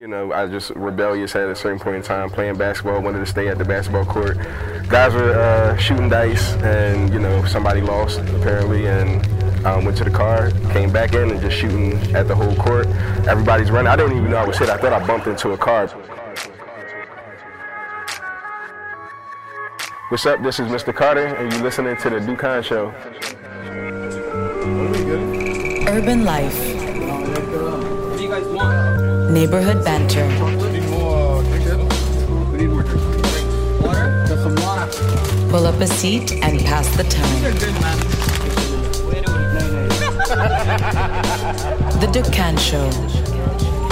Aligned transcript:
You 0.00 0.08
know, 0.08 0.32
I 0.32 0.46
just 0.46 0.70
rebellious 0.70 1.36
at 1.36 1.50
a 1.50 1.54
certain 1.54 1.78
point 1.78 1.96
in 1.96 2.02
time, 2.02 2.30
playing 2.30 2.56
basketball, 2.56 3.02
wanted 3.02 3.18
to 3.18 3.26
stay 3.26 3.48
at 3.48 3.58
the 3.58 3.66
basketball 3.66 4.06
court. 4.06 4.38
Guys 4.88 5.12
were 5.12 5.34
uh, 5.34 5.76
shooting 5.76 6.08
dice, 6.08 6.54
and 6.62 7.12
you 7.12 7.18
know, 7.18 7.44
somebody 7.44 7.82
lost 7.82 8.18
apparently, 8.20 8.86
and 8.86 9.22
um, 9.66 9.84
went 9.84 9.98
to 9.98 10.04
the 10.04 10.10
car, 10.10 10.52
came 10.72 10.90
back 10.90 11.12
in, 11.12 11.30
and 11.30 11.38
just 11.38 11.54
shooting 11.54 11.98
at 12.16 12.28
the 12.28 12.34
whole 12.34 12.56
court. 12.56 12.86
Everybody's 13.28 13.70
running. 13.70 13.88
I 13.88 13.96
didn't 13.96 14.16
even 14.16 14.30
know 14.30 14.38
I 14.38 14.46
was 14.46 14.56
hit. 14.56 14.70
I 14.70 14.78
thought 14.78 14.94
I 14.94 15.06
bumped 15.06 15.26
into 15.26 15.50
a 15.50 15.58
car. 15.58 15.86
What's 20.08 20.24
up? 20.24 20.42
This 20.42 20.60
is 20.60 20.68
Mr. 20.68 20.94
Carter, 20.94 21.26
and 21.26 21.52
you're 21.52 21.62
listening 21.62 21.98
to 21.98 22.08
the 22.08 22.20
Dukkan 22.20 22.64
Show. 22.64 22.86
Urban 25.86 26.24
life, 26.24 26.69
neighborhood 29.30 29.84
banter, 29.84 30.26
pull 35.50 35.66
up 35.66 35.80
a 35.80 35.86
seat 35.86 36.32
and 36.42 36.58
pass 36.60 36.88
the 36.96 37.04
time. 37.04 37.42
The 42.00 42.06
Dukkan 42.06 42.58
Show, 42.58 42.90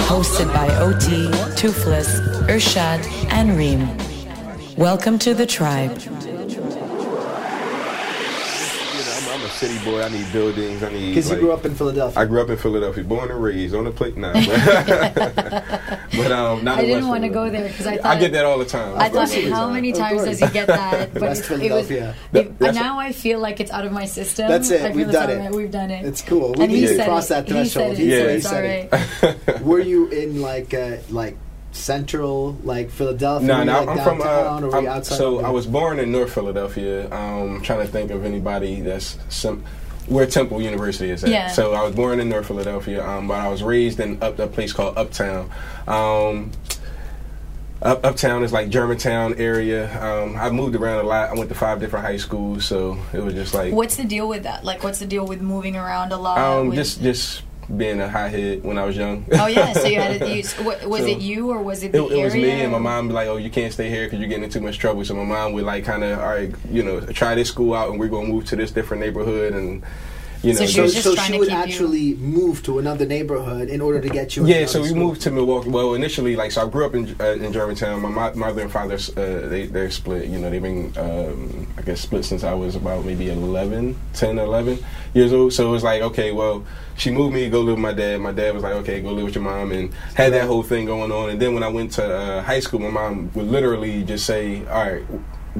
hosted 0.07 0.53
by 0.53 0.67
OT, 0.75 1.31
Toothless, 1.55 2.19
Urshad, 2.49 3.05
and 3.31 3.57
Reem. 3.57 3.87
Welcome 4.75 5.17
to 5.19 5.33
the 5.33 5.45
tribe. 5.45 6.18
City 9.59 9.77
boy. 9.83 10.01
I 10.01 10.09
need 10.09 10.31
buildings. 10.31 10.81
I 10.83 10.91
need. 10.91 11.09
Because 11.09 11.29
like- 11.29 11.35
you 11.37 11.41
grew 11.45 11.51
up 11.51 11.65
in 11.65 11.75
Philadelphia. 11.75 12.19
I 12.21 12.25
grew 12.25 12.41
up 12.41 12.49
in 12.49 12.57
Philadelphia, 12.57 13.03
born 13.03 13.29
and 13.29 13.43
raised 13.43 13.75
on 13.75 13.83
the 13.83 13.91
plate 13.91 14.15
now. 14.15 14.33
But, 14.33 14.45
but 16.15 16.31
um, 16.31 16.63
not 16.63 16.77
I 16.79 16.81
in 16.81 16.87
didn't 16.87 17.07
want 17.07 17.23
to 17.23 17.29
go 17.29 17.49
there 17.49 17.67
because 17.67 17.87
I 17.87 17.97
thought 17.97 18.05
I 18.17 18.19
get 18.19 18.31
that 18.31 18.45
all 18.45 18.57
the 18.57 18.65
time. 18.65 18.95
I 18.97 19.09
thought, 19.09 19.35
you 19.35 19.43
do. 19.43 19.51
how 19.53 19.69
many 19.69 19.91
times 19.91 20.23
does 20.23 20.39
he 20.39 20.47
get 20.49 20.67
that? 20.67 21.13
But 21.19 21.21
West 21.21 21.51
it, 21.51 21.61
it 21.63 21.71
was, 21.71 21.87
Philadelphia. 21.87 22.15
it- 22.33 22.73
now 22.73 22.97
I 22.99 23.11
feel 23.11 23.39
like 23.39 23.59
it's 23.59 23.71
out 23.71 23.85
of 23.85 23.91
my 23.91 24.05
system. 24.05 24.47
That's 24.47 24.69
it. 24.71 24.93
We've 24.95 25.11
done 25.11 25.29
it. 25.29 25.51
We've 25.51 25.71
done 25.71 25.91
it. 25.91 26.05
It's 26.05 26.21
cool. 26.21 26.53
We 26.53 26.63
And 26.63 26.73
need 26.73 26.87
to 26.87 27.03
cross 27.03 27.25
it. 27.25 27.29
that 27.29 27.47
He 27.47 27.53
threshold. 27.53 27.97
said 27.97 28.05
it. 28.05 28.09
He 28.09 28.33
He 28.35 28.41
said 28.41 28.43
said 28.43 28.89
it's 29.23 29.59
all. 29.59 29.63
Were 29.67 29.79
you 29.79 30.07
in 30.09 30.41
like 30.41 30.73
uh, 30.73 30.97
like 31.09 31.35
central, 31.71 32.57
like 32.63 32.89
Philadelphia? 32.89 33.47
No, 33.47 33.63
no, 33.63 33.79
like 33.83 33.89
I'm 33.99 34.03
from. 34.03 34.17
downtown, 34.19 34.63
Uh, 34.63 34.67
or 34.67 34.75
I'm- 34.75 34.87
outside 34.87 35.15
so 35.17 35.39
I 35.45 35.49
was 35.49 35.65
born 35.67 35.99
in 35.99 36.11
North 36.11 36.33
Philadelphia. 36.33 37.05
Um, 37.11 37.55
I'm 37.57 37.61
trying 37.61 37.79
to 37.85 37.87
think 37.87 38.11
of 38.11 38.25
anybody 38.25 38.81
that's 38.81 39.17
some 39.29 39.63
where 40.07 40.25
Temple 40.25 40.59
University 40.61 41.11
is 41.11 41.23
at. 41.23 41.29
Yeah. 41.29 41.47
So 41.49 41.73
I 41.73 41.83
was 41.83 41.93
born 41.95 42.19
in 42.19 42.29
North 42.29 42.47
Philadelphia, 42.47 43.05
um, 43.07 43.27
but 43.27 43.35
I 43.39 43.47
was 43.47 43.61
raised 43.61 43.99
in 43.99 44.17
up 44.23 44.39
a 44.39 44.47
place 44.47 44.73
called 44.73 44.97
Uptown. 44.97 45.49
Um, 45.87 46.51
up, 47.81 48.03
uptown 48.05 48.43
is 48.43 48.51
like 48.51 48.69
Germantown 48.69 49.35
area. 49.37 49.87
Um, 50.03 50.35
I 50.35 50.49
moved 50.49 50.75
around 50.75 51.05
a 51.05 51.07
lot. 51.07 51.29
I 51.29 51.33
went 51.33 51.47
to 51.49 51.55
five 51.55 51.79
different 51.79 52.05
high 52.05 52.17
schools, 52.17 52.65
so 52.65 52.97
it 53.13 53.19
was 53.23 53.33
just 53.35 53.53
like 53.53 53.71
What's 53.73 53.95
the 53.95 54.03
deal 54.03 54.27
with 54.27 54.43
that? 54.43 54.65
Like, 54.65 54.83
what's 54.83 54.99
the 54.99 55.05
deal 55.05 55.25
with 55.25 55.39
moving 55.41 55.75
around 55.77 56.11
a 56.11 56.17
lot? 56.17 56.39
um, 56.39 56.67
with- 56.69 56.77
just 56.77 57.01
just 57.01 57.43
being 57.77 57.99
a 58.01 58.09
hothead 58.09 58.63
when 58.63 58.77
I 58.77 58.85
was 58.85 58.97
young. 58.97 59.25
oh 59.33 59.47
yeah, 59.47 59.73
so 59.73 59.85
you 59.87 59.99
had 59.99 60.19
to 60.19 60.29
use. 60.35 60.53
What, 60.55 60.85
was 60.87 61.01
So, 61.01 61.07
it 61.07 61.19
you 61.19 61.51
or 61.51 61.61
was 61.61 61.83
it 61.83 61.91
the 61.91 62.03
it 62.05 62.11
area? 62.11 62.21
It 62.21 62.25
was 62.25 62.33
me 62.33 62.61
and 62.61 62.71
my 62.71 62.79
mom. 62.79 63.07
Be 63.09 63.13
like, 63.13 63.27
"Oh, 63.27 63.37
you 63.37 63.49
can't 63.49 63.71
stay 63.73 63.89
here 63.89 64.05
because 64.05 64.19
you're 64.19 64.27
getting 64.29 64.43
in 64.45 64.49
too 64.49 64.61
much 64.61 64.77
trouble." 64.79 65.03
So 65.05 65.13
my 65.13 65.23
mom 65.23 65.53
would 65.53 65.65
like 65.65 65.83
kind 65.85 66.03
of, 66.03 66.19
all 66.19 66.25
right, 66.27 66.53
you 66.71 66.83
know, 66.83 66.99
try 67.01 67.35
this 67.35 67.49
school 67.49 67.73
out, 67.73 67.89
and 67.91 67.99
we're 67.99 68.07
gonna 68.09 68.27
move 68.27 68.45
to 68.45 68.55
this 68.55 68.71
different 68.71 69.01
neighborhood, 69.01 69.53
and 69.53 69.83
you 70.43 70.53
know, 70.53 70.59
So 70.59 70.65
she 70.65 70.73
So, 70.73 70.81
was 70.83 70.93
just 70.93 71.03
so 71.05 71.15
trying 71.15 71.27
she 71.27 71.33
to 71.33 71.39
would 71.39 71.47
keep 71.49 71.57
you- 71.57 71.63
actually 71.63 72.13
move 72.15 72.63
to 72.63 72.79
another 72.79 73.05
neighborhood 73.05 73.67
in 73.69 73.81
order 73.81 73.99
to 73.99 74.09
get 74.09 74.35
you. 74.35 74.45
yeah. 74.45 74.65
So 74.65 74.81
we 74.81 74.89
school. 74.89 74.99
moved 74.99 75.21
to 75.21 75.31
Milwaukee. 75.31 75.69
Well, 75.69 75.93
initially, 75.95 76.35
like, 76.35 76.51
so 76.51 76.65
I 76.65 76.69
grew 76.69 76.85
up 76.85 76.95
in 76.95 77.15
uh, 77.19 77.25
in 77.45 77.51
Germantown. 77.51 78.01
My 78.01 78.09
mo- 78.09 78.33
mother 78.35 78.61
and 78.61 78.71
father, 78.71 78.95
uh, 78.95 79.47
they 79.49 79.65
they're 79.67 79.91
split. 79.91 80.27
You 80.27 80.39
know, 80.39 80.49
they've 80.49 80.61
been, 80.61 80.93
um, 80.97 81.67
I 81.77 81.81
guess, 81.81 81.99
split 82.01 82.23
since 82.25 82.43
I 82.43 82.53
was 82.53 82.75
about 82.75 83.05
maybe 83.05 83.29
11, 83.29 83.95
10, 84.13 84.39
11 84.39 84.79
years 85.13 85.33
old. 85.33 85.51
So 85.53 85.67
it 85.67 85.71
was 85.71 85.83
like, 85.83 86.01
okay, 86.01 86.31
well, 86.31 86.63
she 86.97 87.11
moved 87.11 87.33
me 87.33 87.43
to 87.45 87.49
go 87.49 87.61
live 87.61 87.75
with 87.75 87.83
my 87.83 87.93
dad. 87.93 88.21
My 88.21 88.31
dad 88.31 88.53
was 88.53 88.63
like, 88.63 88.73
okay, 88.75 89.01
go 89.01 89.11
live 89.11 89.25
with 89.25 89.35
your 89.35 89.43
mom, 89.43 89.71
and 89.71 89.93
had 90.15 90.33
that 90.33 90.45
whole 90.47 90.63
thing 90.63 90.85
going 90.85 91.11
on. 91.11 91.29
And 91.31 91.41
then 91.41 91.53
when 91.53 91.63
I 91.63 91.69
went 91.69 91.91
to 91.93 92.05
uh, 92.05 92.41
high 92.43 92.59
school, 92.61 92.79
my 92.79 92.89
mom 92.89 93.29
would 93.35 93.47
literally 93.47 94.03
just 94.03 94.25
say, 94.25 94.65
all 94.67 94.83
right. 94.89 95.03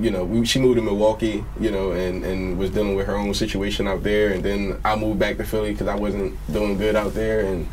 You 0.04 0.12
know, 0.12 0.24
we, 0.24 0.46
she 0.46 0.60
moved 0.60 0.78
to 0.78 0.82
Milwaukee, 0.82 1.44
you 1.60 1.72
know, 1.72 1.92
and, 1.92 2.24
and 2.24 2.58
was 2.58 2.70
dealing 2.72 2.96
with 2.96 3.08
her 3.08 3.16
own 3.16 3.34
situation 3.34 3.88
out 3.88 4.04
there. 4.04 4.32
And 4.34 4.44
then 4.44 4.80
I 4.86 4.96
moved 4.96 5.20
back 5.20 5.38
to 5.38 5.44
Philly 5.44 5.72
because 5.72 5.88
I 5.88 5.96
wasn't 5.96 6.36
doing 6.52 6.78
good 6.78 6.96
out 6.96 7.14
there. 7.14 7.42
And 7.42 7.68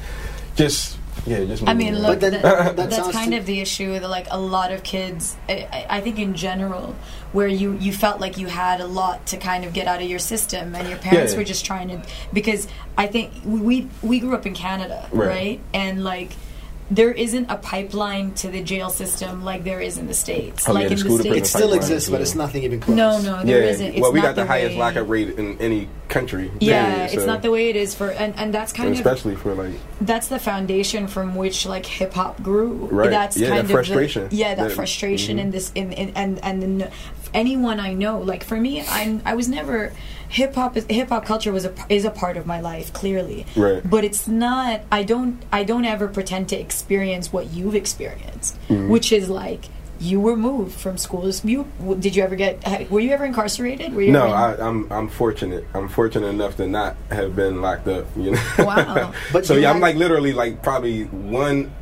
just, 0.57 0.99
yeah, 1.27 1.45
just 1.45 1.67
I 1.67 1.75
mean, 1.75 1.95
around. 1.95 2.03
look, 2.03 2.21
that, 2.21 2.43
that 2.43 2.77
that's 2.77 3.11
kind 3.13 3.33
to- 3.33 3.39
of 3.39 3.47
the 3.47 3.61
issue 3.61 3.91
with 3.93 4.03
like 4.05 4.27
a 4.31 4.39
lot 4.39 4.73
of 4.73 4.83
kids. 4.83 5.37
I, 5.49 5.69
I- 5.73 5.87
I 5.97 6.01
think 6.01 6.19
in 6.19 6.35
general, 6.35 6.95
where 7.33 7.49
you 7.49 7.73
you 7.79 7.93
felt 7.93 8.21
like 8.21 8.39
you 8.39 8.47
had 8.47 8.81
a 8.81 8.87
lot 8.87 9.27
to 9.27 9.37
kind 9.37 9.65
of 9.65 9.73
get 9.73 9.87
out 9.87 10.01
of 10.03 10.09
your 10.09 10.19
system, 10.21 10.75
and 10.75 10.89
your 10.89 10.99
parents 10.99 11.33
Yeah. 11.33 11.39
were 11.39 11.45
just 11.45 11.65
trying 11.67 11.89
to. 11.89 12.03
Because 12.33 12.69
I 12.97 13.07
think 13.09 13.33
we 13.45 13.89
we 14.03 14.21
grew 14.21 14.35
up 14.35 14.47
in 14.47 14.55
Canada, 14.55 15.09
Right. 15.13 15.29
right? 15.29 15.61
And 15.75 16.03
like. 16.05 16.31
There 16.89 17.11
isn't 17.11 17.51
a 17.51 17.57
pipeline 17.57 18.33
to 18.35 18.49
the 18.49 18.63
jail 18.63 18.91
system 18.91 19.43
like 19.45 19.65
there 19.65 19.81
is 19.81 19.99
in 19.99 20.07
the 20.07 20.15
states. 20.15 20.69
Oh, 20.69 20.73
like 20.73 20.83
yeah, 20.85 20.89
the 20.89 20.95
in 20.95 20.99
school 21.01 21.17
the 21.17 21.23
states, 21.25 21.37
It 21.39 21.47
still 21.47 21.61
pipeline, 21.63 21.79
exists, 21.79 22.09
but 22.11 22.21
it's 22.21 22.35
nothing 22.37 22.63
even 22.63 22.79
close. 22.81 22.97
no, 22.97 23.21
no, 23.21 23.43
there 23.45 23.65
yeah. 23.65 23.71
isn't. 23.71 23.87
It's 23.95 24.01
well, 24.01 24.13
we 24.13 24.21
not 24.21 24.27
got 24.29 24.37
the, 24.37 24.47
highest 24.47 24.75
way- 24.75 24.79
lockup 24.79 25.09
rate 25.09 25.31
in 25.31 25.59
any 25.61 25.89
country. 26.09 26.51
Yeah, 26.61 26.95
period, 26.95 27.15
it's 27.15 27.27
not 27.27 27.43
the 27.43 27.51
way 27.51 27.71
it 27.71 27.77
is 27.77 27.95
for, 27.95 28.11
and, 28.11 28.37
and 28.37 28.55
that's 28.55 28.73
kind 28.73 28.91
of 28.91 28.95
especially 28.95 29.35
for 29.35 29.55
like 29.55 29.75
that's 30.01 30.29
the 30.29 30.39
foundation 30.39 31.09
from 31.09 31.35
which 31.35 31.67
like 31.67 31.85
hip 31.85 32.13
hop 32.15 32.41
grew. 32.43 32.73
Right. 32.73 33.11
That's 33.11 33.37
Yeah, 33.37 33.49
kind 33.49 33.59
that 33.59 33.65
of 33.65 33.71
frustration. 33.73 34.29
The, 34.29 34.37
yeah, 34.37 34.55
that, 34.55 34.69
That- 34.69 34.77
frustration 34.77 35.39
mhm. 35.39 35.41
in 35.41 35.51
this 35.51 35.73
in, 35.75 35.93
in 35.93 36.11
and 36.11 36.39
and 36.45 36.63
then 36.63 36.91
anyone 37.35 37.81
I 37.81 37.95
know, 37.95 38.21
like 38.21 38.45
for 38.45 38.57
me, 38.57 38.85
I'm 38.89 39.23
I 39.25 39.35
was 39.35 39.49
never 39.49 39.93
hip 40.37 40.55
hop 40.55 40.77
is 40.77 40.85
hip 40.99 41.09
hop 41.09 41.25
culture 41.25 41.53
was 41.59 41.65
a 41.65 41.73
is 41.89 42.05
a 42.05 42.11
part 42.23 42.37
of 42.37 42.45
my 42.47 42.61
life 42.61 42.93
clearly. 43.01 43.47
Right. 43.57 43.81
But 43.95 44.03
it's 44.09 44.29
not. 44.29 44.83
I 44.93 45.03
don't 45.13 45.43
I 45.53 45.65
don't 45.71 45.85
ever 45.95 46.07
pretend 46.09 46.49
to 46.51 46.57
experience 46.67 47.33
what 47.33 47.45
you've 47.57 47.75
experienced, 47.75 48.53
Mm-hmm. 48.69 48.89
which 48.95 49.09
is 49.13 49.29
like. 49.29 49.65
You 49.99 50.21
were 50.21 50.37
moved 50.37 50.75
from 50.79 50.99
schools. 50.99 51.43
You 51.43 51.65
did 52.05 52.15
you 52.15 52.23
ever 52.23 52.37
get? 52.37 52.53
Were 52.91 53.01
you 53.01 53.13
ever 53.17 53.25
incarcerated? 53.25 53.95
Were 53.95 54.03
you 54.03 54.13
no, 54.13 54.27
ever 54.27 54.55
in- 54.55 54.61
I, 54.61 54.69
I'm 54.69 54.93
I'm 54.93 55.09
fortunate. 55.09 55.65
I'm 55.73 55.89
fortunate 55.89 56.27
enough 56.27 56.55
to 56.59 56.67
not 56.69 56.97
have 57.11 57.35
been 57.35 57.63
locked 57.63 57.89
up. 57.89 58.05
You 58.15 58.33
know. 58.33 58.43
Wow. 58.59 59.15
But 59.33 59.47
so 59.47 59.55
you 59.55 59.63
yeah, 59.63 59.71
I'm 59.73 59.81
like 59.81 59.97
literally 59.97 60.35
like 60.35 60.63
probably 60.63 61.05
one 61.05 61.73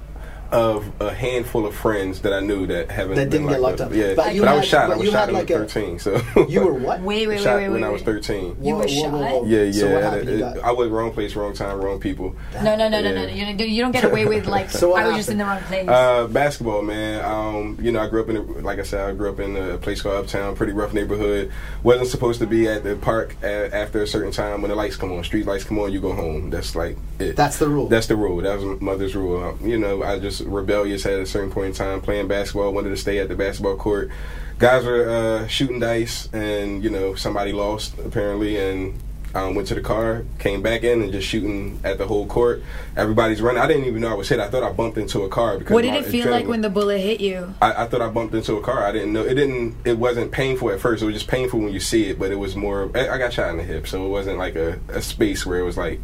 of 0.55 0.89
a 1.01 1.13
handful 1.13 1.67
of 1.67 1.75
friends 1.75 2.21
that 2.21 2.33
I 2.33 2.39
knew 2.39 2.65
that 2.69 2.89
haven't 2.89 3.17
That 3.17 3.29
been 3.29 3.43
didn't 3.43 3.49
get 3.49 3.61
locked 3.61 3.81
up. 3.81 3.93
Yeah, 3.93 4.15
But 4.15 4.27
but, 4.27 4.35
you 4.37 4.45
I 4.45 4.55
was 4.55 4.65
shot. 4.65 4.91
I 4.93 4.97
was 4.97 5.09
shot 5.11 5.29
had 5.29 5.29
at 5.31 5.35
like 5.35 5.49
13. 5.49 5.99
So 5.99 6.21
You 6.49 6.65
were 6.65 6.75
what? 6.75 7.01
Wait, 7.01 7.27
wait, 7.27 7.41
shot 7.41 7.57
wait, 7.57 7.65
wait, 7.65 7.73
when. 7.73 7.85
I 7.85 7.89
was 7.89 8.03
13. 8.03 8.57
You 8.63 8.77
were 8.77 8.87
shot? 8.87 9.47
Yeah, 9.47 9.63
yeah. 9.65 9.73
So 9.73 9.93
what 9.93 10.19
it- 10.19 10.29
You 10.29 10.39
got- 10.39 10.59
I 10.61 10.71
was 10.71 10.89
wrong 10.91 11.11
place, 11.13 11.35
wrong 11.35 11.55
time, 11.55 11.81
wrong 11.81 11.99
people. 11.99 12.37
No, 12.63 12.77
no, 12.77 12.89
no, 12.89 13.03
no, 13.03 13.13
no. 13.13 13.23
Yeah. 13.25 13.31
You, 13.51 13.57
don't- 13.57 13.69
you 13.69 13.83
don't 13.83 13.91
get 13.93 14.05
away 14.05 14.27
with 14.27 14.47
like 14.47 14.71
So 14.85 14.95
I 14.95 15.09
was 15.09 15.17
just 15.17 15.29
in 15.29 15.39
the 15.39 15.45
wrong 15.45 15.61
place. 15.63 15.89
Uh, 15.89 16.29
basketball, 16.29 16.83
man. 16.83 17.25
Um, 17.25 17.77
you 17.83 17.91
know, 17.91 18.01
I 18.01 18.07
grew 18.09 18.21
up 18.23 18.29
in, 18.29 18.37
a, 18.37 18.43
like 18.43 18.79
I 18.79 18.83
said, 18.85 19.09
I 19.09 19.13
grew 19.13 19.31
up 19.31 19.41
in 19.41 19.57
a 19.57 19.77
place 19.79 20.03
called 20.03 20.25
Uptown, 20.25 20.55
pretty 20.55 20.73
rough 20.73 20.93
neighborhood. 20.95 21.51
Wasn't 21.83 22.07
supposed 22.09 22.39
to 22.41 22.47
be 22.47 22.69
at 22.69 22.85
the 22.85 22.95
park 22.95 23.35
a 23.43 23.75
after 23.75 24.03
a 24.03 24.07
certain 24.07 24.31
time 24.31 24.63
when 24.63 24.69
the 24.69 24.77
lights 24.77 24.95
come 24.97 25.11
on. 25.11 25.25
Street 25.25 25.47
lights 25.47 25.65
come 25.65 25.81
on, 25.81 25.93
you 25.93 26.01
go 26.01 26.13
home. 26.13 26.51
That's 26.51 26.77
like 26.77 26.97
it. 27.19 27.35
That's 27.35 27.59
the 27.59 27.69
rule. 27.69 27.89
That's 27.89 28.07
the 28.07 28.15
rule. 28.17 28.37
That 28.43 28.55
was 28.57 28.65
my 28.81 28.93
mother's 28.93 29.17
rule. 29.17 29.43
Um, 29.43 29.59
you 29.69 29.79
know, 29.79 30.03
I 30.05 30.19
just 30.21 30.44
rebellious 30.45 31.07
at 31.07 31.19
a 31.19 31.27
certain 31.27 31.51
point 31.51 31.67
in 31.69 31.73
time, 31.75 32.01
playing 32.01 32.29
basketball. 32.29 32.73
Wanted 32.73 32.91
to 32.91 32.97
stay 32.97 33.19
at 33.19 33.29
the 33.29 33.35
basketball 33.35 33.77
court. 33.77 34.11
Guys 34.59 34.85
were 34.85 35.09
uh, 35.09 35.47
shooting 35.49 35.81
dice, 35.81 36.29
and 36.33 36.83
you 36.85 36.91
know, 36.91 37.15
somebody 37.15 37.53
lost 37.53 37.99
apparently, 37.99 38.59
and. 38.59 39.01
Um, 39.37 39.57
went 39.57 39.67
to 39.67 39.75
the 39.75 39.81
car, 39.81 40.25
came 40.39 40.63
back 40.63 40.85
in, 40.85 41.03
and 41.03 41.11
just 41.11 41.27
shooting 41.27 41.81
at 41.83 41.99
the 41.99 42.07
whole 42.07 42.25
court. 42.25 42.63
Everybody's 42.97 43.43
running. 43.43 43.61
I 43.61 43.67
didn't 43.67 43.87
even 43.87 44.01
know 44.01 44.09
I 44.13 44.15
was 44.15 44.29
hit. 44.29 44.39
I 44.39 44.49
thought 44.49 44.63
I 44.63 44.71
bumped 44.71 44.97
into 44.97 45.23
a 45.23 45.29
car. 45.29 45.59
Because 45.59 45.75
what 45.75 45.83
did 45.83 45.91
my 45.91 45.99
it 45.99 46.07
feel 46.07 46.31
like 46.31 46.47
when 46.47 46.61
the 46.61 46.71
bullet 46.71 47.01
hit 47.01 47.21
you? 47.21 47.53
I, 47.61 47.83
I 47.83 47.87
thought 47.89 48.01
I 48.01 48.11
bumped 48.11 48.33
into 48.33 48.55
a 48.55 48.63
car. 48.63 48.87
I 48.87 48.93
didn't 48.93 49.13
know 49.13 49.25
it 49.25 49.35
didn't. 49.35 49.75
It 49.85 49.99
wasn't 49.99 50.31
painful 50.31 50.71
at 50.71 50.79
first. 50.79 51.03
It 51.03 51.07
was 51.07 51.17
just 51.17 51.27
painful 51.27 51.59
when 51.59 51.73
you 51.73 51.81
see 51.81 52.11
it, 52.11 52.17
but 52.17 52.31
it 52.31 52.37
was 52.37 52.55
more. 52.55 52.93
I, 52.95 53.09
I 53.09 53.19
got 53.19 53.33
shot 53.33 53.51
in 53.51 53.57
the 53.57 53.65
hip, 53.65 53.89
so 53.89 54.07
it 54.07 54.09
wasn't 54.09 54.39
like 54.39 54.55
a, 54.55 54.79
a 54.87 55.03
space 55.03 55.45
where 55.45 55.59
it 55.59 55.65
was 55.65 55.77
like 55.77 55.99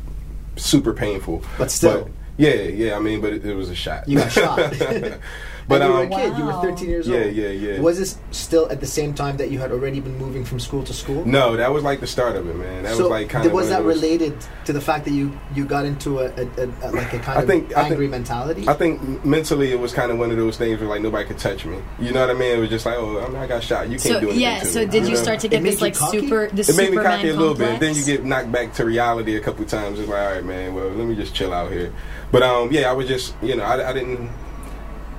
super 0.57 0.93
painful. 0.93 1.45
But 1.57 1.71
still. 1.71 2.11
Yeah, 2.41 2.63
yeah. 2.63 2.97
I 2.97 3.01
mean, 3.01 3.21
but 3.21 3.35
it, 3.35 3.45
it 3.45 3.55
was 3.55 3.69
a 3.69 3.75
shot. 3.75 4.09
You 4.09 4.19
got 4.19 4.33
shot. 4.33 4.59
but 5.71 5.81
and 5.83 5.89
you 5.91 5.97
were 5.97 6.05
um, 6.05 6.13
a 6.13 6.17
kid. 6.17 6.39
You 6.39 6.45
were 6.45 6.53
13 6.61 6.89
years 6.91 7.09
Yeah, 7.09 7.19
old. 7.25 7.33
yeah, 7.35 7.49
yeah. 7.49 7.73
yeah. 7.77 7.81
Was 7.81 7.99
this 7.99 8.19
still 8.31 8.71
at 8.71 8.81
the 8.81 8.87
same 8.87 9.15
time 9.15 9.39
that 9.39 9.51
you 9.51 9.59
had 9.59 9.73
already 9.73 10.01
been 10.01 10.19
moving 10.19 10.45
from 10.45 10.61
school 10.61 10.83
to 10.85 10.93
school? 10.93 11.25
no, 11.25 11.57
that 11.57 11.73
was 11.73 11.83
like 11.83 12.01
the 12.01 12.07
start 12.07 12.37
of 12.37 12.47
it, 12.49 12.55
man. 12.57 12.83
That 12.83 12.97
so 12.97 13.05
was 13.05 13.11
like 13.11 13.29
kind 13.31 13.47
of 13.47 13.53
was 13.53 13.69
that 13.71 13.83
related 13.85 14.35
to 14.67 14.73
the 14.75 14.81
fact 14.83 15.05
that 15.07 15.13
you 15.13 15.33
you 15.55 15.65
got 15.65 15.87
into 15.87 16.19
a, 16.21 16.27
a, 16.27 16.47
a, 16.59 16.67
a 16.83 16.89
like 16.93 17.13
a 17.15 17.19
kind 17.21 17.39
I 17.39 17.43
of 17.43 17.47
think- 17.49 17.73
I 17.73 17.83
think- 17.83 17.93
angry 17.93 18.09
mentality? 18.09 18.69
I 18.69 18.75
think 18.75 19.25
mentally 19.25 19.73
it 19.73 19.81
was 19.81 19.93
kind 19.95 20.11
of 20.13 20.19
one 20.19 20.31
of 20.31 20.37
those 20.37 20.57
things 20.59 20.79
where 20.81 20.89
like 20.89 21.01
nobody 21.01 21.25
could 21.27 21.39
touch 21.39 21.65
me. 21.65 21.79
You 21.99 22.13
know 22.13 22.21
what 22.21 22.31
I 22.31 22.35
mean? 22.35 22.57
It 22.57 22.61
was 22.61 22.69
just 22.71 22.85
like, 22.85 22.97
oh, 22.99 23.21
I, 23.25 23.29
mean, 23.29 23.37
I 23.37 23.47
got 23.47 23.63
shot. 23.63 23.85
You 23.89 23.93
can't 23.99 24.03
So 24.03 24.21
do 24.21 24.27
anything 24.27 24.41
yeah, 24.43 24.59
to 24.61 24.67
so 24.67 24.81
me, 24.81 24.87
did 24.87 25.05
you 25.05 25.15
know? 25.15 25.23
start 25.23 25.41
to 25.41 25.49
get 25.49 25.63
made 25.63 25.73
this 25.75 25.81
like 25.81 25.95
cocky? 25.95 26.21
super 26.21 26.49
the 26.49 26.61
It 26.63 26.77
made 26.77 26.91
me 26.91 26.97
Superman 26.97 27.05
cocky 27.05 27.29
a 27.29 27.37
little 27.37 27.55
bit. 27.55 27.69
complex? 27.71 27.81
Then 27.81 27.95
you 27.95 28.05
get 28.19 28.25
knocked 28.27 28.51
back 28.53 28.75
to 28.75 28.85
reality 28.85 29.37
a 29.37 29.41
couple 29.41 29.65
times. 29.65 29.99
It's 30.01 30.09
like, 30.09 30.21
all 30.21 30.33
right, 30.33 30.45
man. 30.45 30.75
Well, 30.75 30.89
let 30.89 31.07
me 31.07 31.15
just 31.15 31.35
chill 31.35 31.53
out 31.55 31.71
here. 31.71 31.93
But 32.33 32.43
um, 32.43 32.71
yeah, 32.73 32.91
I 32.91 32.93
was 32.93 33.09
just, 33.09 33.35
you 33.43 33.57
know, 33.57 33.65
I, 33.65 33.91
I 33.91 33.93
didn't. 33.93 34.31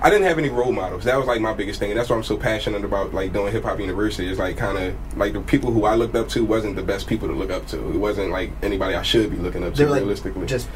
I 0.03 0.09
didn't 0.09 0.25
have 0.25 0.39
any 0.39 0.49
role 0.49 0.71
models. 0.71 1.03
That 1.03 1.17
was 1.17 1.27
like 1.27 1.41
my 1.41 1.53
biggest 1.53 1.79
thing, 1.79 1.91
and 1.91 1.99
that's 1.99 2.09
why 2.09 2.15
I'm 2.15 2.23
so 2.23 2.35
passionate 2.35 2.83
about 2.83 3.13
like 3.13 3.33
doing 3.33 3.51
hip 3.51 3.63
hop 3.63 3.79
university. 3.79 4.27
Is 4.27 4.39
like 4.39 4.57
kind 4.57 4.77
of 4.77 5.17
like 5.17 5.33
the 5.33 5.41
people 5.41 5.71
who 5.71 5.85
I 5.85 5.93
looked 5.93 6.15
up 6.15 6.27
to 6.29 6.43
wasn't 6.43 6.75
the 6.75 6.81
best 6.81 7.05
people 7.07 7.27
to 7.27 7.35
look 7.35 7.51
up 7.51 7.67
to. 7.67 7.77
It 7.91 7.97
wasn't 7.97 8.31
like 8.31 8.51
anybody 8.63 8.95
I 8.95 9.03
should 9.03 9.29
be 9.29 9.37
looking 9.37 9.63
up 9.63 9.73
to 9.73 9.77
They're 9.77 9.89
like 9.89 10.01
realistically. 10.01 10.47
just 10.47 10.67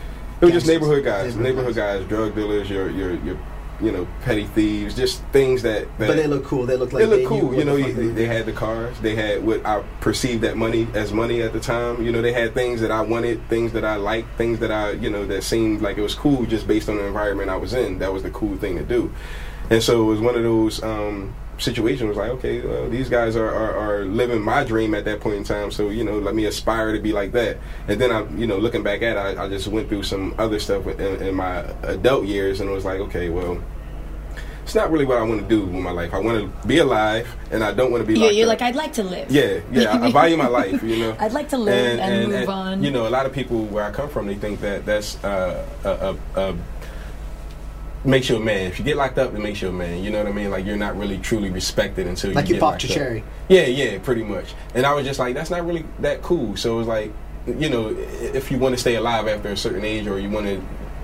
it 0.41 0.45
was 0.45 0.53
just 0.53 0.67
neighborhood 0.67 1.03
guys, 1.03 1.35
Neighborhood 1.35 1.75
neighborhood 1.75 1.75
guys, 1.75 2.07
drug 2.07 2.35
dealers, 2.35 2.69
your 2.69 2.91
your 2.91 3.15
your 3.23 3.39
you 3.81 3.91
know 3.91 4.07
petty 4.21 4.45
thieves, 4.45 4.95
just 4.95 5.23
things 5.25 5.61
that. 5.63 5.85
that 5.97 6.07
But 6.07 6.15
they 6.15 6.27
look 6.27 6.45
cool. 6.45 6.65
They 6.65 6.77
look 6.77 6.93
like 6.93 7.03
they 7.03 7.09
look 7.09 7.21
knew 7.21 7.27
cool. 7.27 7.55
You 7.55 7.65
know, 7.65 7.77
the 7.77 7.91
they 7.91 8.07
they 8.07 8.25
had 8.25 8.45
the 8.45 8.53
cars. 8.53 8.99
They 8.99 9.15
had 9.15 9.43
what 9.43 9.65
I 9.65 9.83
perceived 10.01 10.43
that 10.43 10.57
money 10.57 10.87
as 10.93 11.11
money 11.13 11.41
at 11.41 11.53
the 11.53 11.59
time. 11.59 12.03
You 12.03 12.11
know, 12.11 12.21
they 12.21 12.33
had 12.33 12.53
things 12.53 12.81
that 12.81 12.91
I 12.91 13.01
wanted, 13.01 13.47
things 13.49 13.73
that 13.73 13.85
I 13.85 13.95
liked, 13.95 14.37
things 14.37 14.59
that 14.59 14.71
I, 14.71 14.91
you 14.91 15.09
know, 15.09 15.25
that 15.25 15.43
seemed 15.43 15.81
like 15.81 15.97
it 15.97 16.01
was 16.01 16.15
cool 16.15 16.45
just 16.45 16.67
based 16.67 16.89
on 16.89 16.97
the 16.97 17.05
environment 17.05 17.49
I 17.49 17.57
was 17.57 17.73
in. 17.73 17.99
That 17.99 18.13
was 18.13 18.23
the 18.23 18.31
cool 18.31 18.57
thing 18.57 18.77
to 18.77 18.83
do. 18.83 19.13
And 19.69 19.81
so 19.81 20.03
it 20.03 20.05
was 20.05 20.21
one 20.21 20.35
of 20.35 20.43
those 20.43 20.81
um, 20.83 21.35
situations. 21.57 22.07
Was 22.09 22.17
like, 22.17 22.31
okay, 22.31 22.61
well, 22.61 22.89
these 22.89 23.09
guys 23.09 23.35
are, 23.35 23.49
are, 23.49 23.75
are 23.75 24.05
living 24.05 24.41
my 24.41 24.63
dream 24.63 24.93
at 24.93 25.05
that 25.05 25.19
point 25.21 25.35
in 25.35 25.43
time. 25.43 25.71
So 25.71 25.89
you 25.89 26.03
know, 26.03 26.19
let 26.19 26.35
me 26.35 26.45
aspire 26.45 26.93
to 26.93 26.99
be 26.99 27.13
like 27.13 27.31
that. 27.33 27.57
And 27.87 27.99
then 27.99 28.11
I'm, 28.11 28.37
you 28.37 28.47
know, 28.47 28.57
looking 28.57 28.83
back 28.83 29.01
at, 29.01 29.17
it, 29.17 29.37
I, 29.37 29.45
I 29.45 29.49
just 29.49 29.67
went 29.67 29.89
through 29.89 30.03
some 30.03 30.35
other 30.37 30.59
stuff 30.59 30.85
in, 30.87 30.99
in 30.99 31.35
my 31.35 31.59
adult 31.83 32.25
years, 32.25 32.59
and 32.61 32.69
it 32.69 32.73
was 32.73 32.85
like, 32.85 32.99
okay, 32.99 33.29
well 33.29 33.61
it's 34.65 34.73
not 34.73 34.91
really 34.91 35.05
what 35.05 35.19
I 35.19 35.21
want 35.21 35.41
to 35.41 35.47
do 35.47 35.63
with 35.63 35.75
my 35.83 35.91
life. 35.91 36.11
I 36.11 36.17
want 36.17 36.39
to 36.39 36.67
be 36.67 36.79
alive, 36.79 37.27
and 37.51 37.63
I 37.63 37.71
don't 37.71 37.91
want 37.91 38.01
to 38.01 38.07
be. 38.11 38.19
Yeah, 38.19 38.31
you're 38.31 38.47
up. 38.47 38.59
like 38.59 38.61
I'd 38.63 38.75
like 38.75 38.93
to 38.93 39.03
live. 39.03 39.29
Yeah, 39.29 39.59
yeah. 39.71 39.95
I, 39.95 40.07
I 40.07 40.11
value 40.11 40.37
my 40.37 40.47
life. 40.47 40.81
You 40.81 40.97
know, 40.97 41.17
I'd 41.19 41.33
like 41.33 41.49
to 41.49 41.57
live 41.59 41.99
and 41.99 42.31
move 42.31 42.49
on. 42.49 42.83
You 42.83 42.89
know, 42.89 43.07
a 43.07 43.09
lot 43.11 43.27
of 43.27 43.31
people 43.31 43.65
where 43.65 43.83
I 43.83 43.91
come 43.91 44.09
from, 44.09 44.25
they 44.25 44.33
think 44.33 44.61
that 44.61 44.83
that's 44.83 45.23
uh, 45.23 45.67
a, 45.83 45.89
a, 45.89 46.49
a 46.49 46.57
makes 48.05 48.29
you 48.29 48.35
a 48.37 48.39
man. 48.39 48.67
If 48.67 48.79
you 48.79 48.85
get 48.85 48.97
locked 48.97 49.17
up, 49.17 49.33
it 49.33 49.39
makes 49.39 49.61
you 49.61 49.69
a 49.69 49.71
man. 49.71 50.03
You 50.03 50.11
know 50.11 50.19
what 50.19 50.27
I 50.27 50.31
mean? 50.31 50.49
Like 50.51 50.65
you're 50.65 50.77
not 50.77 50.97
really 50.97 51.17
truly 51.17 51.49
respected 51.49 52.07
until 52.07 52.31
Like 52.33 52.45
you 52.47 52.55
you 52.55 52.59
get 52.59 52.61
popped 52.61 52.83
your 52.83 52.91
up. 52.91 52.95
cherry. 52.97 53.23
Yeah, 53.49 53.65
yeah, 53.65 53.99
pretty 53.99 54.23
much. 54.23 54.53
And 54.73 54.85
I 54.85 54.93
was 54.93 55.05
just 55.05 55.19
like, 55.19 55.33
that's 55.35 55.49
not 55.49 55.65
really 55.65 55.85
that 55.99 56.21
cool. 56.21 56.55
So 56.57 56.75
it 56.75 56.77
was 56.77 56.87
like, 56.87 57.11
you 57.47 57.69
know, 57.69 57.89
if 57.97 58.51
you 58.51 58.57
want 58.57 58.73
to 58.75 58.79
stay 58.81 58.95
alive 58.95 59.27
after 59.27 59.49
a 59.49 59.57
certain 59.57 59.85
age, 59.85 60.07
or 60.07 60.19
you 60.19 60.29
want 60.29 60.47
to 60.47 60.61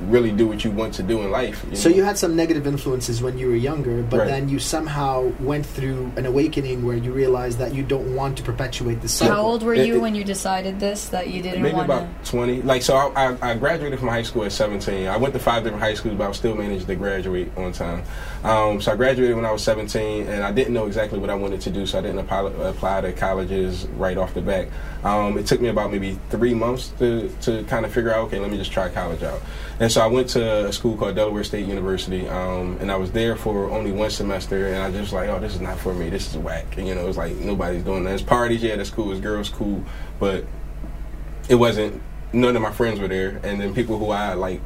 really 0.07 0.31
do 0.31 0.47
what 0.47 0.63
you 0.63 0.71
want 0.71 0.93
to 0.95 1.03
do 1.03 1.21
in 1.21 1.31
life. 1.31 1.63
You 1.69 1.75
So 1.75 1.89
know? 1.89 1.95
you 1.95 2.03
had 2.03 2.17
some 2.17 2.35
negative 2.35 2.65
influences 2.67 3.21
when 3.21 3.37
you 3.37 3.47
were 3.47 3.55
younger, 3.55 4.01
but 4.03 4.19
Right. 4.21 4.27
then 4.27 4.49
you 4.49 4.59
somehow 4.59 5.31
went 5.39 5.65
through 5.65 6.11
an 6.15 6.25
awakening 6.25 6.85
where 6.85 6.97
you 6.97 7.11
realized 7.11 7.59
that 7.59 7.73
you 7.73 7.83
don't 7.83 8.15
want 8.15 8.37
to 8.37 8.43
perpetuate 8.43 9.01
the 9.01 9.07
cycle. 9.07 9.35
How 9.35 9.41
old 9.41 9.63
were 9.63 9.73
It- 9.73 9.85
you 9.87 9.95
it- 9.95 10.01
when 10.01 10.15
you 10.15 10.23
decided 10.23 10.79
this? 10.79 11.09
That 11.09 11.29
you 11.29 11.41
didn't 11.41 11.61
Maybe 11.61 11.75
want 11.75 11.87
to. 11.89 11.93
about 11.97 12.25
20. 12.25 12.61
Like, 12.61 12.81
so 12.81 12.95
I, 12.95 13.29
I, 13.29 13.51
I 13.51 13.53
graduated 13.55 13.99
from 13.99 14.07
high 14.09 14.23
school 14.23 14.43
at 14.43 14.51
17. 14.51 15.07
I 15.07 15.17
went 15.17 15.33
to 15.33 15.39
five 15.39 15.63
different 15.63 15.83
high 15.83 15.93
schools, 15.93 16.15
but 16.17 16.23
I 16.25 16.27
was 16.29 16.37
still 16.37 16.55
managed 16.55 16.87
to 16.87 16.95
graduate 16.95 17.51
on 17.57 17.71
time. 17.71 18.03
Um, 18.43 18.81
so 18.81 18.91
I 18.91 18.95
graduated 18.95 19.35
when 19.35 19.45
I 19.45 19.51
was 19.51 19.63
17, 19.63 20.27
and 20.27 20.43
I 20.43 20.51
didn't 20.51 20.73
know 20.73 20.87
exactly 20.87 21.19
what 21.19 21.29
I 21.29 21.35
wanted 21.35 21.61
to 21.61 21.69
do, 21.69 21.85
so 21.85 21.99
I 21.99 22.01
didn't 22.01 22.19
apply, 22.19 22.51
apply 22.67 23.01
to 23.01 23.13
colleges 23.13 23.87
right 23.97 24.17
off 24.17 24.33
the 24.33 24.41
bat. 24.41 24.67
Um, 25.03 25.37
it 25.37 25.45
took 25.45 25.61
me 25.61 25.69
about 25.69 25.91
maybe 25.91 26.19
three 26.29 26.53
months 26.53 26.89
to, 26.99 27.29
to 27.41 27.63
kind 27.65 27.85
of 27.85 27.91
figure 27.91 28.11
out, 28.11 28.25
okay, 28.27 28.39
let 28.39 28.49
me 28.49 28.57
just 28.57 28.71
try 28.71 28.89
college 28.89 29.21
out. 29.21 29.41
And 29.79 29.91
so 29.91 30.01
I 30.01 30.07
went 30.07 30.29
to 30.29 30.67
a 30.67 30.73
school 30.73 30.97
called 30.97 31.15
Delaware 31.15 31.43
State 31.43 31.67
University, 31.67 32.27
um, 32.27 32.77
and 32.79 32.91
I 32.91 32.95
was 32.95 33.11
there 33.11 33.35
for 33.35 33.69
only 33.69 33.91
one 33.91 34.09
semester, 34.09 34.67
and 34.67 34.77
I 34.77 34.91
just 34.91 35.13
like, 35.13 35.29
oh, 35.29 35.39
this 35.39 35.53
is 35.53 35.61
not 35.61 35.77
for 35.77 35.93
me. 35.93 36.09
This 36.09 36.29
is 36.29 36.37
whack. 36.37 36.77
And, 36.77 36.87
you 36.87 36.95
know, 36.95 37.07
it's 37.07 37.17
like 37.17 37.35
nobody's 37.35 37.83
doing 37.83 38.03
that. 38.03 38.09
There's 38.09 38.21
parties, 38.23 38.63
yeah, 38.63 38.75
that's 38.75 38.89
cool. 38.89 39.11
It's 39.11 39.21
girls, 39.21 39.49
cool, 39.49 39.83
but 40.19 40.45
it 41.47 41.55
wasn't 41.55 42.01
none 42.33 42.55
of 42.55 42.61
my 42.61 42.71
friends 42.71 42.99
were 42.99 43.07
there 43.07 43.39
and 43.43 43.59
then 43.59 43.73
people 43.73 43.97
who 43.97 44.09
I 44.09 44.33
like 44.33 44.61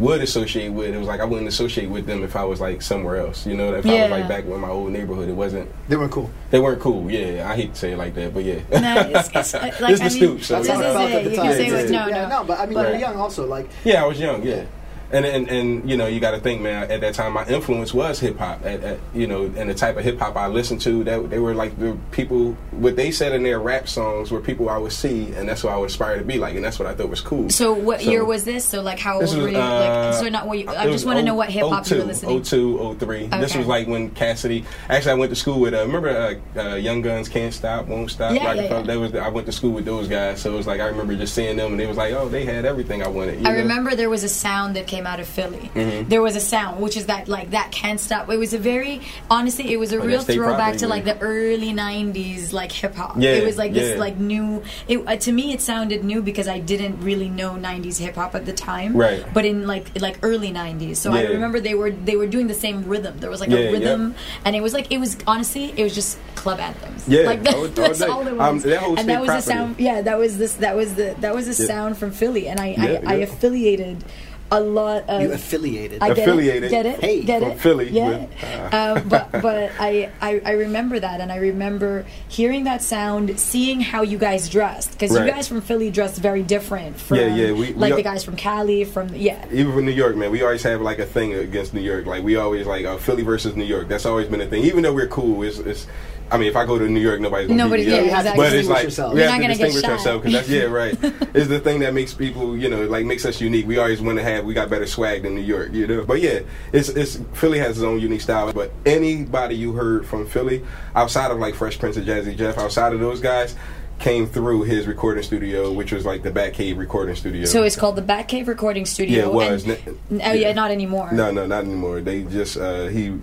would 0.00 0.20
associate 0.22 0.70
with 0.72 0.94
it 0.94 0.98
was 0.98 1.06
like 1.06 1.20
I 1.20 1.24
wouldn't 1.24 1.46
associate 1.48 1.88
with 1.90 2.06
them 2.06 2.22
if 2.24 2.34
I 2.34 2.44
was 2.44 2.58
like 2.60 2.80
somewhere 2.82 3.16
else 3.24 3.46
you 3.46 3.54
know 3.56 3.74
if 3.74 3.84
I 3.86 4.02
was 4.02 4.10
like 4.10 4.28
back 4.28 4.44
in 4.44 4.58
my 4.58 4.68
old 4.68 4.90
neighborhood 4.92 5.28
it 5.28 5.34
wasn't 5.34 5.68
They 5.88 5.96
weren't 5.96 6.10
cool. 6.12 6.30
they 6.50 6.58
weren't 6.58 6.80
cool 6.80 7.10
yeah 7.10 7.48
I 7.50 7.54
hate 7.54 7.74
to 7.74 7.78
say 7.78 7.92
it 7.92 7.98
like 7.98 8.14
that 8.14 8.32
but 8.34 8.44
yeah 8.44 8.60
No, 8.72 8.94
it's, 9.18 9.28
it's, 9.34 9.54
uh, 9.54 9.58
like, 9.80 9.90
It's 9.92 10.00
I 10.00 10.08
the 10.08 10.10
mean, 10.10 10.10
stoop, 10.10 10.42
so 10.42 10.56
I 10.56 10.58
was 10.58 10.68
it's 10.68 10.78
gonna 10.80 10.94
fine. 10.94 11.08
say, 11.12 11.22
you 11.24 11.30
can 11.36 11.44
Yeah, 11.44 11.52
say 11.52 11.66
yeah, 11.68 11.74
what, 11.82 11.90
no, 11.90 12.06
yeah, 12.08 12.28
no, 12.28 12.44
but 12.44 12.58
I 12.60 12.64
mean, 12.66 12.74
But- 12.74 12.86
you 12.88 12.92
were 12.94 12.98
young 12.98 13.16
also. 13.16 13.46
Like, 13.46 13.68
yeah 13.84 14.02
I 14.02 14.06
was 14.06 14.18
young 14.18 14.42
yeah 14.42 14.64
and 15.12 15.24
and, 15.24 15.48
and 15.48 15.90
you 15.90 15.96
know 15.96 16.06
you 16.06 16.20
got 16.20 16.32
to 16.32 16.38
think 16.40 16.60
man 16.60 16.90
at 16.90 17.00
that 17.00 17.14
time 17.14 17.32
my 17.32 17.46
influence 17.46 17.92
was 17.92 18.20
hip 18.20 18.38
hop 18.38 18.64
at, 18.64 18.80
at 18.82 18.98
you 19.14 19.26
know 19.26 19.44
and 19.56 19.68
the 19.70 19.74
type 19.74 19.96
of 19.96 20.04
hip 20.04 20.18
hop 20.18 20.36
I 20.36 20.46
listened 20.46 20.80
to 20.82 21.04
that 21.04 21.30
they 21.30 21.38
were 21.38 21.54
like 21.54 21.78
the 21.78 21.96
people 22.12 22.52
what 22.72 22.96
they 22.96 23.10
said 23.10 23.32
in 23.34 23.42
their 23.42 23.58
rap 23.60 23.88
songs 23.88 24.30
were 24.30 24.40
people 24.40 24.68
I 24.68 24.78
would 24.78 24.92
see 24.92 25.32
and 25.34 25.48
that's 25.48 25.64
what 25.64 25.72
I 25.72 25.76
would 25.76 25.90
aspire 25.90 26.18
to 26.18 26.24
be 26.24 26.38
like 26.38 26.54
and 26.54 26.64
that's 26.64 26.78
what 26.78 26.86
I 26.86 26.94
thought 26.94 27.08
was 27.10 27.20
cool 27.20 27.50
So 27.50 27.72
what 27.72 28.00
So- 28.00 28.10
year 28.10 28.24
was 28.24 28.44
this? 28.44 28.64
So 28.64 28.82
like 28.82 28.98
how 28.98 29.14
old 29.14 29.24
This 29.24 29.34
were 29.34 29.44
was, 29.44 29.52
you? 29.52 29.58
uh, 29.58 30.10
like 30.10 30.14
so 30.14 30.28
not 30.28 30.46
what 30.46 30.58
you, 30.58 30.68
I 30.68 30.86
just 30.86 31.06
want 31.06 31.18
to 31.18 31.24
know 31.24 31.32
oh- 31.32 31.36
what 31.36 31.48
hip 31.50 31.62
hop 31.66 31.88
you 31.90 31.96
were 31.96 32.02
02, 32.02 32.06
listening. 32.06 32.42
02, 32.42 32.96
03. 32.98 33.26
This 33.26 33.56
was 33.56 33.66
like 33.66 33.86
when 33.88 34.10
Cassidy. 34.10 34.64
Actually, 34.88 35.12
I 35.12 35.14
went 35.14 35.30
to 35.30 35.36
school 35.36 35.60
with. 35.60 35.74
Uh, 35.74 35.86
remember, 35.86 36.08
uh, 36.56 36.60
uh, 36.60 36.74
Young 36.76 37.02
Gunz 37.02 37.30
can't 37.30 37.52
stop, 37.52 37.86
won't 37.86 38.10
stop. 38.10 38.34
Yeah, 38.34 38.52
yeah, 38.54 38.62
yeah. 38.62 38.82
That 38.82 38.98
was. 38.98 39.14
I 39.14 39.28
went 39.28 39.46
to 39.46 39.52
school 39.52 39.70
with 39.72 39.84
those 39.84 40.08
guys, 40.08 40.40
so 40.40 40.52
it 40.52 40.56
was 40.56 40.66
like 40.66 40.80
I 40.80 40.86
remember 40.86 41.14
just 41.16 41.34
seeing 41.34 41.56
them, 41.56 41.72
and 41.72 41.80
they 41.80 41.86
was 41.86 41.96
like, 41.96 42.12
oh, 42.14 42.28
they 42.28 42.44
had 42.44 42.64
everything 42.64 43.02
I 43.02 43.08
wanted. 43.08 43.38
I 43.46 43.52
know? 43.52 43.58
remember 43.58 43.94
there 43.96 44.10
was 44.10 44.24
a 44.24 44.28
sound 44.28 44.76
that 44.76 44.86
came 44.86 44.99
out 45.06 45.20
of 45.20 45.26
Philly. 45.28 45.70
Mm-hmm. 45.74 46.08
There 46.08 46.22
was 46.22 46.36
a 46.36 46.40
sound, 46.40 46.80
which 46.80 46.96
is 46.96 47.06
that 47.06 47.28
like 47.28 47.50
that 47.50 47.72
can't 47.72 48.00
stop. 48.00 48.28
It 48.30 48.36
was 48.38 48.52
a 48.54 48.58
very 48.58 49.00
honestly, 49.30 49.72
it 49.72 49.76
was 49.78 49.92
a 49.92 50.00
real 50.00 50.22
throwback 50.22 50.56
property, 50.58 50.78
to 50.78 50.88
like 50.88 51.04
the 51.04 51.18
early 51.20 51.72
'90s 51.72 52.52
like 52.52 52.72
hip 52.72 52.94
hop. 52.94 53.16
Yeah, 53.18 53.30
it 53.32 53.44
was 53.44 53.58
like 53.58 53.72
this 53.72 53.98
like 53.98 54.16
new. 54.18 54.62
It 54.88 54.98
uh, 55.06 55.16
to 55.16 55.32
me 55.32 55.52
it 55.52 55.60
sounded 55.60 56.04
new 56.04 56.22
because 56.22 56.48
I 56.48 56.58
didn't 56.58 57.00
really 57.02 57.28
know 57.28 57.52
'90s 57.52 57.98
hip 57.98 58.14
hop 58.14 58.34
at 58.34 58.46
the 58.46 58.52
time. 58.52 58.96
Right. 58.96 59.24
But 59.32 59.44
in 59.44 59.66
like 59.66 60.00
like 60.00 60.18
early 60.22 60.50
'90s, 60.52 60.96
so 60.96 61.12
I 61.12 61.22
remember 61.24 61.60
they 61.60 61.74
were 61.74 61.90
they 61.90 62.16
were 62.16 62.26
doing 62.26 62.46
the 62.46 62.54
same 62.54 62.84
rhythm. 62.84 63.18
There 63.18 63.30
was 63.30 63.40
like 63.40 63.50
Yeah, 63.50 63.58
a 63.58 63.72
rhythm, 63.72 64.14
and 64.44 64.54
it 64.56 64.62
was 64.62 64.74
like 64.74 64.90
it 64.92 64.98
was 64.98 65.16
honestly 65.26 65.72
it 65.76 65.82
was 65.82 65.94
just 65.94 66.18
club 66.34 66.58
anthems. 66.60 67.06
Yeah, 67.08 67.22
like 67.22 67.42
that, 67.44 67.54
all- 67.54 67.62
all 67.62 67.68
that's 67.68 67.98
day. 67.98 68.06
all 68.06 68.26
it 68.26 68.32
was. 68.36 68.40
Um, 68.40 68.58
that 68.70 68.82
and 68.98 69.08
that 69.08 69.20
was 69.20 69.28
the 69.30 69.40
sound. 69.40 69.78
Yeah, 69.78 70.02
that 70.02 70.18
was 70.18 70.38
this. 70.38 70.54
That 70.54 70.76
was 70.76 70.94
the 70.94 71.14
that 71.20 71.34
was 71.34 71.46
Yeah. 71.46 71.66
sound 71.66 71.98
from 71.98 72.10
Philly, 72.12 72.48
and 72.48 72.60
I 72.60 72.66
Yeah, 72.78 73.00
I, 73.06 73.14
I 73.14 73.16
affiliated 73.16 74.04
a 74.52 74.60
lot 74.60 75.08
of. 75.08 75.22
you 75.22 75.32
affiliated. 75.32 76.02
I 76.02 76.08
get 76.14 76.18
Affiliated. 76.28 76.64
It, 76.64 76.70
get 76.70 76.86
it? 76.86 77.00
Hey, 77.00 77.22
get 77.22 77.40
from 77.42 77.50
it? 77.52 77.60
Philly 77.60 77.88
Yeah. 77.90 78.08
with, 78.18 78.44
uh, 78.74 78.94
um, 79.00 79.08
but 79.08 79.30
but 79.32 79.72
I, 79.78 80.10
I 80.20 80.40
I 80.44 80.50
remember 80.52 80.98
that, 80.98 81.20
and 81.20 81.30
I 81.30 81.36
remember 81.36 82.04
hearing 82.28 82.64
that 82.64 82.82
sound, 82.82 83.38
seeing 83.38 83.80
how 83.80 84.02
you 84.02 84.18
guys 84.18 84.48
dressed, 84.48 84.92
because 84.92 85.12
you 85.12 85.24
guys 85.26 85.46
from 85.48 85.60
Philly 85.60 85.90
dressed 85.90 86.20
very 86.20 86.42
different 86.42 86.98
from 86.98 87.18
Yeah, 87.18 87.34
yeah, 87.34 87.52
we- 87.52 87.52
we 87.52 87.72
like 87.74 87.92
are- 87.92 87.96
the 87.96 88.02
guys 88.02 88.24
from 88.24 88.36
Cali, 88.36 88.84
from 88.84 89.14
yeah. 89.14 89.44
Even 89.52 89.72
from 89.72 89.84
New 89.84 89.92
York, 89.92 90.16
man, 90.16 90.30
we 90.30 90.42
always 90.42 90.62
have 90.64 90.80
like 90.80 90.98
a 90.98 91.06
thing 91.06 91.34
against 91.34 91.72
New 91.74 91.80
York. 91.80 92.06
Like 92.06 92.22
we 92.24 92.36
always 92.36 92.66
like 92.66 92.84
uh, 92.84 92.96
Philly 92.96 93.22
versus 93.22 93.54
New 93.56 93.64
York. 93.64 93.88
That's 93.88 94.06
always 94.06 94.26
been 94.28 94.40
a 94.40 94.46
thing. 94.46 94.64
Even 94.64 94.82
though 94.82 94.92
we're 94.94 95.06
cool, 95.08 95.42
it's, 95.42 95.58
it's 95.58 95.86
I 96.32 96.38
mean, 96.38 96.48
if 96.48 96.56
I 96.56 96.64
go 96.64 96.78
to 96.78 96.88
New 96.88 97.00
York, 97.00 97.20
nobody's 97.20 97.48
gonna 97.48 97.62
Nobody's- 97.64 97.86
beat 97.88 98.00
me 98.02 98.06
yeah, 98.08 98.12
up. 98.12 98.18
exactly. 98.20 98.36
But 98.36 98.46
it's 98.46 98.52
Distinguish 98.54 98.74
like 98.76 98.84
yourself. 98.84 99.14
we 99.14 99.20
You're 99.20 99.28
have 99.30 99.40
not 99.40 99.48
to 99.48 99.54
gonna 99.54 99.58
get 99.58 99.64
distinguish 99.72 99.82
shot. 99.82 99.92
ourselves 99.92 100.24
because 100.24 100.32
that's 100.34 100.48
yeah, 100.48 100.62
right. 100.64 100.98
it's 101.34 101.48
the 101.48 101.60
thing 101.60 101.80
that 101.80 101.92
makes 101.94 102.14
people, 102.14 102.56
you 102.56 102.68
know, 102.68 102.84
like 102.86 103.04
makes 103.04 103.24
us 103.24 103.40
unique. 103.40 103.66
We 103.66 103.78
always 103.78 104.00
want 104.00 104.18
to 104.18 104.22
have 104.24 104.44
we 104.44 104.54
got 104.54 104.70
better 104.70 104.86
swag 104.86 105.22
than 105.24 105.34
New 105.34 105.40
York, 105.42 105.72
you 105.72 105.86
know. 105.86 106.04
But 106.04 106.20
yeah, 106.20 106.40
it's 106.72 106.88
it's 106.90 107.18
Philly 107.34 107.58
has 107.58 107.78
its 107.78 107.84
own 107.84 108.00
unique 108.00 108.20
style. 108.20 108.52
But 108.52 108.70
anybody 108.86 109.56
you 109.56 109.72
heard 109.72 110.06
from 110.06 110.26
Philly 110.26 110.64
outside 110.94 111.30
of 111.30 111.38
like 111.38 111.54
Fresh 111.54 111.78
Prince 111.78 111.96
of 111.96 112.04
Jazzy 112.04 112.36
Jeff, 112.36 112.58
outside 112.58 112.92
of 112.92 113.00
those 113.00 113.20
guys. 113.20 113.56
Came 113.98 114.26
through 114.26 114.62
his 114.62 114.86
recording 114.86 115.22
studio, 115.22 115.70
which 115.72 115.92
was 115.92 116.06
like 116.06 116.22
the 116.22 116.30
Batcave 116.30 116.78
recording 116.78 117.14
studio. 117.16 117.44
So 117.44 117.64
it's 117.64 117.76
called 117.76 117.96
the 117.96 118.02
Batcave 118.02 118.46
Recording 118.46 118.86
Studio. 118.86 119.18
Yeah, 119.18 119.24
it 119.26 119.32
was. 119.34 119.64
And, 119.64 119.72
N- 119.86 119.96
oh 120.10 120.14
yeah, 120.14 120.32
yeah. 120.32 120.52
not 120.54 120.70
anymore. 120.70 121.10
No, 121.12 121.30
no, 121.30 121.44
not 121.44 121.64
anymore. 121.64 122.00
They 122.00 122.22
just 122.22 122.56
uh, 122.56 122.86
he. 122.86 123.18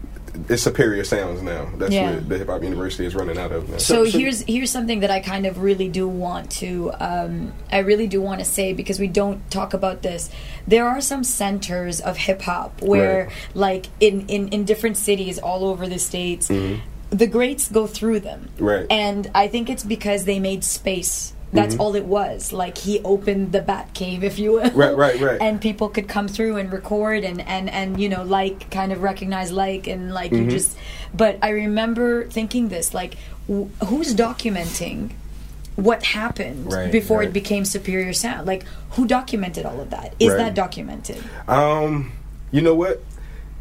It's 0.49 0.63
Superior 0.63 1.03
Sounds 1.03 1.41
now. 1.41 1.67
That's 1.77 1.93
Yeah. 1.93 2.15
what 2.15 2.29
the 2.29 2.37
Hip 2.37 2.47
Hop 2.47 2.63
University 2.63 3.05
is 3.05 3.15
running 3.15 3.37
out 3.37 3.51
of 3.51 3.69
now. 3.69 3.77
So, 3.77 4.05
So- 4.05 4.11
so- 4.11 4.17
here's 4.19 4.41
here's 4.41 4.71
something 4.71 4.99
that 5.01 5.11
I 5.11 5.19
kind 5.19 5.45
of 5.45 5.61
really 5.61 5.87
do 5.89 6.07
want 6.07 6.49
to 6.61 6.91
um, 6.99 7.53
I 7.71 7.79
really 7.79 8.07
do 8.07 8.21
want 8.21 8.39
to 8.39 8.45
say 8.45 8.73
because 8.73 8.99
we 8.99 9.07
don't 9.07 9.39
talk 9.51 9.73
about 9.73 10.01
this. 10.01 10.29
There 10.67 10.87
are 10.87 11.01
some 11.01 11.23
centers 11.23 11.99
of 11.99 12.17
hip 12.17 12.41
hop 12.43 12.81
where 12.81 13.25
Right. 13.25 13.31
like 13.53 13.85
in, 13.99 14.25
in 14.27 14.47
in 14.49 14.63
different 14.65 14.97
cities 14.97 15.39
all 15.39 15.65
over 15.65 15.87
the 15.87 15.99
states, 15.99 16.47
the 17.09 17.27
greats 17.27 17.69
go 17.69 17.87
through 17.87 18.19
them, 18.19 18.49
Mm-hmm. 18.57 18.65
Right. 18.65 18.85
And 18.89 19.31
I 19.33 19.47
think 19.47 19.69
it's 19.69 19.83
because 19.83 20.25
they 20.25 20.39
made 20.39 20.63
space. 20.63 21.33
That's 21.53 21.73
Mm-hmm. 21.75 21.81
all 21.81 21.95
it 21.95 22.05
was. 22.05 22.51
Like 22.51 22.77
he 22.77 22.99
opened 23.03 23.53
the 23.53 23.61
Bat 23.61 23.93
Cave, 23.93 24.23
if 24.23 24.37
you 24.37 24.53
will. 24.53 24.69
Right, 24.71 24.95
right, 24.95 25.19
right. 25.21 25.41
And 25.41 25.61
people 25.61 25.87
could 25.89 26.07
come 26.09 26.27
through 26.27 26.57
and 26.57 26.71
record 26.71 27.23
and 27.23 27.39
and 27.41 27.69
and 27.69 27.99
you 27.99 28.09
know 28.09 28.23
like 28.23 28.69
kind 28.69 28.91
of 28.91 29.01
recognize 29.01 29.51
like 29.51 29.87
and 29.87 30.13
like 30.13 30.31
Mm-hmm. 30.31 30.45
you 30.45 30.51
just. 30.51 30.77
But 31.13 31.39
I 31.41 31.49
remember 31.49 32.25
thinking 32.27 32.67
this 32.67 32.93
like, 32.93 33.15
wh- 33.49 33.67
who's 33.85 34.13
documenting? 34.13 35.11
What 35.77 36.03
happened 36.03 36.73
Right, 36.73 36.91
before 36.91 37.19
right. 37.19 37.27
it 37.29 37.33
became 37.33 37.63
Superior 37.63 38.11
Sound? 38.11 38.47
Like, 38.47 38.65
who 38.91 39.05
documented 39.07 39.63
all 39.65 39.79
of 39.79 39.91
that? 39.91 40.15
Is 40.19 40.29
Right. 40.29 40.37
that 40.37 40.55
documented? 40.55 41.23
Um, 41.47 42.11
you 42.51 42.61
know 42.61 42.73
what? 42.73 43.03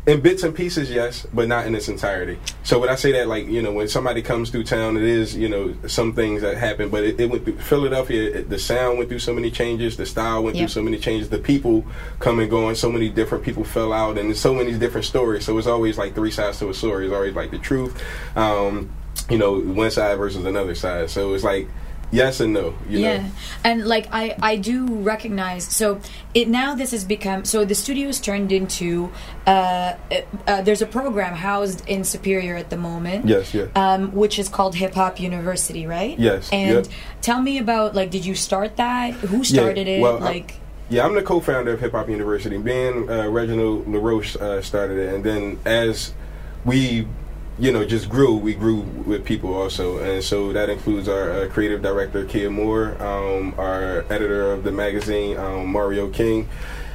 In 0.06 0.20
bits 0.20 0.44
and 0.44 0.54
pieces, 0.54 0.88
yes, 0.90 1.26
but 1.34 1.48
not 1.48 1.66
in 1.66 1.74
its 1.74 1.88
entirety. 1.88 2.38
So 2.62 2.78
when 2.78 2.88
I 2.88 2.94
say 2.94 3.10
that, 3.12 3.26
like 3.26 3.46
you 3.48 3.60
know, 3.60 3.72
when 3.72 3.88
somebody 3.88 4.22
comes 4.22 4.50
through 4.50 4.64
town, 4.64 4.96
it 4.96 5.02
is 5.02 5.36
you 5.36 5.48
know 5.48 5.74
some 5.88 6.12
things 6.12 6.42
that 6.42 6.56
happen, 6.56 6.88
but 6.90 7.02
it, 7.02 7.18
it 7.18 7.28
went 7.28 7.44
through 7.44 7.58
Philadelphia. 7.58 8.36
It, 8.38 8.48
the 8.48 8.58
sound 8.58 8.98
went 8.98 9.08
through 9.08 9.18
so 9.18 9.34
many 9.34 9.50
changes, 9.50 9.96
the 9.96 10.06
style 10.06 10.44
went 10.44 10.56
Yep. 10.56 10.62
through 10.62 10.72
so 10.72 10.82
many 10.82 10.98
changes, 10.98 11.28
the 11.28 11.38
people 11.38 11.84
come 12.20 12.38
and 12.38 12.48
go, 12.48 12.68
and 12.68 12.76
so 12.76 12.90
many 12.90 13.08
different 13.08 13.42
people 13.44 13.64
fell 13.64 13.92
out, 13.92 14.16
and 14.16 14.36
so 14.36 14.54
many 14.54 14.78
different 14.78 15.06
stories. 15.06 15.44
So 15.44 15.58
it's 15.58 15.66
always 15.66 15.98
like 15.98 16.14
three 16.14 16.30
sides 16.30 16.60
to 16.60 16.68
a 16.70 16.74
story. 16.74 17.06
It's 17.06 17.14
always 17.14 17.34
like 17.34 17.50
the 17.50 17.58
truth, 17.58 18.00
um, 18.36 18.88
you 19.28 19.38
know, 19.38 19.58
one 19.60 19.90
side 19.90 20.16
versus 20.18 20.44
another 20.44 20.76
side. 20.76 21.10
So 21.10 21.34
it's 21.34 21.42
like 21.44 21.68
yes 22.12 22.40
and 22.40 22.52
no. 22.52 22.74
You 22.88 23.00
yeah 23.00 23.18
know? 23.18 23.30
and 23.64 23.86
like 23.86 24.08
i 24.12 24.36
i 24.40 24.56
do 24.56 24.86
recognize 24.86 25.64
so 25.64 26.00
it 26.34 26.48
now 26.48 26.74
this 26.74 26.92
has 26.92 27.04
become 27.04 27.44
so 27.44 27.64
the 27.64 27.74
studio's 27.74 28.20
turned 28.20 28.52
into 28.52 29.10
uh, 29.46 29.94
uh 30.46 30.62
there's 30.62 30.82
a 30.82 30.86
program 30.86 31.34
housed 31.34 31.86
in 31.88 32.04
superior 32.04 32.56
at 32.56 32.70
the 32.70 32.76
moment 32.76 33.26
Yes, 33.26 33.52
yeah. 33.52 33.66
um 33.74 34.12
which 34.12 34.38
is 34.38 34.48
called 34.48 34.74
hip 34.76 34.94
hop 34.94 35.18
university 35.20 35.86
right 35.86 36.18
Yes, 36.18 36.48
and 36.52 36.88
tell 37.22 37.40
me 37.42 37.58
about 37.58 37.94
like 37.94 38.10
did 38.10 38.24
you 38.24 38.34
start 38.34 38.76
that 38.76 39.14
who 39.14 39.42
started 39.44 39.88
it 39.88 40.00
well, 40.00 40.18
like 40.20 40.54
Yeah, 40.88 41.04
I'm 41.04 41.14
the 41.16 41.22
co-founder 41.22 41.72
of 41.72 41.80
Hip 41.80 41.90
Hop 41.92 42.08
University. 42.08 42.58
Ben 42.58 43.10
uh, 43.10 43.26
Reginald 43.28 43.88
LaRoche 43.88 44.36
uh, 44.36 44.62
started 44.62 44.98
it, 44.98 45.14
and 45.14 45.24
then 45.24 45.58
as 45.64 46.14
we, 46.64 47.08
you 47.58 47.72
know, 47.72 47.84
just 47.84 48.08
grew, 48.08 48.36
we 48.36 48.54
grew 48.54 48.76
with 48.76 49.24
people 49.24 49.54
also, 49.54 49.98
and 49.98 50.22
so 50.22 50.52
that 50.52 50.68
includes 50.68 51.08
our 51.08 51.30
uh, 51.30 51.48
creative 51.48 51.80
director 51.80 52.24
Kia 52.24 52.50
Moore, 52.50 53.00
um, 53.02 53.54
our 53.56 54.04
editor 54.10 54.52
of 54.52 54.62
the 54.62 54.72
magazine 54.72 55.38
um, 55.38 55.68
Mario 55.68 56.10
King, 56.10 56.48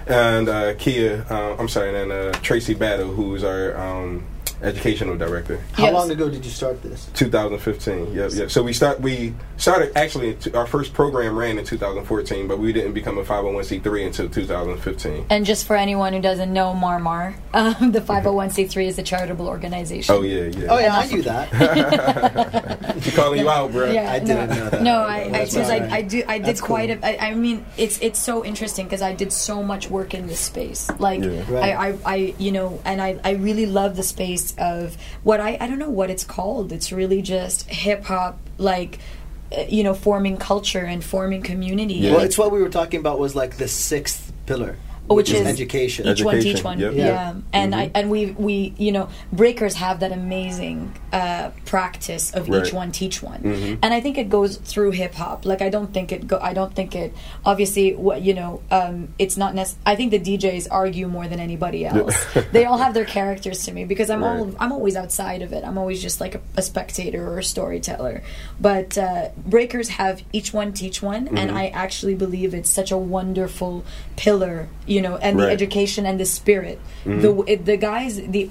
and 0.05 0.47
uh, 0.47 0.75
Kia. 0.75 1.25
Uh, 1.29 1.55
I'm 1.57 1.67
sorry, 1.67 1.99
and 1.99 2.11
uh, 2.11 2.31
Tracy 2.41 2.75
Battle, 2.75 3.11
who's 3.11 3.43
our 3.43 3.75
um, 3.75 4.23
educational 4.63 5.17
director. 5.17 5.59
How 5.73 5.83
Yes. 5.85 5.93
long 5.93 6.11
ago 6.11 6.29
did 6.29 6.45
you 6.45 6.51
start 6.51 6.81
this? 6.83 7.07
2015. 7.15 8.13
Yep, 8.13 8.31
yep. 8.33 8.51
So 8.51 8.61
we 8.63 8.73
start. 8.73 9.01
We 9.01 9.33
started 9.57 9.91
actually. 9.97 10.37
Our 10.53 10.67
first 10.67 10.93
program 10.93 11.35
ran 11.35 11.57
in 11.57 11.65
2014, 11.65 12.47
but 12.47 12.59
we 12.59 12.71
didn't 12.73 12.93
become 12.93 13.17
a 13.17 13.23
501c3 13.23 14.05
until 14.07 14.29
2015. 14.29 15.25
and 15.29 15.45
just 15.45 15.65
for 15.65 15.75
anyone 15.75 16.13
who 16.13 16.21
doesn't 16.21 16.51
know 16.53 16.73
marmar 16.73 17.33
um, 17.53 17.91
the 17.91 17.99
501c3 18.01 18.87
is 18.87 18.97
a 18.99 19.03
charitable 19.03 19.47
organization 19.47 20.13
Oh 20.15 20.21
yeah, 20.21 20.43
yeah. 20.45 20.67
Oh 20.69 20.79
yeah, 20.79 20.97
I 20.97 21.05
knew 21.07 21.21
that. 21.23 22.77
She 23.01 23.11
calling 23.11 23.39
you 23.39 23.49
out, 23.49 23.71
bro. 23.71 23.89
Yeah, 23.91 24.11
I 24.11 24.19
didn't 24.19 24.49
no, 24.49 24.55
know 24.55 24.69
that. 24.69 24.81
No, 24.83 24.99
I 25.01 25.29
That's 25.29 25.53
because 25.53 25.69
alright. 25.71 25.91
I, 25.91 25.97
I 25.97 26.01
do 26.03 26.23
I 26.27 26.37
did 26.37 26.45
That's 26.47 26.61
quite 26.61 26.89
cool. 26.89 26.99
a. 27.09 27.17
I, 27.17 27.29
I 27.29 27.33
mean, 27.35 27.65
it's 27.77 27.97
it's 28.01 28.19
so 28.19 28.45
interesting 28.45 28.85
because 28.85 29.01
I 29.01 29.13
did 29.13 29.31
so 29.33 29.63
much 29.63 29.89
work 29.89 30.13
in 30.13 30.27
this 30.27 30.39
space. 30.39 30.89
Like 30.99 31.23
Yeah. 31.23 31.43
Right. 31.49 31.73
I, 31.75 31.87
I 31.89 31.97
I 32.05 32.15
you 32.37 32.51
know, 32.51 32.79
and 32.85 33.01
I 33.01 33.19
I 33.23 33.31
really 33.31 33.65
love 33.65 33.95
the 33.95 34.03
space 34.03 34.50
of 34.57 34.97
what 35.23 35.39
I 35.39 35.57
I 35.59 35.67
don't 35.67 35.79
know 35.79 35.89
what 35.89 36.09
it's 36.09 36.23
called. 36.23 36.71
It's 36.71 36.91
really 36.91 37.21
just 37.21 37.69
hip 37.69 38.03
hop, 38.05 38.39
like 38.57 38.99
uh, 39.55 39.65
you 39.67 39.83
know, 39.83 39.93
forming 39.93 40.37
culture 40.37 40.85
and 40.85 41.03
forming 41.03 41.41
community. 41.41 41.95
Yeah. 41.95 42.13
Well, 42.13 42.21
it's 42.21 42.37
what 42.37 42.51
we 42.51 42.61
were 42.61 42.69
talking 42.69 42.99
about 42.99 43.19
was 43.19 43.35
like 43.35 43.57
the 43.57 43.67
sixth 43.67 44.31
pillar, 44.45 44.77
which 45.07 45.31
is 45.31 45.45
education. 45.45 46.07
each 46.07 46.23
one 46.23 46.39
teach 46.39 46.63
one 46.63 46.79
yep. 46.79 46.93
yeah, 46.93 47.05
Yeah. 47.05 47.33
and 47.53 47.73
Mhm. 47.73 47.77
i 47.77 47.91
and 47.95 48.09
we 48.09 48.31
we 48.31 48.73
you 48.77 48.91
know 48.93 49.09
breakers 49.33 49.75
have 49.75 49.99
that 49.99 50.11
amazing 50.13 50.93
uh 51.11 51.49
practice 51.65 52.31
of 52.31 52.47
each 52.47 52.71
one 52.71 52.91
teach 52.91 53.21
one 53.21 53.41
Mhm. 53.41 53.79
and 53.83 53.93
i 53.93 53.99
think 53.99 54.17
it 54.17 54.29
goes 54.29 54.55
through 54.57 54.91
hip-hop 54.91 55.45
like 55.45 55.61
i 55.61 55.69
don't 55.69 55.93
think 55.93 56.11
it 56.13 56.27
go 56.27 56.39
i 56.41 56.53
don't 56.53 56.73
think 56.73 56.95
it 56.95 57.13
obviously 57.45 57.93
what 57.95 58.21
you 58.21 58.33
know 58.33 58.61
um 58.71 59.09
it's 59.19 59.35
not 59.35 59.53
nec- 59.53 59.75
i 59.85 59.95
think 59.97 60.11
the 60.11 60.19
djs 60.19 60.67
argue 60.71 61.07
more 61.07 61.27
than 61.27 61.39
anybody 61.41 61.85
else 61.85 62.15
they 62.53 62.63
all 62.63 62.77
have 62.77 62.93
their 62.93 63.05
characters 63.05 63.65
to 63.65 63.71
me 63.73 63.83
because 63.83 64.09
i'm 64.09 64.23
all 64.23 64.49
i'm 64.61 64.71
always 64.71 64.95
outside 64.95 65.41
of 65.41 65.51
it 65.51 65.65
i'm 65.65 65.77
always 65.77 66.01
just 66.01 66.21
like 66.21 66.35
a, 66.35 66.41
a 66.55 66.61
spectator 66.61 67.27
or 67.27 67.39
a 67.39 67.43
storyteller 67.43 68.23
but 68.61 68.97
uh 68.97 69.27
breakers 69.45 69.89
have 69.89 70.21
each 70.31 70.53
one 70.53 70.71
teach 70.71 71.01
one 71.01 71.25
Mm-hmm. 71.25 71.37
and 71.37 71.51
i 71.51 71.67
actually 71.67 72.15
believe 72.15 72.53
it's 72.53 72.69
such 72.69 72.91
a 72.91 72.97
wonderful 72.97 73.83
pillar 74.15 74.67
you 74.93 75.01
know 75.05 75.15
and 75.25 75.33
the 75.39 75.47
education 75.57 76.03
and 76.09 76.17
the 76.23 76.25
spirit 76.39 76.77
Mm-hmm. 77.05 77.21
the 77.23 77.31
it, 77.53 77.59
the 77.69 77.77
guys 77.77 78.13
the 78.35 78.43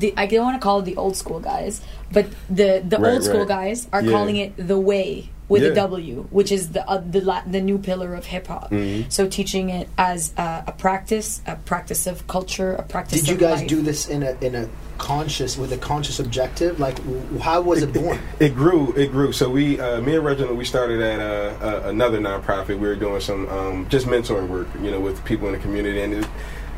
the 0.00 0.08
I 0.16 0.24
don't 0.26 0.44
want 0.48 0.56
to 0.60 0.64
call 0.66 0.78
it 0.82 0.84
the 0.90 0.96
old 1.04 1.16
school 1.22 1.40
guys, 1.52 1.74
but 2.16 2.26
the 2.60 2.70
the 2.92 2.98
Right, 2.98 3.12
old 3.12 3.22
school 3.28 3.46
right. 3.46 3.58
guys 3.58 3.78
are 3.94 4.02
Yeah. 4.02 4.14
calling 4.14 4.36
it 4.44 4.50
the 4.72 4.78
way 4.92 5.08
with 5.48 5.62
a 5.62 5.68
Yeah. 5.68 5.74
W, 5.74 6.26
which 6.30 6.50
is 6.50 6.70
the 6.70 6.88
uh, 6.88 6.98
the 6.98 7.20
la- 7.20 7.42
the 7.46 7.60
new 7.60 7.78
pillar 7.78 8.14
of 8.14 8.26
hip 8.26 8.46
hop. 8.48 8.70
Mm-hmm. 8.70 9.10
So 9.10 9.28
teaching 9.28 9.70
it 9.70 9.88
as 9.96 10.32
uh, 10.36 10.64
a 10.66 10.72
practice, 10.72 11.40
a 11.46 11.56
practice 11.56 12.06
of 12.06 12.26
culture, 12.26 12.72
a 12.74 12.82
practice. 12.82 13.20
Did 13.20 13.28
you 13.28 13.34
of 13.34 13.40
guys 13.40 13.58
life. 13.60 13.68
do 13.68 13.82
this 13.82 14.08
in 14.08 14.22
a 14.22 14.36
in 14.40 14.54
a 14.54 14.68
conscious 14.98 15.56
with 15.58 15.72
a 15.72 15.78
conscious 15.78 16.18
objective? 16.18 16.80
Like, 16.80 16.96
w- 16.96 17.38
how 17.38 17.60
was 17.60 17.82
it 17.82 17.92
born? 17.92 18.18
It 18.40 18.54
grew. 18.54 18.92
It 18.94 19.12
grew. 19.12 19.30
So 19.32 19.50
we, 19.50 19.78
uh, 19.78 20.00
me 20.00 20.16
and 20.16 20.24
Reginald, 20.24 20.56
we 20.56 20.64
started 20.64 21.00
at 21.02 21.20
uh, 21.20 21.66
uh, 21.86 21.88
another 21.90 22.18
nonprofit. 22.18 22.78
We 22.78 22.88
were 22.88 22.96
doing 22.96 23.20
some 23.20 23.48
um, 23.48 23.88
just 23.88 24.06
mentoring 24.06 24.48
work, 24.48 24.68
you 24.82 24.90
know, 24.90 25.00
with 25.00 25.22
people 25.24 25.48
in 25.48 25.52
the 25.52 25.60
community, 25.60 26.00
and 26.00 26.14
it, 26.14 26.28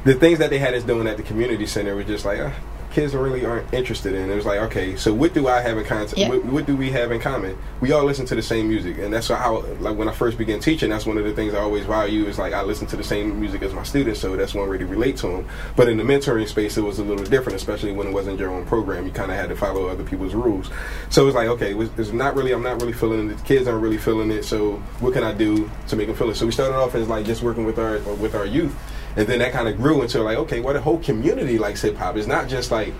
the 0.04 0.14
things 0.14 0.38
that 0.40 0.50
they 0.50 0.58
had 0.58 0.74
us 0.74 0.82
doing 0.82 1.06
at 1.06 1.16
the 1.16 1.22
community 1.22 1.66
center 1.66 1.94
was 1.94 2.06
just 2.06 2.24
like. 2.24 2.52
Kids 2.98 3.14
really 3.14 3.46
aren't 3.46 3.72
interested 3.72 4.12
in. 4.12 4.28
It 4.28 4.34
was 4.34 4.44
like, 4.44 4.58
okay, 4.58 4.96
so 4.96 5.14
what 5.14 5.32
do 5.32 5.46
I 5.46 5.60
have 5.60 5.78
in 5.78 5.84
common? 5.84 6.08
Yeah. 6.16 6.30
What, 6.30 6.44
what 6.46 6.66
do 6.66 6.74
we 6.76 6.90
have 6.90 7.12
in 7.12 7.20
common? 7.20 7.56
We 7.80 7.92
all 7.92 8.04
listen 8.04 8.26
to 8.26 8.34
the 8.34 8.42
same 8.42 8.68
music, 8.68 8.98
and 8.98 9.14
that's 9.14 9.28
how, 9.28 9.60
like, 9.78 9.96
when 9.96 10.08
I 10.08 10.12
first 10.12 10.36
began 10.36 10.58
teaching, 10.58 10.90
that's 10.90 11.06
one 11.06 11.16
of 11.16 11.22
the 11.22 11.32
things 11.32 11.54
I 11.54 11.60
always 11.60 11.86
value 11.86 12.26
is 12.26 12.38
like 12.40 12.52
I 12.52 12.62
listen 12.62 12.88
to 12.88 12.96
the 12.96 13.04
same 13.04 13.38
music 13.38 13.62
as 13.62 13.72
my 13.72 13.84
students, 13.84 14.18
so 14.18 14.34
that's 14.34 14.52
one 14.52 14.68
way 14.68 14.78
to 14.78 14.86
relate 14.86 15.16
to 15.18 15.28
them. 15.28 15.48
But 15.76 15.88
in 15.88 15.96
the 15.96 16.02
mentoring 16.02 16.48
space, 16.48 16.76
it 16.76 16.82
was 16.82 16.98
a 16.98 17.04
little 17.04 17.24
different, 17.24 17.54
especially 17.54 17.92
when 17.92 18.08
it 18.08 18.12
wasn't 18.12 18.40
your 18.40 18.50
own 18.50 18.66
program. 18.66 19.06
You 19.06 19.12
kind 19.12 19.30
of 19.30 19.36
had 19.36 19.48
to 19.50 19.54
follow 19.54 19.86
other 19.86 20.02
people's 20.02 20.34
rules. 20.34 20.68
So 21.10 21.22
it 21.22 21.26
was 21.26 21.36
like, 21.36 21.46
okay, 21.48 21.74
it's 21.74 22.10
not 22.10 22.34
really, 22.34 22.50
I'm 22.50 22.64
not 22.64 22.80
really 22.80 22.92
feeling 22.92 23.30
it. 23.30 23.36
The 23.36 23.44
kids 23.44 23.68
aren't 23.68 23.82
really 23.82 23.98
feeling 23.98 24.32
it. 24.32 24.44
So 24.44 24.72
what 24.98 25.12
can 25.12 25.22
I 25.22 25.32
do 25.32 25.70
to 25.86 25.94
make 25.94 26.08
them 26.08 26.16
feel 26.16 26.30
it? 26.30 26.34
So 26.34 26.46
we 26.46 26.52
started 26.52 26.74
off 26.74 26.96
as 26.96 27.06
like 27.06 27.26
just 27.26 27.42
working 27.42 27.64
with 27.64 27.78
our 27.78 27.98
with 28.16 28.34
our 28.34 28.46
youth, 28.46 28.74
and 29.18 29.26
then 29.26 29.40
that 29.40 29.52
kind 29.52 29.66
of 29.66 29.76
grew 29.76 30.00
into 30.02 30.22
like, 30.22 30.38
okay, 30.38 30.60
what 30.60 30.76
a 30.76 30.80
whole 30.80 31.00
community 31.00 31.58
likes 31.58 31.82
hip 31.82 31.96
hop. 31.96 32.16
It's 32.16 32.28
not 32.28 32.46
just 32.46 32.70
like 32.70 32.94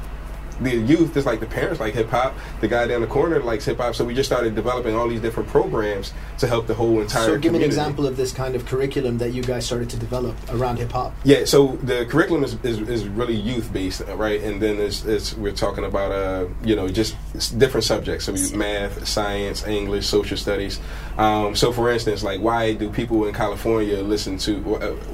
the 0.61 0.77
youth 0.77 1.17
is 1.17 1.27
like 1.27 1.41
the 1.41 1.47
parents 1.47 1.81
like 1.81 1.95
hip 1.95 2.09
hop. 2.09 2.35
The 2.61 2.69
guy 2.69 2.87
down 2.87 3.01
the 3.01 3.07
corner 3.07 3.41
likes 3.41 3.65
hip 3.65 3.79
hop. 3.79 3.95
So 3.95 4.05
we 4.05 4.15
just 4.15 4.29
started 4.29 4.55
developing 4.55 4.95
all 4.95 5.09
these 5.09 5.21
different 5.21 5.49
programs 5.49 6.13
to 6.39 6.47
help 6.47 6.67
the 6.67 6.75
whole 6.75 7.01
entire. 7.01 7.27
So, 7.27 7.39
give 7.39 7.53
me 7.53 7.59
an 7.59 7.65
example 7.65 8.07
of 8.07 8.17
this 8.17 8.33
kind 8.33 8.55
of 8.55 8.67
curriculum 8.67 9.19
that 9.19 9.31
you 9.31 9.43
guys 9.43 9.67
started 9.67 9.91
to 9.91 9.97
develop 9.97 10.37
around 10.51 10.79
hip 10.79 10.93
hop. 10.93 11.15
Yeah, 11.25 11.45
so 11.45 11.77
the 11.83 12.07
curriculum 12.07 12.45
is, 12.45 12.57
is, 12.65 12.81
is 12.89 13.09
really 13.09 13.35
youth 13.35 13.73
based, 13.73 14.03
right? 14.15 14.41
And 14.43 14.61
then 14.61 14.79
it's, 14.79 15.05
it's 15.05 15.35
we're 15.35 15.53
talking 15.53 15.85
about 15.85 16.13
uh 16.13 16.47
you 16.63 16.77
know 16.77 16.89
just 16.89 17.17
different 17.59 17.85
subjects. 17.85 18.25
So 18.27 18.33
we 18.33 18.57
math, 18.57 19.07
science, 19.07 19.67
English, 19.67 20.07
social 20.07 20.37
studies. 20.37 20.81
Um, 21.17 21.55
so 21.55 21.73
for 21.73 21.91
instance, 21.91 22.23
like 22.23 22.41
why 22.41 22.75
do 22.75 22.91
people 22.91 23.27
in 23.27 23.35
California 23.35 23.99
listen 23.99 24.39
to? 24.39 24.61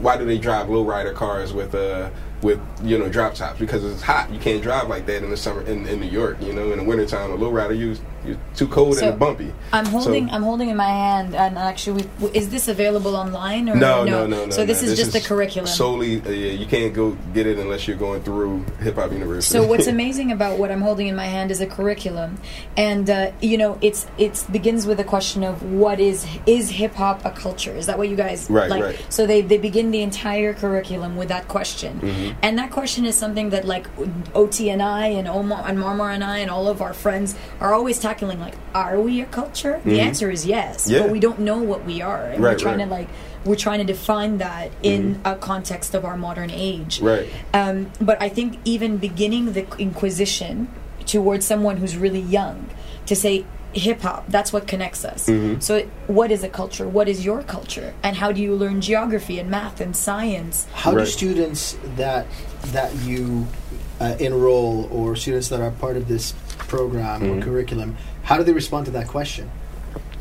Why 0.01 0.17
do 0.17 0.25
they 0.25 0.39
drive 0.39 0.69
lowrider 0.69 1.15
cars 1.15 1.53
with 1.53 1.75
uh 1.75 2.11
with 2.45 2.61
you 2.85 2.99
know 2.99 3.09
drop 3.09 3.35
tops? 3.35 3.59
Because 3.59 3.85
it's 3.85 4.03
hot. 4.03 4.31
You 4.31 4.39
can't 4.39 4.63
drive 4.63 4.89
like 4.89 5.07
that 5.07 5.25
in 5.25 5.31
the 5.31 5.37
summer 5.37 5.63
in, 5.63 5.87
in 5.89 5.99
New 5.99 6.11
York. 6.11 6.41
You 6.41 6.53
know, 6.53 6.71
in 6.71 6.79
the 6.79 6.85
wintertime, 6.85 7.33
a 7.33 7.37
lowrider 7.37 7.77
you 7.77 7.97
you're 8.25 8.39
too 8.55 8.67
cold 8.69 8.97
So, 8.97 9.11
and 9.11 9.19
bumpy. 9.19 9.53
I'm 9.73 9.87
holding. 9.87 10.29
So- 10.29 10.35
I'm 10.35 10.43
holding 10.43 10.69
in 10.69 10.77
my 10.77 10.89
hand, 10.89 11.35
and 11.35 11.59
actually, 11.59 12.07
we, 12.21 12.29
is 12.31 12.49
this 12.51 12.69
available 12.69 13.17
online 13.17 13.69
or 13.69 13.75
no, 13.75 14.05
no, 14.05 14.27
no, 14.27 14.45
no. 14.47 14.51
So 14.51 14.65
this 14.65 14.83
no. 14.83 14.89
is 14.89 14.99
just 14.99 15.13
the 15.13 15.21
curriculum. 15.21 15.67
Solely, 15.67 16.21
uh, 16.21 16.31
yeah, 16.31 16.53
you 16.53 16.67
can't 16.67 16.93
go 16.95 17.13
get 17.35 17.47
it 17.47 17.59
unless 17.59 17.87
you're 17.87 17.97
going 17.97 18.23
through 18.23 18.65
Hip 18.81 18.97
Hop 18.97 19.13
University. 19.13 19.59
So 19.59 19.67
what's 19.67 19.87
amazing 19.97 20.33
about 20.33 20.59
what 20.59 20.71
I'm 20.71 20.81
holding 20.81 21.07
in 21.09 21.17
my 21.17 21.27
hand 21.27 21.51
is 21.51 21.61
a 21.61 21.67
curriculum, 21.67 22.39
and 22.77 23.09
uh, 23.11 23.33
you 23.41 23.59
know 23.59 23.79
it's 23.83 24.07
it's 24.19 24.45
begins 24.45 24.87
with 24.87 25.01
a 25.01 25.05
question 25.05 25.45
of 25.45 25.63
what 25.63 26.01
is 26.01 26.27
is 26.47 26.71
hip 26.71 26.95
hop 26.95 27.25
a 27.25 27.31
culture? 27.31 27.73
Is 27.73 27.87
that 27.87 27.99
what 27.99 28.09
you 28.09 28.17
guys 28.17 28.49
Right, 28.51 28.71
like? 28.71 28.83
right. 28.83 29.07
So 29.09 29.27
they 29.27 29.41
they 29.43 29.59
begin 29.59 29.91
the 29.91 30.03
entire 30.03 30.55
curriculum 30.55 31.17
with 31.17 31.29
that 31.29 31.49
question, 31.49 32.01
Mm-hmm. 32.01 32.39
and 32.43 32.59
that 32.59 32.71
question 32.71 33.05
is 33.05 33.15
something 33.17 33.51
that 33.51 33.65
like 33.65 33.87
OT 34.35 34.71
and 34.71 34.83
I 34.83 35.09
and 35.09 35.29
Omar 35.29 35.65
and 35.67 35.79
Marmar 35.79 36.11
and 36.13 36.23
I 36.25 36.39
and 36.39 36.51
all 36.51 36.69
of 36.69 36.81
our 36.83 36.93
friends 36.95 37.35
are 37.61 37.73
always 37.75 37.99
tackling. 38.15 38.41
Like, 38.41 38.55
are 38.75 39.01
we 39.01 39.21
a 39.21 39.27
culture? 39.27 39.81
The 39.85 40.01
answer 40.01 40.31
is 40.31 40.47
yes, 40.47 40.85
Mm-hmm. 40.85 40.93
Yeah. 40.95 41.03
but 41.03 41.11
we 41.11 41.21
don't 41.21 41.41
know 41.41 41.59
what 41.59 41.85
we 41.85 42.01
are, 42.03 42.25
and 42.25 42.43
Right, 42.43 42.53
we're 42.53 42.59
trying 42.59 42.79
right. 42.79 42.85
to 42.89 42.91
like 42.91 43.09
we're 43.45 43.57
trying 43.57 43.79
to 43.79 43.85
define 43.85 44.39
that 44.39 44.71
in 44.83 45.21
a 45.25 45.35
context 45.37 45.95
of 45.95 46.05
our 46.05 46.17
modern 46.17 46.51
age. 46.51 47.01
Right. 47.01 47.29
Um, 47.53 47.91
but 48.01 48.21
I 48.23 48.29
think 48.31 48.59
even 48.65 48.97
beginning 48.97 49.53
the 49.53 49.67
inquisition 49.79 50.69
towards 51.05 51.45
someone 51.45 51.77
who's 51.77 51.95
really 51.97 52.21
young 52.21 52.71
to 53.07 53.15
say 53.15 53.45
hip 53.75 54.01
hop, 54.01 54.25
that's 54.29 54.51
what 54.53 54.67
connects 54.67 55.05
us. 55.05 55.27
Mm-hmm. 55.29 55.61
So, 55.61 55.81
what 56.07 56.31
is 56.31 56.43
a 56.43 56.49
culture? 56.49 56.89
What 56.89 57.07
is 57.09 57.25
your 57.25 57.43
culture? 57.43 57.93
And 58.03 58.17
how 58.17 58.33
do 58.33 58.41
you 58.41 58.55
learn 58.55 58.81
geography 58.81 59.39
and 59.39 59.51
math 59.51 59.79
and 59.81 59.95
science? 59.95 60.67
How 60.73 60.93
do 60.93 61.05
students 61.05 61.77
that 61.97 62.27
that 62.69 62.95
you 63.03 63.47
uh, 64.01 64.17
enroll 64.19 64.89
or 64.91 65.17
students 65.17 65.49
that 65.51 65.61
are 65.61 65.71
part 65.71 65.97
of 65.99 66.09
this 66.09 66.33
program 66.69 67.23
Mm-hmm. 67.23 67.39
or 67.39 67.43
curriculum, 67.43 67.97
how 68.23 68.37
do 68.37 68.45
they 68.45 68.53
respond 68.53 68.87
to 68.87 68.93
that 68.93 69.09
question? 69.09 69.51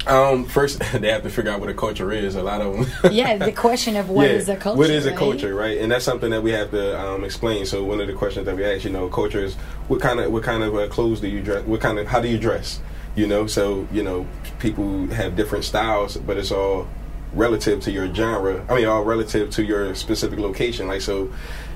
Um, 0.06 0.44
first 0.46 0.80
they 0.94 1.10
have 1.12 1.24
to 1.24 1.30
figure 1.30 1.52
out 1.52 1.60
what 1.60 1.70
a 1.70 1.74
culture 1.74 2.12
is. 2.12 2.36
A 2.36 2.44
lot 2.44 2.62
of 2.62 2.74
them. 3.02 3.12
yeah, 3.14 3.38
the 3.38 3.52
question 3.52 3.96
of 3.96 4.10
what 4.10 4.28
is 4.28 4.50
a 4.50 4.56
culture? 4.58 4.78
What 4.78 4.90
is 4.90 5.06
a 5.06 5.12
right? 5.12 5.18
culture, 5.18 5.56
right? 5.56 5.78
And 5.78 5.92
that's 5.92 6.04
something 6.04 6.30
that 6.32 6.44
we 6.44 6.52
have 6.52 6.72
to 6.72 7.00
um, 7.00 7.24
explain. 7.24 7.66
So 7.66 7.84
one 7.84 8.02
of 8.02 8.08
the 8.08 8.14
questions 8.14 8.46
that 8.46 8.56
we 8.56 8.66
ask, 8.66 8.84
you 8.84 8.90
know, 8.90 9.08
culture 9.08 9.40
is 9.40 9.56
what 9.88 10.02
kind 10.02 10.20
of 10.20 10.32
what 10.32 10.44
kind 10.44 10.64
of 10.64 10.76
uh, 10.76 10.88
clothes 10.90 11.22
do 11.22 11.28
you 11.28 11.42
dress? 11.42 11.66
What 11.66 11.80
kind 11.80 12.00
of 12.00 12.08
how 12.08 12.20
do 12.20 12.28
you 12.28 12.38
dress? 12.38 12.82
You 13.16 13.28
know, 13.28 13.48
so 13.48 13.88
you 13.94 14.04
know, 14.04 14.28
people 14.60 15.08
have 15.08 15.36
different 15.36 15.64
styles, 15.64 16.18
but 16.18 16.38
it's 16.38 16.52
all 16.52 16.88
relative 17.34 17.80
to 17.82 17.92
your 17.92 18.14
genre. 18.14 18.66
I 18.70 18.76
mean, 18.76 18.86
all 18.86 19.04
relative 19.04 19.52
to 19.52 19.64
your 19.64 19.96
specific 19.96 20.40
location. 20.40 20.88
Like 20.88 21.02
so. 21.02 21.32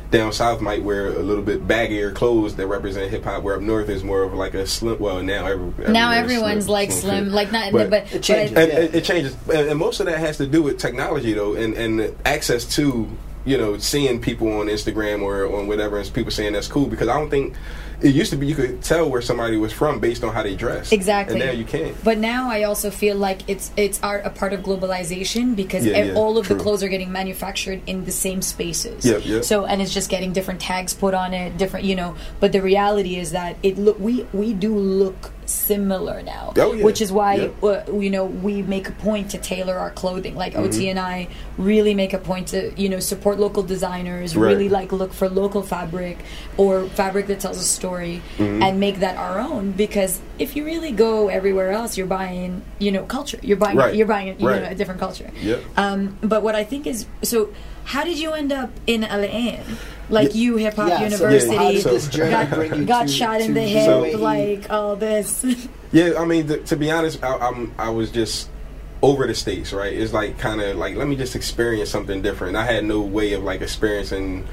Down 0.09 0.31
south 0.31 0.61
might 0.61 0.83
wear 0.83 1.07
a 1.07 1.19
little 1.19 1.43
bit 1.43 1.67
baggier 1.67 2.15
clothes 2.15 2.55
that 2.55 2.67
represent 2.67 3.11
hip 3.11 3.25
hop. 3.25 3.43
Where 3.43 3.55
up 3.55 3.61
north 3.61 3.89
is 3.89 4.03
more 4.05 4.23
of 4.23 4.33
like 4.33 4.53
a 4.53 4.65
slim. 4.65 4.99
Well, 4.99 5.21
now 5.21 5.45
every, 5.47 5.89
Now 5.91 6.11
everyone's 6.11 6.65
slim- 6.65 6.73
like 6.73 6.91
slim 6.91 7.01
slim, 7.01 7.23
fit. 7.25 7.33
like 7.33 7.51
not, 7.51 7.71
But- 7.73 7.89
but, 7.89 8.03
It 8.05 8.11
but 8.13 8.21
changes. 8.23 8.57
I- 8.57 8.61
and, 8.61 8.71
Yeah. 8.71 8.79
and 8.79 8.95
it 8.95 9.03
changes, 9.03 9.35
and, 9.53 9.69
and 9.69 9.77
most 9.79 9.99
of 9.99 10.05
that 10.05 10.17
has 10.19 10.37
to 10.37 10.47
do 10.47 10.61
with 10.63 10.77
technology, 10.77 11.33
though, 11.33 11.55
and 11.55 11.73
and 11.73 12.15
access 12.25 12.63
to 12.75 13.07
you 13.45 13.57
know 13.57 13.77
seeing 13.77 14.19
people 14.21 14.47
on 14.59 14.67
Instagram 14.67 15.21
or 15.23 15.53
on 15.53 15.67
whatever, 15.67 15.97
and 15.97 16.13
people 16.13 16.31
saying 16.31 16.53
that's 16.53 16.67
cool. 16.67 16.85
Because 16.85 17.09
I 17.09 17.19
don't 17.19 17.29
think 17.29 17.53
it 18.01 18.13
used 18.13 18.31
to 18.31 18.37
be 18.37 18.45
you 18.45 18.55
could 18.55 18.81
tell 18.81 19.09
where 19.09 19.21
somebody 19.21 19.57
was 19.57 19.73
from 19.73 19.99
based 19.99 20.23
on 20.23 20.33
how 20.33 20.43
they 20.43 20.55
dress. 20.55 20.91
Exactly. 20.91 21.39
and 21.39 21.45
now 21.45 21.51
you 21.51 21.65
can't. 21.65 21.95
But 22.03 22.17
now 22.19 22.49
I 22.49 22.63
also 22.63 22.91
feel 22.91 23.15
like 23.17 23.47
it's 23.49 23.71
it's 23.75 24.01
our, 24.03 24.19
a 24.19 24.29
part 24.29 24.53
of 24.53 24.61
globalization 24.61 25.55
because 25.55 25.85
Yeah, 25.85 26.03
yeah, 26.03 26.13
all 26.13 26.37
of 26.37 26.45
true. 26.45 26.55
the 26.55 26.61
clothes 26.63 26.83
are 26.83 26.89
getting 26.89 27.11
manufactured 27.11 27.81
in 27.87 28.05
the 28.05 28.11
same 28.11 28.41
spaces. 28.41 29.05
Yep, 29.05 29.25
yep. 29.25 29.43
So 29.43 29.65
and 29.65 29.81
it's 29.81 29.93
just 29.93 30.09
getting 30.09 30.31
different 30.33 30.59
tags 30.61 30.93
put 30.93 31.13
on 31.13 31.33
it, 31.33 31.57
different 31.57 31.85
you 31.85 31.95
know. 31.95 32.15
But 32.39 32.51
the 32.51 32.61
reality 32.61 33.15
is 33.17 33.31
that 33.31 33.57
it 33.63 33.77
look 33.77 33.99
we 33.99 34.27
we 34.31 34.53
do 34.53 34.75
look 34.77 35.31
similar 35.49 36.21
now, 36.21 36.53
Oh, 36.57 36.73
yeah. 36.73 36.83
which 36.83 37.01
is 37.01 37.11
why 37.11 37.35
Yep. 37.35 37.63
uh, 37.63 37.81
you 37.93 38.09
know 38.09 38.25
we 38.25 38.61
make 38.61 38.89
a 38.89 38.91
point 38.91 39.31
to 39.31 39.37
tailor 39.37 39.75
our 39.77 39.89
clothing. 39.91 40.35
Like 40.35 40.53
Mm-hmm. 40.53 40.65
OT 40.65 40.89
and 40.89 40.99
I 40.99 41.27
really 41.57 41.93
make 41.93 42.13
a 42.13 42.17
point 42.19 42.49
to 42.49 42.71
you 42.79 42.89
know 42.89 42.99
support 42.99 43.39
local 43.39 43.63
designers, 43.63 44.35
Right. 44.35 44.49
really 44.51 44.69
like 44.69 44.91
look 44.91 45.13
for 45.13 45.29
local 45.29 45.61
fabric 45.63 46.17
or 46.57 46.87
fabric 46.89 47.27
that 47.27 47.39
tells 47.39 47.57
a 47.57 47.63
story 47.63 48.21
Mm-hmm. 48.37 48.63
and 48.63 48.79
make 48.79 48.99
that 48.99 49.15
our 49.17 49.39
own 49.39 49.71
because 49.71 50.19
if 50.39 50.55
you 50.55 50.65
really 50.65 50.91
go 50.91 51.29
everywhere 51.29 51.71
else 51.71 51.97
you're 51.97 52.07
buying 52.07 52.61
you 52.79 52.91
know 52.91 53.03
culture 53.03 53.39
you're 53.41 53.57
buying 53.57 53.77
Right. 53.77 53.95
you're 53.95 54.07
buying 54.07 54.39
you 54.39 54.47
Right. 54.47 54.61
know, 54.63 54.69
a 54.69 54.75
different 54.75 54.99
culture 54.99 55.29
Yep. 55.41 55.59
um, 55.77 56.17
but 56.21 56.43
what 56.43 56.55
I 56.55 56.63
think 56.63 56.85
is 56.87 57.05
so 57.23 57.49
how 57.85 58.03
did 58.03 58.19
you 58.19 58.33
end 58.33 58.51
up 58.51 58.69
in 58.85 59.01
LA 59.01 59.59
like 60.09 60.29
Yeah. 60.29 60.41
you 60.41 60.57
hip 60.57 60.75
hop 60.75 60.89
Yeah, 60.89 61.03
university 61.03 61.55
how 61.55 61.71
did 61.71 61.81
So- 61.81 61.89
this 61.89 62.07
journey 62.07 62.31
got, 62.31 62.85
got 62.87 63.01
to- 63.07 63.13
shot 63.13 63.41
in 63.41 63.53
the 63.53 63.61
head 63.67 63.89
UAE? 63.89 64.19
like 64.19 64.69
all 64.69 64.95
this 64.95 65.45
Yeah, 65.91 66.13
I 66.17 66.25
mean, 66.25 66.47
th- 66.47 66.65
to 66.69 66.75
be 66.75 66.91
honest, 66.91 67.23
I, 67.23 67.37
I'm 67.37 67.73
I 67.77 67.89
was 67.89 68.11
just 68.11 68.49
over 69.01 69.25
the 69.27 69.33
states, 69.35 69.71
right? 69.71 69.93
It's 69.93 70.11
like 70.11 70.37
kind 70.39 70.59
of 70.59 70.75
like 70.77 70.95
let 70.95 71.07
me 71.07 71.15
just 71.15 71.35
experience 71.35 71.89
something 71.89 72.21
different. 72.21 72.57
I 72.57 72.65
had 72.65 72.83
no 72.83 72.99
way 73.01 73.33
of 73.33 73.43
like 73.43 73.61
experiencing. 73.61 74.45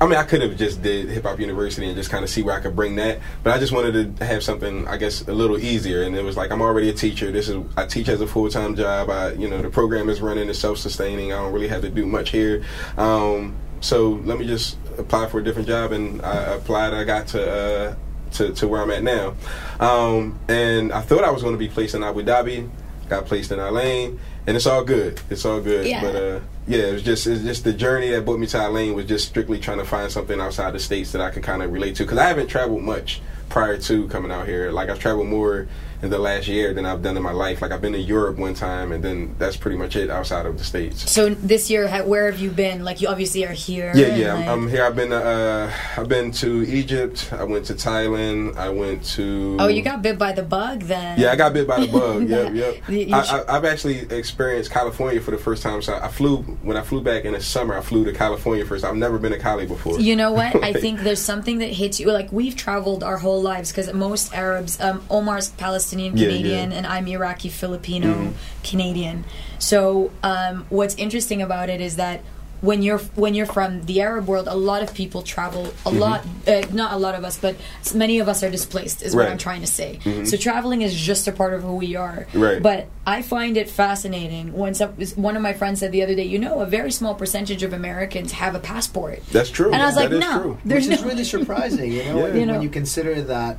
I 0.00 0.06
mean, 0.06 0.14
I 0.14 0.22
could 0.22 0.40
have 0.40 0.56
just 0.56 0.80
did 0.80 1.10
hip 1.10 1.24
hop 1.24 1.38
university 1.38 1.86
and 1.86 1.94
just 1.94 2.10
kind 2.10 2.24
of 2.24 2.30
see 2.30 2.42
where 2.42 2.56
I 2.56 2.60
could 2.60 2.74
bring 2.74 2.96
that, 2.96 3.18
but 3.42 3.52
I 3.54 3.58
just 3.58 3.72
wanted 3.72 4.16
to 4.16 4.24
have 4.24 4.42
something, 4.42 4.88
I 4.88 4.96
guess, 4.96 5.20
a 5.28 5.34
little 5.34 5.58
easier. 5.58 6.02
And 6.04 6.16
it 6.16 6.22
was 6.24 6.36
like 6.36 6.50
I'm 6.50 6.62
already 6.62 6.88
a 6.88 6.94
teacher. 6.94 7.30
This 7.30 7.50
is 7.50 7.62
I 7.76 7.84
teach 7.84 8.08
as 8.08 8.22
a 8.22 8.26
full 8.26 8.48
time 8.48 8.74
job. 8.74 9.10
I, 9.10 9.32
you 9.32 9.50
know, 9.50 9.60
the 9.60 9.68
program 9.68 10.08
is 10.08 10.22
running, 10.22 10.48
it's 10.48 10.58
self 10.58 10.78
sustaining. 10.78 11.32
I 11.34 11.36
don't 11.42 11.52
really 11.52 11.68
have 11.68 11.82
to 11.82 11.90
do 11.90 12.06
much 12.06 12.30
here. 12.30 12.64
Um, 12.96 13.54
so 13.80 14.12
let 14.24 14.38
me 14.38 14.46
just 14.46 14.78
apply 14.98 15.28
for 15.28 15.40
a 15.40 15.44
different 15.44 15.68
job, 15.68 15.92
and 15.92 16.22
I 16.22 16.54
applied. 16.54 16.94
I 16.94 17.04
got 17.04 17.28
to. 17.28 17.50
Uh, 17.50 17.94
to, 18.32 18.50
to 18.54 18.66
where 18.66 18.80
I'm 18.80 18.90
at 18.90 19.02
now. 19.02 19.34
Um, 19.78 20.38
and 20.48 20.90
I 20.90 21.02
thought 21.02 21.22
I 21.22 21.30
was 21.30 21.42
going 21.42 21.52
to 21.52 21.58
be 21.58 21.68
placed 21.68 21.94
in 21.94 22.02
Abu 22.02 22.22
Dhabi, 22.22 22.66
got 23.08 23.26
placed 23.26 23.52
in 23.52 23.60
Al 23.60 23.78
Ain, 23.78 24.18
and 24.46 24.56
it's 24.56 24.66
all 24.66 24.84
good. 24.84 25.20
It's 25.30 25.44
all 25.44 25.60
good. 25.60 25.86
Yeah. 25.86 26.00
But 26.00 26.16
uh, 26.16 26.40
yeah, 26.66 26.84
it 26.84 26.92
was 26.94 27.02
just 27.02 27.26
it's 27.26 27.42
just 27.42 27.64
the 27.64 27.72
journey 27.72 28.10
that 28.10 28.24
brought 28.24 28.38
me 28.38 28.46
to 28.48 28.58
Al 28.58 28.78
Ain 28.78 28.94
was 28.94 29.06
just 29.06 29.28
strictly 29.28 29.58
trying 29.58 29.78
to 29.78 29.84
find 29.84 30.10
something 30.10 30.40
outside 30.40 30.72
the 30.72 30.80
states 30.80 31.12
that 31.12 31.20
I 31.20 31.30
could 31.30 31.42
kind 31.42 31.62
of 31.62 31.72
relate 31.72 31.96
to 31.96 32.04
because 32.04 32.18
I 32.18 32.28
haven't 32.28 32.48
traveled 32.48 32.82
much 32.82 33.20
prior 33.48 33.76
to 33.78 34.08
coming 34.08 34.30
out 34.30 34.46
here. 34.46 34.72
Like 34.72 34.88
I've 34.88 34.98
traveled 34.98 35.28
more 35.28 35.68
in 36.02 36.10
the 36.10 36.18
last 36.18 36.48
year 36.48 36.74
than 36.74 36.84
I've 36.84 37.02
done 37.02 37.16
in 37.16 37.22
my 37.22 37.32
life. 37.32 37.62
Like 37.62 37.70
I've 37.72 37.80
been 37.80 37.92
to 37.92 37.98
Europe 38.00 38.36
one 38.36 38.54
time, 38.54 38.92
and 38.92 39.02
then 39.02 39.34
that's 39.38 39.56
pretty 39.56 39.76
much 39.76 39.94
it 39.96 40.10
outside 40.10 40.46
of 40.46 40.58
the 40.58 40.64
states. 40.64 41.10
so 41.10 41.30
this 41.30 41.70
year 41.70 41.88
where 42.04 42.30
have 42.30 42.40
you 42.40 42.50
been 42.50 42.84
like 42.84 43.00
you 43.00 43.08
obviously 43.08 43.44
are 43.44 43.52
here 43.52 43.92
Yeah, 43.94 44.16
yeah. 44.16 44.34
like- 44.34 44.48
I'm, 44.48 44.64
I'm 44.64 44.68
here. 44.68 44.84
I've 44.84 44.96
been. 44.96 45.12
Uh, 45.12 45.72
I've 45.96 46.08
been 46.08 46.32
to 46.32 46.62
Egypt. 46.64 47.30
I 47.32 47.44
went 47.44 47.66
to 47.66 47.74
Thailand. 47.74 48.56
I 48.56 48.68
went 48.70 49.04
to. 49.16 49.56
oh 49.60 49.68
you 49.68 49.82
got 49.82 50.02
bit 50.02 50.18
by 50.18 50.32
the 50.32 50.42
bug 50.42 50.80
then 50.82 51.18
Yeah, 51.20 51.30
I 51.32 51.36
got 51.36 51.52
bit 51.52 51.66
by 51.68 51.80
the 51.80 51.92
bug. 51.92 52.28
yep, 52.28 52.52
yep. 52.54 52.88
You- 52.88 52.98
you 52.98 53.14
I, 53.14 53.20
I, 53.20 53.56
I've 53.56 53.64
actually 53.64 53.98
experienced 54.10 54.70
California 54.70 55.20
for 55.20 55.30
the 55.30 55.38
first 55.38 55.62
time. 55.62 55.82
So 55.82 55.94
I 55.94 56.08
flew 56.08 56.38
when 56.62 56.76
I 56.76 56.82
flew 56.82 57.00
back 57.00 57.24
in 57.24 57.32
the 57.34 57.40
summer. 57.40 57.76
I 57.76 57.80
flew 57.80 58.04
to 58.04 58.12
California 58.12 58.64
first. 58.64 58.84
I've 58.84 58.96
never 58.96 59.18
been 59.18 59.32
to 59.32 59.38
Cali 59.38 59.66
before. 59.66 60.00
You 60.00 60.16
know 60.16 60.32
what? 60.32 60.62
I 60.64 60.72
think 60.84 61.00
there's 61.00 61.22
something 61.22 61.58
that 61.58 61.70
hits 61.72 62.00
you. 62.00 62.10
Like 62.10 62.32
we've 62.32 62.56
traveled 62.56 63.02
our 63.04 63.18
whole 63.18 63.40
lives 63.42 63.70
because 63.70 63.92
most 63.92 64.34
Arabs, 64.34 64.80
um, 64.80 65.02
Omar's 65.10 65.48
Palestinian 65.92 66.16
Canadian, 66.16 66.70
yeah. 66.70 66.76
and 66.78 66.86
I'm 66.86 67.06
Iraqi 67.06 67.48
Filipino 67.50 68.08
Mhm. 68.08 68.32
Canadian. 68.64 69.24
So 69.58 70.10
um, 70.22 70.64
what's 70.70 70.94
interesting 70.96 71.42
about 71.42 71.68
it 71.68 71.80
is 71.80 71.96
that 71.96 72.20
when 72.62 72.80
you're 72.80 73.00
when 73.16 73.34
you're 73.34 73.44
from 73.58 73.82
the 73.86 74.00
Arab 74.02 74.28
world, 74.28 74.46
a 74.46 74.54
lot 74.54 74.82
of 74.84 74.94
people 74.94 75.20
travel. 75.22 75.66
A 75.66 75.90
Mm-hmm. 75.90 75.98
lot, 75.98 76.24
uh, 76.46 76.62
not 76.72 76.92
a 76.92 76.96
lot 76.96 77.16
of 77.16 77.24
us, 77.24 77.36
but 77.36 77.56
many 77.92 78.20
of 78.20 78.28
us 78.28 78.44
are 78.44 78.50
displaced. 78.50 79.02
Is 79.02 79.16
what 79.16 79.22
Right. 79.22 79.26
Mm-hmm. 79.26 79.32
I'm 79.32 79.38
trying 79.38 79.60
to 79.62 79.66
say. 79.66 79.98
So 80.24 80.36
traveling 80.36 80.80
is 80.82 80.94
just 80.94 81.26
a 81.26 81.32
part 81.32 81.54
of 81.54 81.62
who 81.62 81.74
we 81.74 81.96
are. 81.96 82.26
Right. 82.32 82.62
But 82.62 82.86
I 83.04 83.20
find 83.22 83.56
it 83.56 83.68
fascinating 83.68 84.52
when 84.52 84.74
some, 84.74 84.90
one 85.16 85.34
of 85.34 85.42
my 85.42 85.54
friends 85.54 85.80
said 85.80 85.90
the 85.90 86.04
other 86.04 86.14
day, 86.14 86.22
you 86.24 86.38
know, 86.38 86.60
a 86.60 86.66
very 86.66 86.92
small 86.92 87.16
percentage 87.16 87.64
of 87.64 87.72
Americans 87.72 88.30
have 88.30 88.54
a 88.54 88.60
passport. 88.60 89.26
That's 89.32 89.50
true. 89.50 89.72
And 89.72 89.82
I 89.82 89.86
was 89.86 89.96
That 89.96 90.12
like, 90.12 90.20
no, 90.20 90.40
true. 90.42 90.58
there's 90.64 90.86
Which 90.88 91.00
no. 91.00 91.06
is 91.06 91.10
really 91.10 91.24
surprising, 91.36 91.90
you 91.92 92.04
know, 92.04 92.16
Yeah. 92.18 92.22
when, 92.22 92.36
You 92.38 92.46
know. 92.46 92.52
when 92.54 92.62
you 92.62 92.70
consider 92.70 93.20
that 93.22 93.56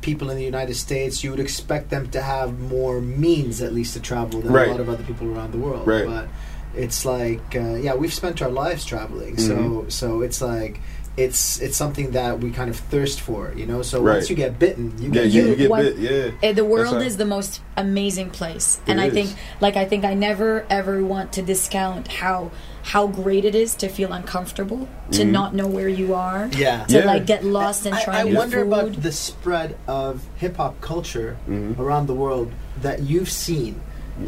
people 0.00 0.30
in 0.30 0.36
the 0.36 0.44
United 0.44 0.74
States, 0.74 1.22
you 1.24 1.30
would 1.30 1.40
expect 1.40 1.90
them 1.90 2.08
to 2.10 2.20
have 2.22 2.58
more 2.58 3.00
means, 3.00 3.60
at 3.60 3.72
least, 3.74 3.94
to 3.94 4.00
travel 4.00 4.40
than 4.40 4.52
Right. 4.52 4.68
a 4.68 4.70
lot 4.70 4.80
of 4.80 4.88
other 4.88 5.02
people 5.04 5.30
around 5.36 5.52
the 5.52 5.58
world. 5.58 5.86
Right. 5.86 6.06
But 6.06 6.28
it's 6.74 7.04
like, 7.04 7.54
uh, 7.54 7.74
yeah, 7.74 7.94
we've 7.94 8.14
spent 8.14 8.40
our 8.42 8.50
lives 8.50 8.84
traveling, 8.84 9.36
so 9.38 9.56
Mhm. 9.56 9.92
so 9.92 10.22
it's 10.22 10.40
like. 10.40 10.80
It's 11.16 11.60
it's 11.60 11.76
something 11.76 12.12
that 12.12 12.38
we 12.40 12.50
kind 12.50 12.70
of 12.70 12.76
thirst 12.76 13.20
for, 13.20 13.52
you 13.56 13.66
know. 13.66 13.82
So 13.82 14.00
Right. 14.00 14.14
once 14.14 14.30
you 14.30 14.36
get 14.36 14.58
bitten, 14.58 14.94
you 14.98 15.08
Yeah, 15.08 15.22
get 15.22 15.26
you, 15.32 15.42
You- 15.42 15.48
you 15.48 15.56
get 15.56 15.70
what- 15.70 15.82
bit. 15.82 15.98
Yeah. 16.42 16.48
Uh, 16.48 16.52
the 16.52 16.64
world 16.64 16.94
That's 16.94 17.06
is 17.06 17.16
the 17.18 17.26
most 17.26 17.60
amazing 17.76 18.30
place, 18.30 18.78
It 18.86 18.92
and 18.92 19.00
I 19.00 19.06
is. 19.06 19.12
think, 19.12 19.30
like, 19.60 19.76
I 19.76 19.84
think 19.84 20.04
I 20.04 20.14
never 20.14 20.64
ever 20.70 21.02
want 21.04 21.32
to 21.32 21.42
discount 21.42 22.08
how 22.08 22.50
how 22.82 23.06
great 23.08 23.44
it 23.44 23.54
is 23.54 23.74
to 23.74 23.88
feel 23.88 24.10
uncomfortable, 24.10 24.88
to 25.10 25.22
Mhm. 25.22 25.30
not 25.30 25.54
know 25.54 25.66
where 25.66 25.88
you 25.88 26.14
are, 26.14 26.48
Yeah. 26.56 26.84
to 26.84 26.98
Yeah. 27.00 27.04
like 27.04 27.26
get 27.26 27.44
lost 27.44 27.84
and 27.84 27.94
I, 27.94 28.02
try 28.02 28.20
I 28.20 28.22
new 28.22 28.34
wonder 28.34 28.60
food. 28.60 28.66
about 28.68 29.02
the 29.02 29.12
spread 29.12 29.76
of 29.86 30.22
hip 30.36 30.56
hop 30.56 30.80
culture 30.80 31.36
Mhm. 31.46 31.78
around 31.78 32.06
the 32.06 32.14
world 32.14 32.52
that 32.80 33.02
you've 33.02 33.30
seen 33.30 33.74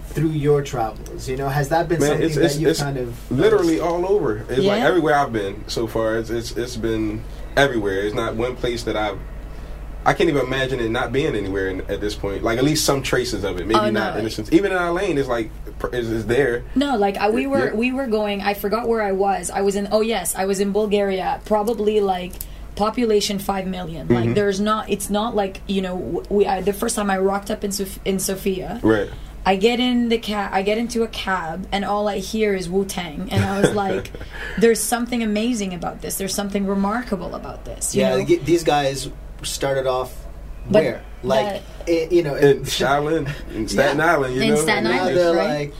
through 0.06 0.30
your 0.30 0.62
travels. 0.62 1.28
You 1.28 1.36
know, 1.36 1.48
has 1.48 1.68
that 1.70 1.88
been 1.88 2.00
Man, 2.00 2.08
something 2.10 2.26
it's, 2.26 2.36
that 2.36 2.56
you've 2.60 2.70
it's 2.70 2.80
kind 2.82 2.96
of 2.96 3.30
literally 3.30 3.76
noticed? 3.78 3.82
all 3.82 4.06
over. 4.06 4.38
It's 4.38 4.50
like 4.50 4.62
Yeah. 4.62 4.86
everywhere 4.86 5.14
I've 5.16 5.32
been 5.32 5.64
so 5.68 5.86
far. 5.86 6.16
It's, 6.16 6.30
it's 6.30 6.52
it's 6.56 6.76
been 6.76 7.22
everywhere. 7.56 8.02
It's 8.02 8.14
not 8.14 8.34
one 8.36 8.56
place 8.56 8.84
that 8.84 8.96
I've. 8.96 9.18
I 10.04 10.14
can't 10.14 10.28
even 10.28 10.44
imagine 10.44 10.80
it 10.80 10.90
not 10.90 11.12
being 11.12 11.36
anywhere 11.36 11.68
in, 11.68 11.82
at 11.82 12.00
this 12.00 12.16
point. 12.16 12.42
Like 12.42 12.58
at 12.58 12.64
least 12.64 12.84
some 12.84 13.02
traces 13.02 13.44
of 13.44 13.58
it. 13.60 13.66
Maybe 13.68 13.78
Oh, 13.78 13.88
not 13.90 14.14
no. 14.14 14.20
in 14.20 14.26
a 14.26 14.30
sense. 14.30 14.50
Even 14.52 14.72
in 14.72 14.78
Al 14.78 14.98
Ain, 14.98 15.16
it's 15.16 15.28
like 15.28 15.48
pr- 15.78 15.94
is, 15.94 16.10
is 16.10 16.26
there. 16.26 16.64
No, 16.74 16.96
like 16.96 17.16
I, 17.18 17.30
we 17.30 17.46
were 17.46 17.66
Yeah. 17.68 17.74
we 17.74 17.92
were 17.92 18.08
going. 18.08 18.40
I 18.40 18.54
forgot 18.54 18.88
where 18.88 19.00
I 19.02 19.12
was. 19.12 19.48
I 19.50 19.60
was 19.60 19.76
in. 19.76 19.88
Oh 19.92 20.00
yes, 20.00 20.34
I 20.34 20.44
was 20.46 20.58
in 20.58 20.72
Bulgaria. 20.72 21.40
Probably 21.44 22.00
like 22.00 22.32
population 22.74 23.38
five 23.38 23.66
million. 23.66 24.08
Mm-hmm. 24.08 24.14
Like 24.26 24.34
there's 24.34 24.58
not. 24.58 24.90
It's 24.90 25.08
not 25.08 25.36
like 25.36 25.60
you 25.68 25.82
know. 25.82 26.24
We 26.28 26.46
I, 26.46 26.62
the 26.62 26.72
first 26.72 26.96
time 26.96 27.08
I 27.08 27.18
rocked 27.18 27.50
up 27.52 27.62
in 27.62 27.70
Sof- 27.70 28.00
in 28.04 28.18
Sofia. 28.18 28.80
Right. 28.82 29.08
I 29.44 29.56
get 29.56 29.80
in 29.80 30.08
the 30.08 30.18
cab. 30.18 30.50
I 30.52 30.62
get 30.62 30.78
into 30.78 31.02
a 31.02 31.08
cab, 31.08 31.66
and 31.72 31.84
all 31.84 32.08
I 32.08 32.18
hear 32.18 32.54
is 32.54 32.68
Wu 32.68 32.84
Tang, 32.84 33.28
and 33.30 33.44
I 33.44 33.60
was 33.60 33.72
like, 33.84 34.12
"There's 34.58 34.80
something 34.80 35.22
amazing 35.22 35.74
about 35.74 36.00
this. 36.00 36.16
There's 36.16 36.34
something 36.34 36.66
remarkable 36.66 37.34
about 37.34 37.64
this." 37.64 37.94
You 37.94 38.02
yeah, 38.02 38.16
know? 38.16 38.24
these 38.24 38.62
guys 38.64 39.10
started 39.42 39.86
off 39.86 40.14
But 40.70 40.82
where? 40.84 41.04
Like, 41.24 41.62
i 41.88 42.08
you 42.10 42.22
know, 42.22 42.34
In 42.36 42.62
Shaolin, 42.62 43.28
in 43.54 43.68
Staten 43.68 43.98
Yeah. 43.98 44.12
Island, 44.14 44.34
you 44.36 44.42
In 44.42 44.48
know. 44.50 44.56
Staten 44.56 44.86
Island, 44.86 45.16
they're 45.16 45.34
right? 45.34 45.58
like 45.60 45.74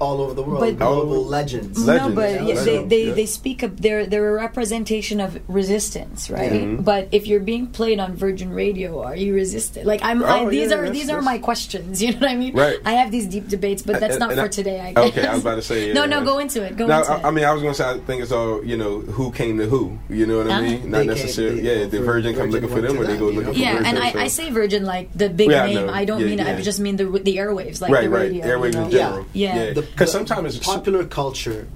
all 0.00 0.20
over 0.22 0.34
the 0.34 0.42
world, 0.42 0.60
But- 0.60 0.78
global 0.78 1.24
legends. 1.24 1.78
Legends, 1.84 2.08
no, 2.08 2.14
but 2.14 2.30
yeah, 2.30 2.42
yeah, 2.54 2.64
they, 2.64 2.84
they, 2.84 3.04
yeah. 3.08 3.14
they 3.14 3.26
speak 3.26 3.62
of 3.62 3.80
they're 3.80 4.06
they're 4.06 4.30
a 4.30 4.32
representation 4.34 5.20
of 5.20 5.38
resistance, 5.48 6.30
right? 6.30 6.52
Mhm. 6.52 6.84
But 6.84 7.08
if 7.12 7.26
you're 7.26 7.40
being 7.40 7.66
played 7.68 8.00
on 8.00 8.14
Virgin 8.16 8.50
Radio, 8.52 9.02
are 9.02 9.16
you 9.16 9.34
resistant? 9.34 9.86
Like 9.86 10.00
I'm, 10.02 10.22
I, 10.24 10.40
Oh, 10.40 10.50
these 10.50 10.70
yeah, 10.70 10.76
are 10.76 10.82
that's- 10.82 10.92
these 10.98 11.10
are 11.10 11.22
my 11.22 11.38
questions. 11.38 12.00
You 12.10 12.12
know 12.12 12.20
what 12.20 12.30
I 12.30 12.36
mean? 12.36 12.54
Right. 12.56 12.78
I 12.84 12.92
have 12.94 13.10
these 13.10 13.26
deep 13.26 13.46
debates, 13.48 13.82
but 13.82 14.00
that's 14.00 14.14
And- 14.14 14.20
not 14.20 14.30
and 14.32 14.38
for 14.40 14.46
I- 14.46 14.48
today. 14.48 14.80
I 14.80 14.92
guess. 14.94 15.08
Okay, 15.08 15.26
I 15.26 15.32
was 15.34 15.42
about 15.42 15.56
to 15.56 15.62
say. 15.62 15.78
Yeah, 15.88 15.94
no, 15.94 16.04
no, 16.06 16.24
go 16.24 16.38
into 16.38 16.62
it. 16.62 16.76
Go 16.76 16.86
No, 16.86 16.98
into 17.00 17.10
I, 17.12 17.18
it. 17.18 17.24
I 17.24 17.30
mean, 17.30 17.44
I 17.44 17.52
was 17.52 17.62
gonna 17.62 17.74
say 17.74 17.88
I 17.88 17.98
think 18.00 18.22
it's 18.22 18.32
all 18.32 18.64
you 18.64 18.76
know. 18.76 19.00
Who 19.00 19.30
came 19.32 19.58
to 19.58 19.66
who? 19.66 19.98
You 20.08 20.26
know 20.26 20.38
what 20.38 20.46
I 20.48 20.50
Uh-huh. 20.50 20.62
mean? 20.62 20.90
Not 20.90 20.98
They 20.98 20.98
came- 20.98 21.06
necessarily. 21.14 21.60
they- 21.60 21.80
yeah, 21.80 21.86
the 21.86 22.00
Virgin 22.00 22.34
come 22.34 22.50
looking 22.50 22.68
for 22.68 22.80
them, 22.80 22.94
to 22.96 23.02
or 23.02 23.06
they 23.06 23.16
go 23.16 23.26
looking 23.26 23.52
for 23.54 23.58
yeah, 23.58 23.72
Virgin. 23.78 23.96
Yeah, 23.96 24.06
and 24.10 24.18
I, 24.20 24.28
say 24.28 24.50
Virgin 24.50 24.84
like 24.84 25.10
the 25.14 25.28
big 25.28 25.48
name. 25.48 25.88
I 25.90 26.04
don't 26.04 26.24
mean 26.24 26.40
I 26.40 26.60
just 26.62 26.80
mean 26.80 26.96
the 26.96 27.04
the 27.04 27.36
airwaves, 27.36 27.80
like 27.80 27.90
the 27.92 28.08
radio. 28.10 28.44
Airwaves 28.46 28.76
in 28.76 28.90
general. 28.90 29.26
Yeah. 29.32 29.54
Yeah. 29.56 29.72
The- 29.74 29.86
because 29.92 30.10
sometimes 30.12 30.56
it's 30.56 30.66
popular 30.66 31.04
culture 31.04 31.66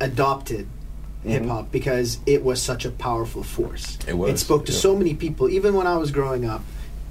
adopted 0.00 0.66
Mm-hmm. 1.24 1.30
hip 1.30 1.46
hop 1.46 1.70
because 1.70 2.18
it 2.26 2.42
was 2.42 2.60
such 2.60 2.84
a 2.84 2.90
powerful 2.90 3.44
force. 3.44 3.96
It 4.08 4.14
was, 4.18 4.28
It 4.32 4.38
spoke 4.38 4.66
to 4.66 4.72
yeah. 4.72 4.78
so 4.86 4.96
many 4.96 5.14
people. 5.14 5.48
Even 5.48 5.74
when 5.74 5.86
I 5.86 5.96
was 5.96 6.10
growing 6.10 6.44
up, 6.44 6.62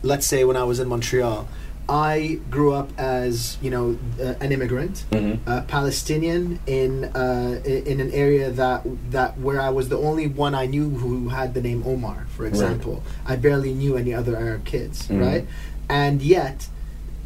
let's 0.04 0.28
say 0.28 0.44
when 0.44 0.58
I 0.58 0.66
was 0.66 0.82
in 0.82 0.90
Montreal, 0.90 1.48
I 1.88 2.40
grew 2.50 2.74
up 2.74 2.90
as 3.00 3.58
you 3.62 3.70
know 3.70 3.98
uh, 4.22 4.34
an 4.42 4.52
immigrant, 4.52 5.06
Mhm. 5.12 5.40
uh, 5.48 5.62
Palestinian 5.62 6.60
in 6.68 7.06
uh, 7.06 7.62
in 7.64 8.02
an 8.02 8.12
area 8.12 8.52
that 8.52 8.86
that 9.12 9.40
where 9.40 9.62
I 9.62 9.70
was 9.70 9.88
the 9.88 9.98
only 9.98 10.28
one 10.28 10.54
I 10.56 10.66
knew 10.66 10.90
who 10.90 11.30
had 11.30 11.54
the 11.54 11.62
name 11.62 11.82
Omar, 11.86 12.28
for 12.36 12.46
example. 12.46 13.04
I 13.26 13.38
barely 13.38 13.74
knew 13.74 13.96
any 13.96 14.14
other 14.14 14.36
Arab 14.36 14.66
kids, 14.66 15.08
Mhm. 15.08 15.22
right? 15.26 15.48
And 15.88 16.22
yet, 16.22 16.68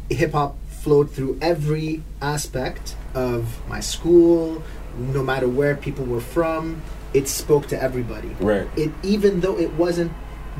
hip 0.08 0.32
hop 0.38 0.54
flowed 0.70 1.10
through 1.10 1.36
every 1.42 2.02
aspect 2.22 2.94
of 3.16 3.42
my 3.68 3.80
school, 3.80 4.62
no 4.98 5.22
matter 5.24 5.48
where 5.48 5.74
people 5.74 6.04
were 6.04 6.20
from. 6.20 6.82
It 7.14 7.28
spoke 7.28 7.66
to 7.68 7.82
everybody. 7.82 8.30
Right. 8.40 8.68
It 8.76 8.92
even 9.02 9.40
though 9.40 9.58
it 9.58 9.72
wasn't 9.72 10.12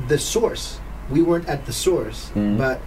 the 0.09 0.17
source, 0.17 0.79
we 1.09 1.21
weren't 1.21 1.47
at 1.47 1.65
the 1.65 1.73
source, 1.73 2.31
Mhm. 2.35 2.57
but. 2.57 2.81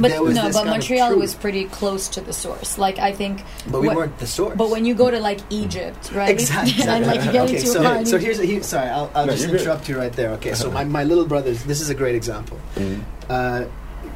But 0.00 0.12
no, 0.12 0.30
but 0.52 0.64
Montreal 0.64 1.16
was 1.18 1.34
pretty 1.34 1.64
close 1.64 2.06
to 2.14 2.20
the 2.20 2.32
source. 2.32 2.78
Like 2.78 3.00
I 3.00 3.10
think, 3.10 3.42
But 3.66 3.80
we 3.82 3.88
what- 3.88 3.96
weren't 3.96 4.18
the 4.22 4.28
source. 4.28 4.54
But 4.56 4.70
when 4.70 4.84
you 4.84 4.94
go 4.94 5.10
to 5.10 5.18
like 5.18 5.40
Egypt, 5.50 6.12
right? 6.14 6.30
Exactly. 6.38 6.86
and 6.86 7.04
like 7.04 7.24
you 7.24 7.32
get 7.32 7.42
okay, 7.50 7.56
into 7.56 7.66
so, 7.66 7.82
a 7.82 8.06
so 8.06 8.16
here's 8.16 8.38
a, 8.38 8.44
he, 8.46 8.62
sorry, 8.62 8.88
I'll, 8.88 9.10
I'll 9.16 9.26
No, 9.26 9.32
just 9.32 9.42
you're 9.42 9.50
good. 9.58 9.62
interrupt 9.66 9.88
you 9.88 9.98
right 9.98 10.12
there. 10.12 10.30
Okay, 10.38 10.54
so 10.54 10.70
my, 10.78 10.84
my 10.84 11.02
little 11.02 11.26
brothers, 11.26 11.64
this 11.64 11.80
is 11.80 11.90
a 11.90 11.96
great 11.96 12.14
example. 12.14 12.58
Mhm. 12.76 13.02
Uh, 13.28 13.64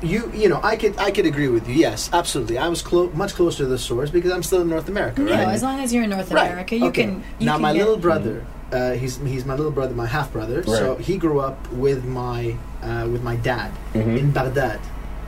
you 0.03 0.31
you 0.35 0.49
know 0.49 0.61
I 0.63 0.77
could 0.77 0.99
I 0.99 1.11
could 1.11 1.27
agree 1.27 1.49
with 1.49 1.69
you. 1.69 1.75
Yes, 1.75 2.11
absolutely. 2.13 2.59
I 2.59 2.69
was 2.69 2.83
clo- 2.83 3.11
much 3.15 3.35
closer 3.35 3.59
to 3.65 3.67
the 3.67 3.79
source 3.79 4.11
because 4.11 4.31
I'm 4.33 4.43
still 4.43 4.63
in 4.63 4.69
North 4.69 4.89
America, 4.89 5.21
no, 5.23 5.31
right? 5.33 5.49
as 5.49 5.63
long 5.63 5.81
as 5.81 5.93
you're 5.93 6.05
in 6.05 6.11
North 6.11 6.31
Right, 6.31 6.51
America, 6.51 6.77
you 6.77 6.87
okay. 6.87 7.05
can. 7.05 7.25
You 7.39 7.47
now 7.47 7.55
can 7.55 7.63
my 7.63 7.73
get- 7.73 7.79
little 7.81 7.97
brother, 7.99 8.45
uh, 8.73 8.93
he's 8.93 9.17
he's 9.19 9.45
my 9.45 9.55
little 9.55 9.73
brother, 9.73 9.95
my 9.95 10.07
half 10.07 10.33
brother. 10.33 10.63
So 10.65 10.97
he 10.97 11.17
grew 11.19 11.41
up 11.41 11.71
with 11.73 12.05
my 12.05 12.57
uh, 12.83 13.07
with 13.11 13.23
my 13.23 13.37
dad 13.37 13.71
Mhm. 13.95 14.19
in 14.19 14.31
Baghdad, 14.33 14.81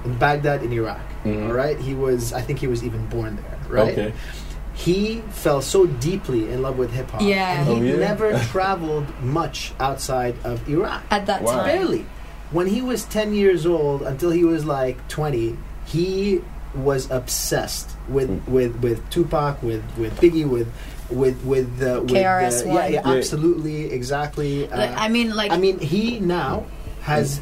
in 0.04 0.14
Baghdad 0.18 0.62
in 0.62 0.72
Iraq. 0.72 1.00
Mhm. 1.24 1.46
All 1.48 1.52
right, 1.54 1.78
he 1.78 1.94
was 1.94 2.32
I 2.32 2.40
think 2.40 2.58
he 2.58 2.66
was 2.66 2.82
even 2.84 3.06
born 3.06 3.36
there. 3.36 3.58
Right. 3.68 3.92
Okay. 3.92 4.12
He 4.76 5.22
fell 5.30 5.62
so 5.62 5.86
deeply 5.86 6.50
in 6.50 6.60
love 6.62 6.76
with 6.78 6.90
hip 6.92 7.08
hop. 7.10 7.22
Yeah. 7.22 7.60
and 7.60 7.68
he 7.68 7.92
Oh, 7.92 7.94
yeah? 7.94 8.08
never 8.08 8.36
traveled 8.50 9.06
much 9.22 9.72
outside 9.78 10.34
of 10.42 10.68
Iraq. 10.68 11.02
at 11.12 11.26
that 11.26 11.42
Wow. 11.42 11.52
time. 11.58 11.66
Barely. 11.66 12.06
When 12.54 12.66
he 12.68 12.80
was 12.82 13.04
10 13.04 13.34
years 13.34 13.66
old 13.66 14.02
until 14.02 14.30
he 14.30 14.44
was 14.44 14.64
like 14.64 14.96
20, 15.08 15.58
he 15.86 16.40
was 16.74 17.10
obsessed 17.10 17.90
with 18.08 18.28
Mm. 18.30 18.48
with 18.48 18.72
with 18.82 18.98
Tupac, 19.10 19.62
with 19.62 19.82
with 19.98 20.14
Biggie, 20.20 20.48
with 20.48 20.68
with 21.10 21.38
with 21.44 21.70
uh, 21.82 22.00
with 22.02 22.10
KRS 22.10 22.64
yeah, 22.64 22.72
One. 22.72 22.76
yeah, 22.92 23.02
Yeah. 23.04 23.12
absolutely, 23.16 23.92
exactly. 23.92 24.68
Uh, 24.70 24.94
I 25.04 25.08
mean, 25.08 25.34
like 25.36 25.50
I 25.52 25.58
mean, 25.58 25.78
he 25.78 26.20
now 26.20 26.64
has. 27.02 27.40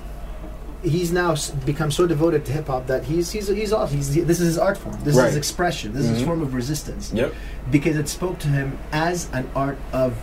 He's 0.83 1.13
now 1.13 1.37
become 1.65 1.93
so 1.93 2.09
devoted 2.09 2.45
to 2.47 2.53
hip 2.53 2.67
hop 2.67 2.89
that 2.89 3.05
he's 3.05 3.31
he's 3.31 3.47
he's 3.49 3.73
off. 3.73 3.93
He's 3.93 4.09
this 4.15 4.41
is 4.41 4.47
his 4.53 4.59
art 4.59 4.77
form. 4.79 4.99
This 5.05 5.17
is 5.17 5.23
his 5.25 5.37
expression. 5.37 5.93
This 5.95 6.05
is 6.07 6.11
his 6.11 6.23
Mhm. 6.23 6.27
form 6.27 6.43
of 6.43 6.55
resistance 6.55 7.13
Yep. 7.15 7.33
because 7.71 7.97
it 7.97 8.09
spoke 8.09 8.39
to 8.41 8.49
him 8.49 8.77
as 8.91 9.29
an 9.33 9.47
art 9.55 9.79
of 9.93 10.15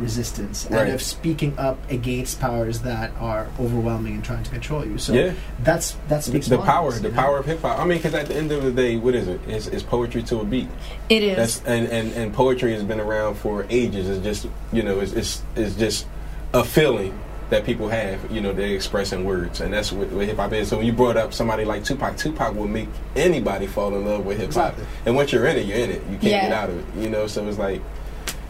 resistance 0.00 0.66
Right. 0.70 0.82
and 0.86 0.92
of 0.92 1.02
speaking 1.02 1.54
up 1.58 1.78
against 1.90 2.40
powers 2.40 2.80
that 2.80 3.10
are 3.20 3.48
overwhelming 3.60 4.14
and 4.14 4.24
trying 4.24 4.42
to 4.44 4.50
control 4.50 4.84
you. 4.86 4.98
So 4.98 5.12
Yeah. 5.12 5.32
that's 5.62 5.92
that 6.08 6.16
The, 6.18 6.22
speaks 6.22 6.48
the 6.48 6.56
volumes, 6.56 6.70
power, 6.72 6.92
the 6.92 7.08
you 7.08 7.14
know? 7.14 7.20
power 7.20 7.38
of 7.38 7.46
hip 7.46 7.62
hop. 7.62 7.78
I 7.78 7.84
mean, 7.84 7.98
because 7.98 8.14
at 8.14 8.26
the 8.26 8.36
end 8.36 8.52
of 8.52 8.62
the 8.62 8.70
day, 8.72 8.96
what 8.96 9.14
is 9.14 9.28
it? 9.28 9.40
It's, 9.48 9.66
it's 9.66 9.82
poetry 9.82 10.22
to 10.24 10.40
a 10.40 10.44
beat. 10.44 10.68
it 11.08 11.22
is. 11.22 11.36
That's 11.36 11.62
and, 11.66 11.88
and, 11.88 12.12
and 12.12 12.32
poetry 12.32 12.72
has 12.72 12.82
been 12.84 13.00
around 13.00 13.34
for 13.36 13.66
ages. 13.70 14.08
It's 14.08 14.22
just 14.24 14.46
you 14.72 14.82
know, 14.82 15.00
it's 15.00 15.12
it's, 15.12 15.42
it's 15.56 15.74
just 15.74 16.06
a 16.54 16.64
feeling 16.64 17.18
that 17.50 17.64
people 17.64 17.88
have. 17.88 18.30
You 18.30 18.40
know, 18.42 18.52
they 18.52 18.72
express 18.72 19.12
in 19.12 19.24
words, 19.24 19.60
and 19.62 19.72
that's 19.72 19.90
what, 19.90 20.08
what 20.10 20.26
hip 20.26 20.36
hop 20.36 20.52
is. 20.52 20.68
So 20.68 20.76
when 20.76 20.86
you 20.86 20.92
brought 20.92 21.16
up 21.16 21.32
somebody 21.32 21.64
like 21.64 21.82
Tupac, 21.82 22.16
Tupac 22.18 22.54
will 22.54 22.68
make 22.68 22.88
anybody 23.16 23.66
fall 23.66 23.94
in 23.96 24.04
love 24.04 24.24
with 24.26 24.38
hip 24.38 24.52
hop. 24.52 24.72
Exactly. 24.74 24.84
And 25.06 25.16
once 25.16 25.32
you're 25.32 25.46
in 25.46 25.56
it, 25.56 25.66
you're 25.66 25.78
in 25.78 25.90
it. 25.90 26.02
You 26.10 26.18
can't 26.18 26.24
Yeah. 26.24 26.42
get 26.42 26.52
out 26.52 26.68
of 26.70 26.78
it. 26.78 27.02
You 27.02 27.08
know, 27.08 27.26
so 27.26 27.46
it's 27.48 27.58
like, 27.58 27.80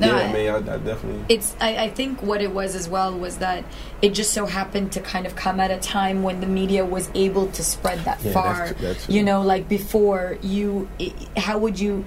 No, 0.00 0.06
yeah, 0.16 0.22
I- 0.28 0.32
mean, 0.32 0.48
I, 0.50 0.56
I 0.74 0.78
definitely. 0.78 1.24
it's 1.28 1.56
I, 1.60 1.76
I 1.84 1.88
think 1.90 2.22
what 2.22 2.40
it 2.40 2.52
was 2.52 2.74
as 2.76 2.88
well 2.88 3.12
was 3.18 3.38
that 3.38 3.64
it 4.00 4.10
just 4.14 4.32
so 4.32 4.46
happened 4.46 4.92
to 4.92 5.00
kind 5.00 5.26
of 5.26 5.34
come 5.34 5.58
at 5.60 5.70
a 5.70 5.78
time 5.78 6.22
when 6.22 6.40
the 6.40 6.46
media 6.46 6.84
was 6.84 7.10
able 7.14 7.48
to 7.48 7.64
spread 7.64 7.98
that 8.04 8.22
Yeah, 8.22 8.32
far 8.32 8.68
that's 8.68 8.80
that's 8.80 9.04
true. 9.06 9.14
you 9.16 9.22
know 9.24 9.42
like 9.42 9.68
before 9.68 10.38
you 10.40 10.88
how 11.36 11.58
would 11.58 11.80
you 11.80 12.04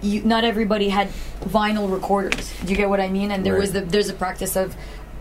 you 0.00 0.22
not 0.22 0.44
everybody 0.44 0.88
had 0.88 1.08
vinyl 1.40 1.90
recorders 1.92 2.52
do 2.64 2.70
you 2.70 2.76
get 2.76 2.88
what 2.88 3.00
i 3.00 3.08
mean 3.08 3.30
and 3.30 3.44
there 3.46 3.56
was 3.58 3.72
the 3.72 3.80
there's 3.80 4.08
a 4.10 4.14
practice 4.14 4.54
of 4.56 4.74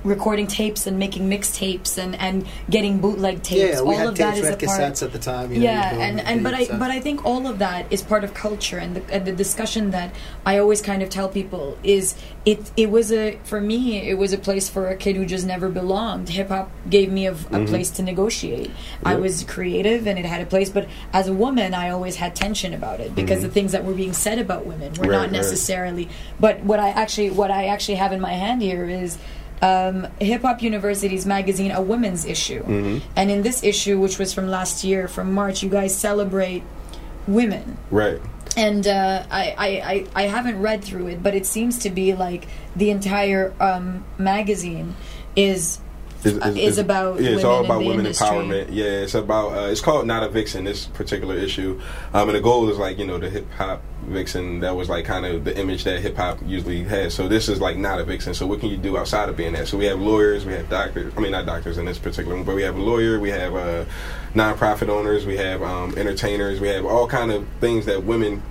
recording 0.03 0.47
tapes 0.47 0.87
and 0.87 0.97
making 0.99 1.29
mixtapes 1.29 1.97
and 1.97 2.15
and 2.15 2.45
getting 2.69 2.99
bootleg 2.99 3.43
tapes. 3.43 3.75
Yeah, 3.75 3.81
we 3.81 3.95
all 3.95 3.99
had 3.99 4.07
of 4.07 4.17
that 4.17 4.35
tapes, 4.35 4.47
is 4.47 4.53
a 4.53 4.57
part 4.57 4.79
cassettes 4.79 5.03
at 5.03 5.13
the 5.13 5.19
time. 5.19 5.51
You 5.51 5.59
know, 5.59 5.65
yeah 5.65 5.93
and 5.95 6.19
and 6.19 6.43
but 6.43 6.53
i 6.53 6.65
but 6.65 6.91
i 6.91 6.99
think 6.99 7.25
all 7.25 7.47
of 7.47 7.59
that 7.59 7.91
is 7.91 8.01
part 8.01 8.23
of 8.23 8.33
culture 8.33 8.77
and 8.77 8.95
the, 8.95 9.13
and 9.13 9.25
the 9.25 9.31
discussion 9.31 9.91
that 9.91 10.13
i 10.45 10.57
always 10.57 10.81
kind 10.81 11.01
of 11.01 11.09
tell 11.09 11.29
people 11.29 11.77
is 11.83 12.15
it 12.45 12.71
it 12.75 12.89
was 12.89 13.11
a 13.11 13.39
for 13.43 13.61
me 13.61 14.09
it 14.09 14.17
was 14.17 14.33
a 14.33 14.37
place 14.37 14.69
for 14.69 14.87
a 14.87 14.95
kid 14.95 15.15
who 15.15 15.25
just 15.25 15.45
never 15.45 15.69
belonged. 15.69 16.29
Hip 16.29 16.49
hop 16.49 16.71
gave 16.89 17.11
me 17.11 17.27
a, 17.27 17.31
a 17.31 17.35
mm-hmm. 17.35 17.65
place 17.65 17.89
to 17.91 18.03
negotiate. 18.03 18.71
I 19.03 19.15
was 19.15 19.43
creative 19.43 20.07
and 20.07 20.17
it 20.19 20.25
had 20.25 20.41
a 20.41 20.45
place 20.45 20.69
but 20.69 20.87
as 21.11 21.27
a 21.27 21.33
woman 21.33 21.73
i 21.73 21.89
always 21.89 22.15
had 22.15 22.35
tension 22.35 22.73
about 22.73 22.99
it 22.99 23.13
because 23.15 23.39
mm-hmm. 23.39 23.47
the 23.47 23.53
things 23.53 23.71
that 23.71 23.83
were 23.83 23.93
being 23.93 24.13
said 24.13 24.39
about 24.39 24.65
women 24.65 24.93
were 24.93 25.03
Right, 25.03 25.11
not 25.11 25.21
right. 25.21 25.31
necessarily 25.31 26.09
but 26.39 26.61
what 26.61 26.79
i 26.79 26.89
actually 26.89 27.29
what 27.29 27.51
i 27.51 27.67
actually 27.67 27.95
have 27.95 28.11
in 28.11 28.21
my 28.21 28.33
hand 28.33 28.61
here 28.61 28.85
is 28.85 29.17
um, 29.63 30.07
Hip 30.19 30.41
Hop 30.41 30.61
University's 30.61 31.25
magazine, 31.25 31.71
a 31.71 31.81
women's 31.81 32.25
issue. 32.25 32.61
Mhm. 32.63 33.01
And 33.15 33.31
in 33.31 33.41
this 33.43 33.63
issue, 33.63 33.95
which 33.99 34.19
was 34.19 34.33
from 34.33 34.47
last 34.49 34.83
year, 34.83 35.07
from 35.07 35.31
March, 35.33 35.63
you 35.63 35.69
guys 35.69 35.95
celebrate 35.95 36.63
women. 37.27 37.77
Right. 37.89 38.19
And 38.57 38.85
uh, 38.85 39.23
I, 39.31 39.55
I, 39.57 39.67
I, 39.93 40.05
I 40.15 40.23
haven't 40.27 40.59
read 40.61 40.83
through 40.83 41.07
it, 41.07 41.23
but 41.23 41.33
it 41.33 41.45
seems 41.45 41.79
to 41.79 41.89
be 41.89 42.13
like 42.13 42.47
the 42.75 42.89
entire 42.91 43.53
um, 43.59 44.03
magazine 44.17 44.95
is 45.35 45.79
Is, 46.23 46.37
uh, 46.39 46.53
is 46.55 46.77
about 46.77 47.19
yeah, 47.19 47.31
it's 47.31 47.43
women 47.43 47.45
all 47.51 47.65
about 47.65 47.79
women 47.79 48.05
industry. 48.05 48.27
empowerment. 48.27 48.67
Yeah, 48.71 49.03
it's 49.05 49.15
about 49.15 49.57
uh, 49.57 49.71
it's 49.71 49.81
called 49.81 50.05
not 50.07 50.23
a 50.23 50.29
vixen. 50.29 50.65
This 50.65 50.85
particular 50.85 51.35
issue, 51.35 51.79
um, 52.13 52.29
and 52.29 52.35
the 52.37 52.41
goal 52.41 52.69
is 52.69 52.77
like 52.77 52.99
you 52.99 53.07
know 53.07 53.17
the 53.17 53.29
hip 53.29 53.47
hop 53.57 53.81
vixen. 54.03 54.59
That 54.59 54.75
was 54.75 54.89
like 54.89 55.05
kind 55.05 55.25
of 55.25 55.43
the 55.43 55.57
image 55.57 55.83
that 55.83 56.01
hip 56.01 56.15
hop 56.15 56.39
usually 56.45 56.83
has. 56.83 57.13
So 57.13 57.27
this 57.27 57.49
is 57.49 57.59
like 57.59 57.77
not 57.77 57.99
a 57.99 58.03
vixen. 58.03 58.33
So 58.33 58.45
what 58.45 58.59
can 58.59 58.69
you 58.69 58.77
do 58.77 58.97
outside 58.97 59.29
of 59.29 59.37
being 59.37 59.53
that? 59.53 59.67
So 59.67 59.77
we 59.77 59.85
have 59.85 59.99
lawyers, 59.99 60.45
we 60.45 60.53
have 60.53 60.69
doctors. 60.69 61.13
I 61.17 61.19
mean 61.19 61.31
not 61.31 61.45
doctors 61.45 61.77
in 61.77 61.85
this 61.85 61.97
particular 61.97 62.35
one, 62.35 62.45
but 62.45 62.55
we 62.55 62.63
have 62.63 62.75
a 62.75 62.81
lawyer, 62.81 63.19
we 63.19 63.29
have 63.29 63.55
uh, 63.55 63.85
nonprofit 64.33 64.89
owners, 64.89 65.25
we 65.25 65.37
have 65.37 65.61
um, 65.61 65.97
entertainers, 65.97 66.59
we 66.59 66.67
have 66.69 66.85
all 66.85 67.07
kind 67.07 67.31
of 67.31 67.47
things 67.59 67.85
that 67.85 68.03
women. 68.03 68.41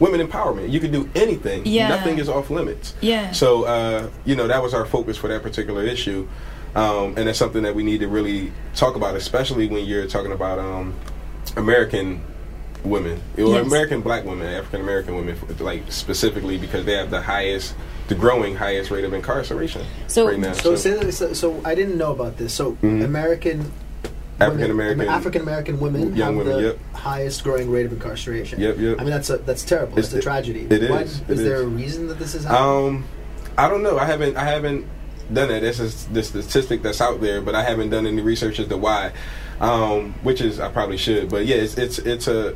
Women 0.00 0.26
empowerment. 0.26 0.70
You 0.70 0.80
can 0.80 0.90
do 0.90 1.08
anything. 1.14 1.62
Yeah. 1.64 1.86
Nothing 1.86 2.18
is 2.18 2.28
off 2.28 2.50
limits. 2.50 2.94
Yeah. 3.00 3.30
So 3.30 3.64
uh, 3.64 4.10
you 4.24 4.34
know 4.34 4.48
that 4.48 4.60
was 4.60 4.74
our 4.74 4.84
focus 4.84 5.16
for 5.16 5.28
that 5.28 5.42
particular 5.42 5.84
issue, 5.84 6.26
um, 6.74 7.14
and 7.16 7.28
that's 7.28 7.38
something 7.38 7.62
that 7.62 7.76
we 7.76 7.84
need 7.84 8.00
to 8.00 8.08
really 8.08 8.50
talk 8.74 8.96
about, 8.96 9.14
especially 9.14 9.68
when 9.68 9.84
you're 9.84 10.08
talking 10.08 10.32
about 10.32 10.58
um, 10.58 10.94
American 11.56 12.20
women, 12.84 13.20
or 13.38 13.44
Yes. 13.56 13.66
American 13.66 14.00
Black 14.00 14.24
women, 14.24 14.46
African 14.46 14.80
American 14.80 15.14
women, 15.14 15.36
like 15.60 15.82
specifically 15.90 16.58
because 16.58 16.84
they 16.84 16.94
have 16.94 17.10
the 17.10 17.20
highest, 17.22 17.74
the 18.08 18.14
growing 18.14 18.56
highest 18.56 18.90
rate 18.90 19.04
of 19.04 19.12
incarceration 19.12 19.82
So- 20.08 20.26
right 20.26 20.38
now. 20.38 20.52
So, 20.52 20.74
say 20.76 20.90
that, 20.92 21.12
so, 21.12 21.32
so 21.32 21.60
I 21.64 21.74
didn't 21.74 21.96
know 21.96 22.10
about 22.12 22.36
this. 22.38 22.52
So 22.52 22.72
Mhm. 22.82 23.04
American 23.04 23.70
African 24.40 24.70
American, 24.72 25.08
African 25.08 25.42
American 25.42 25.78
women 25.78 26.16
young 26.16 26.36
have 26.36 26.46
women, 26.46 26.62
the 26.62 26.68
yep. 26.70 26.78
highest 26.94 27.44
growing 27.44 27.70
rate 27.70 27.86
of 27.86 27.92
incarceration. 27.92 28.60
Yep, 28.60 28.78
yep. 28.78 28.96
I 29.00 29.02
mean 29.04 29.10
that's 29.10 29.30
a, 29.30 29.36
that's 29.38 29.62
terrible. 29.64 29.96
It's 29.98 30.08
It's, 30.08 30.14
a 30.14 30.16
the- 30.16 30.22
tragedy. 30.22 30.66
it 30.68 30.90
Why- 30.90 31.02
is, 31.02 31.20
Is 31.28 31.40
it 31.40 31.44
there 31.44 31.56
is. 31.56 31.62
a 31.62 31.66
reason 31.68 32.08
that 32.08 32.18
this 32.18 32.34
is 32.34 32.44
happening? 32.44 32.96
Um, 32.96 33.04
I 33.56 33.68
don't 33.68 33.82
know. 33.84 33.98
I 33.98 34.06
haven't. 34.06 34.36
I 34.36 34.44
haven't 34.44 34.86
done 35.32 35.48
that. 35.48 35.60
This 35.60 35.78
is 35.78 36.06
the 36.06 36.22
statistic 36.24 36.82
that's 36.82 37.00
out 37.00 37.20
there, 37.20 37.40
but 37.40 37.54
I 37.54 37.62
haven't 37.62 37.90
done 37.90 38.06
any 38.06 38.20
research 38.22 38.58
as 38.58 38.66
to 38.68 38.76
why. 38.76 39.12
Um, 39.60 40.14
which 40.24 40.40
is 40.40 40.58
I 40.58 40.68
probably 40.70 40.96
should. 40.96 41.28
But 41.30 41.46
yeah, 41.46 41.56
it's 41.56 41.76
it's 41.78 41.98
it's 42.00 42.26
a 42.26 42.54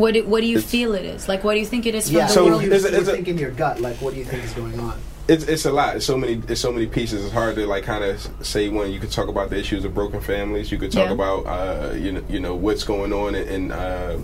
What 0.00 0.14
do, 0.14 0.24
what 0.24 0.40
do 0.40 0.46
you 0.46 0.56
It's- 0.56 0.70
feel 0.70 0.94
it 0.94 1.04
is? 1.04 1.28
Like, 1.28 1.44
what 1.44 1.52
do 1.52 1.60
you 1.60 1.66
think 1.66 1.84
it 1.84 1.94
is 1.94 2.06
from 2.08 2.16
Yeah, 2.16 2.26
the 2.26 2.32
So 2.32 2.34
so 2.46 2.46
world? 2.46 2.62
you, 2.62 2.72
is 2.72 2.84
it- 2.86 2.92
you 2.94 3.00
is 3.00 3.08
think 3.08 3.28
in 3.28 3.36
your 3.36 3.50
gut, 3.50 3.80
like, 3.82 3.96
what 4.00 4.14
do 4.14 4.18
you 4.18 4.24
think 4.24 4.42
is 4.44 4.52
going 4.52 4.80
on? 4.80 4.94
It's 5.28 5.44
it's 5.44 5.64
a 5.66 5.70
lot. 5.70 5.94
It's 5.96 6.06
so 6.06 6.16
many. 6.16 6.42
It's 6.48 6.60
so 6.60 6.72
many 6.72 6.86
pieces. 6.86 7.22
It's 7.24 7.32
hard 7.34 7.54
to 7.56 7.66
like 7.66 7.84
kind 7.84 8.02
of 8.02 8.26
say 8.40 8.68
one. 8.68 8.90
You 8.90 8.98
could 8.98 9.12
talk 9.12 9.28
about 9.28 9.50
the 9.50 9.58
issues 9.58 9.84
of 9.84 9.94
broken 9.94 10.20
families. 10.20 10.72
You 10.72 10.78
could 10.78 10.90
talk 10.90 11.06
Yeah. 11.08 11.12
about 11.12 11.40
uh, 11.46 11.92
you 11.94 12.10
know 12.12 12.22
you 12.28 12.40
know 12.40 12.54
what's 12.56 12.82
going 12.82 13.12
on 13.12 13.34
in, 13.36 13.46
in 13.46 13.72
uh, 13.72 14.18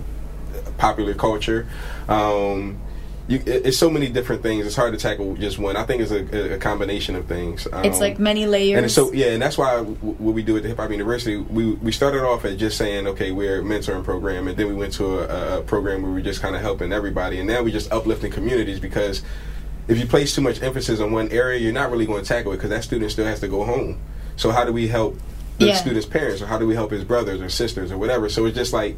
popular 0.79 1.15
culture. 1.15 1.67
Um, 2.09 2.79
you, 3.29 3.43
it's 3.45 3.77
so 3.77 3.91
many 3.91 4.09
different 4.09 4.43
things. 4.43 4.67
It's 4.67 4.77
hard 4.77 4.93
to 4.93 4.99
tackle 4.99 5.35
just 5.35 5.59
one. 5.59 5.77
I 5.77 5.83
think 5.85 6.01
it's 6.01 6.13
a, 6.13 6.55
a 6.55 6.59
combination 6.59 7.17
of 7.17 7.27
things. 7.27 7.67
Um, 7.73 7.85
it's 7.85 7.99
like 7.99 8.19
many 8.21 8.47
layers. 8.47 8.79
and 8.81 8.91
so 8.91 9.13
yeah, 9.13 9.27
and 9.33 9.43
that's 9.43 9.59
why 9.59 9.75
w- 9.77 9.95
what 9.97 10.35
we 10.35 10.43
do 10.45 10.57
at 10.57 10.63
the 10.63 10.69
Hip 10.69 10.79
Hop 10.79 10.91
University, 10.91 11.37
we 11.37 11.73
we 11.75 11.91
started 11.91 12.23
off 12.23 12.45
at 12.45 12.57
just 12.57 12.79
saying, 12.79 13.07
okay, 13.09 13.33
we're 13.33 13.61
a 13.61 13.65
mentoring 13.65 14.05
program, 14.05 14.47
and 14.47 14.57
then 14.57 14.69
we 14.69 14.75
went 14.75 14.93
to 14.95 15.21
a, 15.21 15.59
a 15.59 15.63
program 15.63 16.03
where 16.03 16.13
we're 16.13 16.21
just 16.21 16.41
kind 16.41 16.55
of 16.55 16.63
helping 16.63 16.93
everybody, 16.93 17.39
and 17.39 17.49
now 17.49 17.63
we're 17.63 17.71
just 17.71 17.91
uplifting 17.93 18.31
communities 18.31 18.79
because 18.79 19.23
if 19.89 19.99
you 19.99 20.07
place 20.07 20.35
too 20.35 20.41
much 20.43 20.63
emphasis 20.63 21.01
on 21.01 21.11
one 21.13 21.29
area, 21.31 21.59
you're 21.61 21.73
not 21.73 21.91
really 21.91 22.07
going 22.07 22.23
to 22.23 22.29
tackle 22.29 22.53
it 22.53 22.57
because 22.57 22.71
that 22.71 22.85
student 22.85 23.11
still 23.11 23.25
has 23.27 23.41
to 23.41 23.49
go 23.49 23.65
home. 23.65 23.99
So 24.37 24.51
how 24.53 24.65
do 24.65 24.73
we 24.73 24.87
help 24.89 25.17
the 25.59 25.67
Yeah. 25.67 25.75
student's 25.77 26.07
parents, 26.07 26.43
or 26.43 26.47
how 26.47 26.59
do 26.59 26.67
we 26.67 26.75
help 26.75 26.91
his 26.93 27.03
brothers 27.03 27.41
or 27.41 27.49
sisters 27.49 27.91
or 27.91 27.99
whatever? 27.99 28.29
So 28.29 28.45
it's 28.47 28.57
just 28.57 28.73
like 28.73 28.97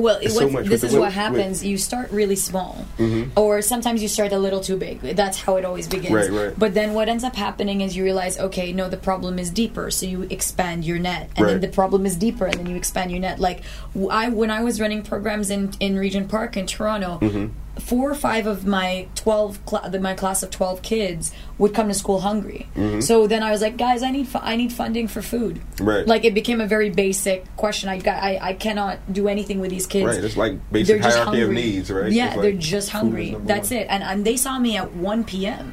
well, 0.00 0.18
what- 0.20 0.30
so 0.30 0.62
this 0.62 0.82
is 0.84 0.92
what 0.92 1.02
with- 1.02 1.12
happens. 1.14 1.64
You 1.64 1.76
start 1.78 2.10
really 2.10 2.36
small, 2.36 2.84
Mhm. 2.98 3.30
or 3.36 3.62
sometimes 3.62 4.02
you 4.02 4.08
start 4.08 4.32
a 4.32 4.38
little 4.38 4.60
too 4.60 4.76
big. 4.76 5.00
That's 5.16 5.38
how 5.38 5.56
it 5.56 5.64
always 5.64 5.86
begins. 5.88 6.12
Right, 6.14 6.30
right. 6.30 6.52
But 6.58 6.74
then 6.74 6.94
what 6.94 7.08
ends 7.08 7.24
up 7.24 7.36
happening 7.36 7.80
is 7.80 7.96
you 7.96 8.04
realize, 8.04 8.38
okay, 8.38 8.72
no, 8.72 8.88
the 8.88 8.96
problem 8.96 9.38
is 9.38 9.50
deeper. 9.50 9.90
So 9.90 10.06
you 10.06 10.26
expand 10.30 10.84
your 10.84 10.98
net, 10.98 11.30
and 11.36 11.48
then 11.48 11.60
the 11.60 11.68
problem 11.68 12.06
is 12.06 12.16
deeper, 12.16 12.46
and 12.46 12.54
then 12.54 12.66
you 12.66 12.76
expand 12.76 13.10
your 13.10 13.20
net. 13.20 13.38
Like 13.40 13.62
I, 14.10 14.28
when 14.28 14.50
I 14.50 14.62
was 14.62 14.80
running 14.80 15.02
programs 15.02 15.50
in 15.50 15.70
in 15.80 15.98
Regent 15.98 16.28
Park 16.28 16.56
in 16.56 16.66
Toronto. 16.66 17.18
Mm-hmm. 17.20 17.46
Four 17.78 18.10
or 18.10 18.14
five 18.14 18.46
of 18.46 18.66
my 18.66 19.08
twelve, 19.14 19.58
cl- 19.68 19.90
my 20.00 20.14
class 20.14 20.42
of 20.42 20.50
twelve 20.50 20.82
kids 20.82 21.32
would 21.58 21.74
come 21.74 21.88
to 21.88 21.94
school 21.94 22.20
hungry. 22.20 22.68
Mm-hmm. 22.74 23.00
So 23.00 23.26
then 23.26 23.42
I 23.42 23.50
was 23.50 23.62
like, 23.62 23.76
guys, 23.76 24.02
I 24.02 24.10
need 24.10 24.28
fu- 24.28 24.38
I 24.42 24.56
need 24.56 24.72
funding 24.72 25.08
for 25.08 25.22
food. 25.22 25.60
Right. 25.80 26.06
Like 26.06 26.24
it 26.24 26.34
became 26.34 26.60
a 26.60 26.66
very 26.66 26.90
basic 26.90 27.44
question. 27.56 27.88
I 27.88 27.98
got 27.98 28.22
I, 28.22 28.38
I 28.40 28.52
cannot 28.54 29.12
do 29.12 29.28
anything 29.28 29.60
with 29.60 29.70
these 29.70 29.86
kids. 29.86 30.06
right, 30.06 30.22
it's 30.22 30.36
like 30.36 30.52
They're 30.52 30.82
basic 30.82 31.02
just 31.02 31.16
hierarchy 31.18 31.42
of 31.42 31.50
needs, 31.50 31.90
right? 31.90 32.12
Yeah, 32.12 32.30
like 32.30 32.40
they're 32.42 32.52
just 32.52 32.90
hungry. 32.90 33.36
That's 33.40 33.70
one. 33.70 33.80
it. 33.80 33.86
And 33.88 34.02
and 34.02 34.24
they 34.24 34.36
saw 34.36 34.58
me 34.58 34.76
at 34.76 34.94
one 34.94 35.24
p.m. 35.24 35.72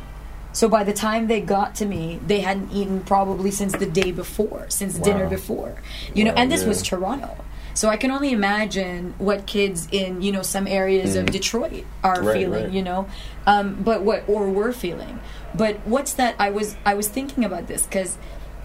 So 0.54 0.70
by 0.70 0.86
the 0.86 0.94
time 0.94 1.28
they 1.28 1.42
got 1.42 1.76
to 1.76 1.86
me, 1.86 2.18
they 2.26 2.40
hadn't 2.40 2.72
eaten 2.72 3.02
probably 3.02 3.52
since 3.52 3.74
the 3.74 3.86
day 3.86 4.12
before, 4.14 4.68
since 4.70 4.98
dinner 4.98 5.28
before. 5.28 5.76
You 6.14 6.24
know, 6.24 6.32
Wow, 6.32 6.38
and 6.38 6.52
this 6.52 6.62
yeah. 6.62 6.70
was 6.70 6.82
Toronto. 6.82 7.36
So 7.76 7.90
I 7.90 7.98
can 7.98 8.10
only 8.10 8.32
imagine 8.32 9.14
what 9.20 9.46
kids 9.46 9.88
in 9.92 10.22
you 10.24 10.32
know 10.32 10.42
some 10.42 10.66
areas 10.66 11.16
of 11.16 11.28
Detroit 11.28 11.84
are 12.04 12.16
Mm. 12.18 12.26
Right, 12.26 12.34
feeling. 12.34 12.64
right. 12.64 12.74
You 12.74 12.82
know, 12.82 13.08
um, 13.46 13.76
but 13.84 14.02
what 14.02 14.24
or 14.28 14.50
were 14.50 14.72
feeling. 14.72 15.20
But 15.54 15.78
what's 15.86 16.14
that? 16.14 16.36
I 16.40 16.50
was 16.50 16.76
I 16.86 16.94
was 16.96 17.08
thinking 17.08 17.44
about 17.46 17.68
this 17.68 17.84
because 17.84 18.18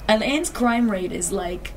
Al 0.08 0.22
Ain's 0.22 0.48
crime 0.48 0.90
rate 0.90 1.12
is 1.12 1.30
like 1.32 1.72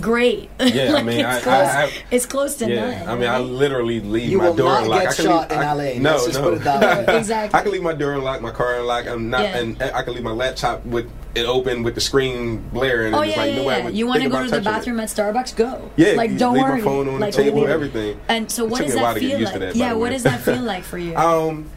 great. 0.00 0.50
Yeah, 0.60 0.94
I 0.96 1.02
mean, 1.04 1.20
it's 1.20 1.46
I- 1.46 1.84
I 1.84 1.86
close, 1.88 2.02
it's 2.10 2.26
close 2.26 2.54
to 2.56 2.68
Yeah, 2.70 2.90
nine. 3.00 3.08
I 3.08 3.14
mean, 3.16 3.28
I 3.28 3.38
literally 3.38 4.00
leave 4.00 4.30
You 4.30 4.38
my 4.38 4.48
will 4.48 4.54
door 4.56 4.68
not 4.72 4.82
unlocked. 4.84 5.02
get 5.02 5.10
I 5.10 5.14
can 5.14 5.24
shot 5.24 5.50
leave, 5.50 5.58
in 5.58 5.64
I- 5.64 5.70
Al 5.70 5.80
Ain. 5.80 6.02
No, 6.02 6.10
Let's 6.16 6.34
no. 6.34 6.42
put 6.42 6.54
it 6.54 6.64
that 6.64 7.06
way. 7.08 7.18
Exactly. 7.18 7.58
I 7.58 7.62
can 7.62 7.72
leave 7.72 7.82
my 7.82 7.94
door 7.94 8.12
unlocked, 8.14 8.42
my 8.42 8.50
car 8.50 8.76
unlocked. 8.78 9.08
I'm 9.08 9.30
not, 9.30 9.42
Yeah. 9.42 9.58
and 9.58 9.82
I 9.82 10.02
can 10.02 10.14
leave 10.14 10.22
my 10.24 10.30
laptop 10.32 10.84
with 10.86 11.10
it 11.34 11.46
open 11.46 11.84
with 11.84 11.94
the 11.94 12.00
screen 12.00 12.58
blaring. 12.72 13.14
Oh 13.14 13.20
and 13.22 13.30
yeah, 13.30 13.36
like, 13.36 13.50
yeah, 13.50 13.56
nobody 13.56 13.78
yeah. 13.78 13.84
would 13.84 13.94
You 13.94 14.06
want 14.06 14.22
to 14.22 14.28
go 14.28 14.38
to 14.38 14.44
the 14.44 14.50
touching 14.50 14.60
it. 14.62 14.64
bathroom 14.64 15.00
at 15.00 15.08
Starbucks? 15.08 15.54
Go. 15.56 15.90
Yeah, 15.96 16.12
like 16.12 16.36
don't 16.36 16.54
worry. 16.58 16.74
leave 16.76 16.84
my 16.84 16.90
phone 16.90 17.08
on 17.08 17.20
the 17.20 17.30
table, 17.30 17.60
leave 17.60 17.68
everything. 17.68 18.20
And 18.28 18.50
so, 18.50 18.64
what 18.64 18.82
does 18.82 18.94
me 18.94 19.00
a 19.00 19.02
while 19.04 19.14
that 19.14 19.20
feel 19.20 19.40
like? 19.40 19.58
that, 19.60 19.76
yeah, 19.76 19.92
what 19.92 20.10
does 20.10 20.24
that 20.24 20.40
feel 20.40 20.62
like 20.72 20.82
for 20.82 20.98
you? 20.98 21.14
Um, 21.16 21.70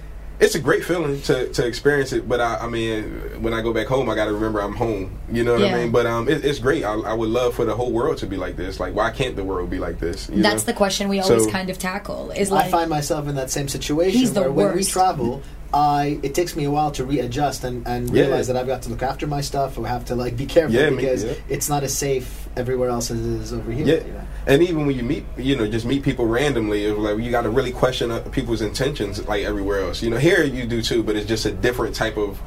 it's 0.44 0.56
a 0.56 0.60
great 0.60 0.84
feeling 0.84 1.22
to, 1.24 1.48
to 1.54 1.66
experience 1.66 2.12
it, 2.12 2.28
but 2.28 2.42
I, 2.42 2.58
I 2.58 2.68
mean, 2.68 3.42
when 3.42 3.54
I 3.54 3.62
go 3.62 3.72
back 3.74 3.88
home, 3.88 4.10
I 4.10 4.16
got 4.16 4.26
to 4.26 4.34
remember 4.34 4.60
I'm 4.62 4.76
home. 4.76 5.18
You 5.32 5.44
know 5.44 5.54
what 5.54 5.62
Yeah. 5.62 5.76
I 5.76 5.82
mean? 5.84 5.92
But 5.92 6.06
um, 6.06 6.28
it, 6.28 6.44
it's 6.44 6.60
great. 6.60 6.84
I, 6.84 6.94
I 6.94 7.14
would 7.14 7.30
love 7.30 7.56
for 7.56 7.64
the 7.64 7.74
whole 7.76 7.92
world 7.92 8.18
to 8.18 8.28
be 8.28 8.36
like 8.36 8.58
this. 8.58 8.80
Like, 8.80 8.94
why 8.94 9.10
can't 9.12 9.36
the 9.38 9.44
world 9.44 9.70
be 9.70 9.80
like 9.80 10.00
this? 10.00 10.30
You 10.30 10.42
That's 10.44 10.64
know? 10.68 10.74
the 10.74 10.78
question 10.78 11.08
we 11.08 11.20
always 11.22 11.46
So- 11.46 11.50
kind 11.50 11.70
of 11.70 11.78
tackle. 11.80 12.32
Is 12.32 12.52
like, 12.52 12.66
I 12.66 12.70
find 12.72 12.90
myself 12.90 13.28
in 13.28 13.36
that 13.36 13.52
same 13.52 13.70
situation 13.70 14.20
He's 14.20 14.34
the 14.34 14.42
where 14.42 14.52
when 14.52 14.76
we 14.76 14.84
travel, 14.84 15.42
I 15.74 16.20
it 16.24 16.36
takes 16.36 16.56
me 16.56 16.66
a 16.66 16.72
while 16.72 16.92
to 16.92 17.04
readjust 17.06 17.64
and, 17.64 17.88
and 17.88 18.10
Yeah. 18.10 18.24
realize 18.24 18.48
that 18.48 18.56
I've 18.58 18.68
got 18.68 18.84
to 18.84 18.90
look 18.90 19.02
after 19.04 19.26
my 19.28 19.42
stuff 19.42 19.78
or 19.78 19.88
have 19.88 20.06
to 20.06 20.16
like 20.16 20.38
be 20.38 20.46
careful 20.46 20.76
Yeah, 20.76 20.90
me- 20.90 20.98
because 20.98 21.24
yeah. 21.24 21.34
it's 21.50 21.68
not 21.70 21.84
as 21.84 21.98
safe 21.98 22.48
everywhere 22.56 22.90
else 22.90 23.10
as 23.10 23.20
it 23.20 23.42
is 23.42 23.54
over 23.54 23.72
here. 23.72 23.86
Yeah, 23.86 24.06
you 24.06 24.14
know? 24.14 24.22
and 24.46 24.62
even 24.62 24.86
when 24.86 24.96
you 24.96 25.04
meet, 25.04 25.26
you 25.38 25.56
know, 25.56 25.66
just 25.68 25.86
meet 25.86 26.04
people 26.04 26.26
randomly, 26.28 26.86
it's 26.86 26.98
like 27.00 27.18
you 27.18 27.32
got 27.32 27.42
to 27.44 27.50
really 27.50 27.72
question 27.72 28.12
uh, 28.12 28.20
people's 28.32 28.62
intentions, 28.62 29.26
like 29.28 29.44
everywhere 29.44 29.82
else. 29.82 30.04
You 30.04 30.12
know, 30.12 30.18
here 30.18 30.44
you 30.44 30.66
do 30.68 30.82
too, 30.84 31.02
but 31.02 31.16
it's 31.16 31.28
just 31.28 31.46
a 31.46 31.52
different 31.52 31.96
type 31.96 32.18
of. 32.18 32.40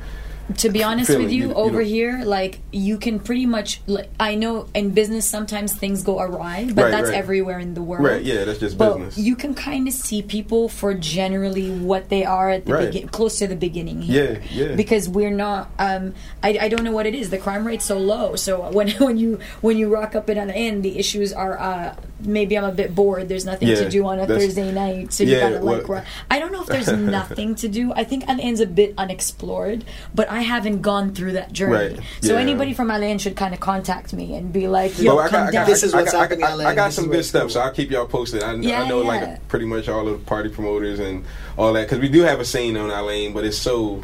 To 0.58 0.70
be 0.70 0.82
honest 0.84 1.08
feeling. 1.08 1.24
with 1.24 1.32
you, 1.32 1.42
You- 1.42 1.48
you 1.48 1.54
over 1.54 1.78
don't- 1.80 1.88
here, 1.88 2.22
like 2.24 2.60
you 2.72 2.98
can 2.98 3.18
pretty 3.18 3.46
much. 3.46 3.80
Like, 3.88 4.08
I 4.20 4.36
know 4.36 4.66
in 4.74 4.90
business 4.90 5.24
sometimes 5.24 5.72
things 5.74 6.02
go 6.04 6.20
awry, 6.20 6.68
but 6.72 6.84
Right, 6.84 6.90
that's 6.92 7.08
right. 7.08 7.18
everywhere 7.18 7.58
in 7.58 7.74
the 7.74 7.82
world. 7.82 8.04
Right, 8.04 8.22
yeah, 8.22 8.44
that's 8.44 8.60
just 8.60 8.78
But 8.78 8.94
business. 8.96 9.18
you 9.18 9.34
can 9.34 9.54
kind 9.54 9.88
of 9.88 9.92
see 9.94 10.22
people 10.22 10.68
for 10.68 10.94
generally 10.94 11.70
what 11.70 12.10
they 12.10 12.24
are 12.24 12.50
at 12.50 12.64
the 12.66 12.74
Right. 12.74 12.92
begin, 12.92 13.08
close 13.08 13.38
to 13.40 13.48
the 13.48 13.56
beginning. 13.56 14.02
Here. 14.02 14.40
Yeah, 14.52 14.66
yeah. 14.68 14.74
Because 14.76 15.08
we're 15.08 15.30
not. 15.32 15.68
Um, 15.80 16.14
I, 16.44 16.58
I 16.62 16.68
don't 16.68 16.84
know 16.84 16.92
what 16.92 17.06
it 17.06 17.14
is. 17.14 17.30
The 17.30 17.38
crime 17.38 17.66
rate's 17.66 17.84
so 17.84 17.98
low. 17.98 18.36
So 18.36 18.70
when 18.70 18.88
when 19.06 19.16
you 19.16 19.40
when 19.62 19.76
you 19.78 19.88
rock 19.92 20.14
up 20.14 20.30
in 20.30 20.38
Al 20.38 20.50
Ain, 20.52 20.82
the 20.82 20.96
issues 20.98 21.32
are 21.32 21.58
uh, 21.58 21.94
maybe 22.24 22.56
I'm 22.56 22.64
a 22.64 22.72
bit 22.72 22.94
bored. 22.94 23.28
There's 23.28 23.44
nothing 23.44 23.68
Yeah, 23.68 23.76
to 23.82 23.88
do 23.90 24.06
on 24.06 24.20
a 24.20 24.26
Thursday 24.26 24.70
night, 24.72 25.12
so 25.12 25.24
you 25.24 25.32
Yeah, 25.34 25.40
gotta 25.50 25.64
like. 25.64 25.88
well- 25.88 25.98
ru- 26.02 26.06
I 26.30 26.38
don't 26.38 26.52
know 26.52 26.60
if 26.62 26.68
there's 26.68 26.92
nothing 27.18 27.56
to 27.56 27.68
do. 27.68 27.92
I 27.94 28.04
think 28.04 28.28
Al 28.28 28.40
Ain's 28.40 28.60
a 28.60 28.66
bit 28.66 28.94
unexplored, 28.96 29.84
but 30.14 30.30
I 30.30 30.35
haven't 30.40 30.82
gone 30.82 31.14
through 31.14 31.32
that 31.32 31.52
journey. 31.52 31.94
Right, 31.96 32.00
So 32.20 32.34
yeah. 32.34 32.40
anybody 32.40 32.74
from 32.74 32.90
Al 32.90 33.02
Ain 33.02 33.18
should 33.18 33.36
kind 33.36 33.54
of 33.54 33.60
contact 33.60 34.12
me 34.12 34.34
and 34.34 34.52
be 34.52 34.68
like, 34.68 34.98
"Yo, 34.98 35.14
Well, 35.16 35.24
I 35.24 35.28
come 35.28 35.44
got, 35.46 35.52
down." 35.52 35.66
This 35.66 35.82
is 35.82 35.94
I 35.94 35.98
what's 36.00 36.12
got- 36.12 36.32
I 36.32 36.36
got- 36.36 36.60
in 36.60 36.66
I 36.66 36.74
got 36.74 36.92
some 36.92 37.08
good 37.08 37.24
stuff, 37.24 37.42
cool. 37.42 37.50
so 37.50 37.60
I'll 37.60 37.70
keep 37.72 37.90
y'all 37.90 38.06
posted. 38.06 38.42
I, 38.42 38.54
Yeah, 38.54 38.82
I 38.82 38.88
know 38.88 39.02
yeah. 39.02 39.08
like 39.08 39.48
pretty 39.48 39.66
much 39.66 39.88
all 39.88 40.06
of 40.08 40.18
the 40.18 40.24
party 40.26 40.48
promoters 40.48 40.98
and 41.00 41.24
all 41.56 41.72
that 41.74 41.82
because 41.86 41.98
we 42.00 42.08
do 42.08 42.22
have 42.22 42.40
a 42.40 42.44
scene 42.44 42.76
on 42.76 42.90
Al 42.90 43.10
Ain, 43.10 43.32
but 43.32 43.44
it's 43.44 43.58
so 43.58 44.02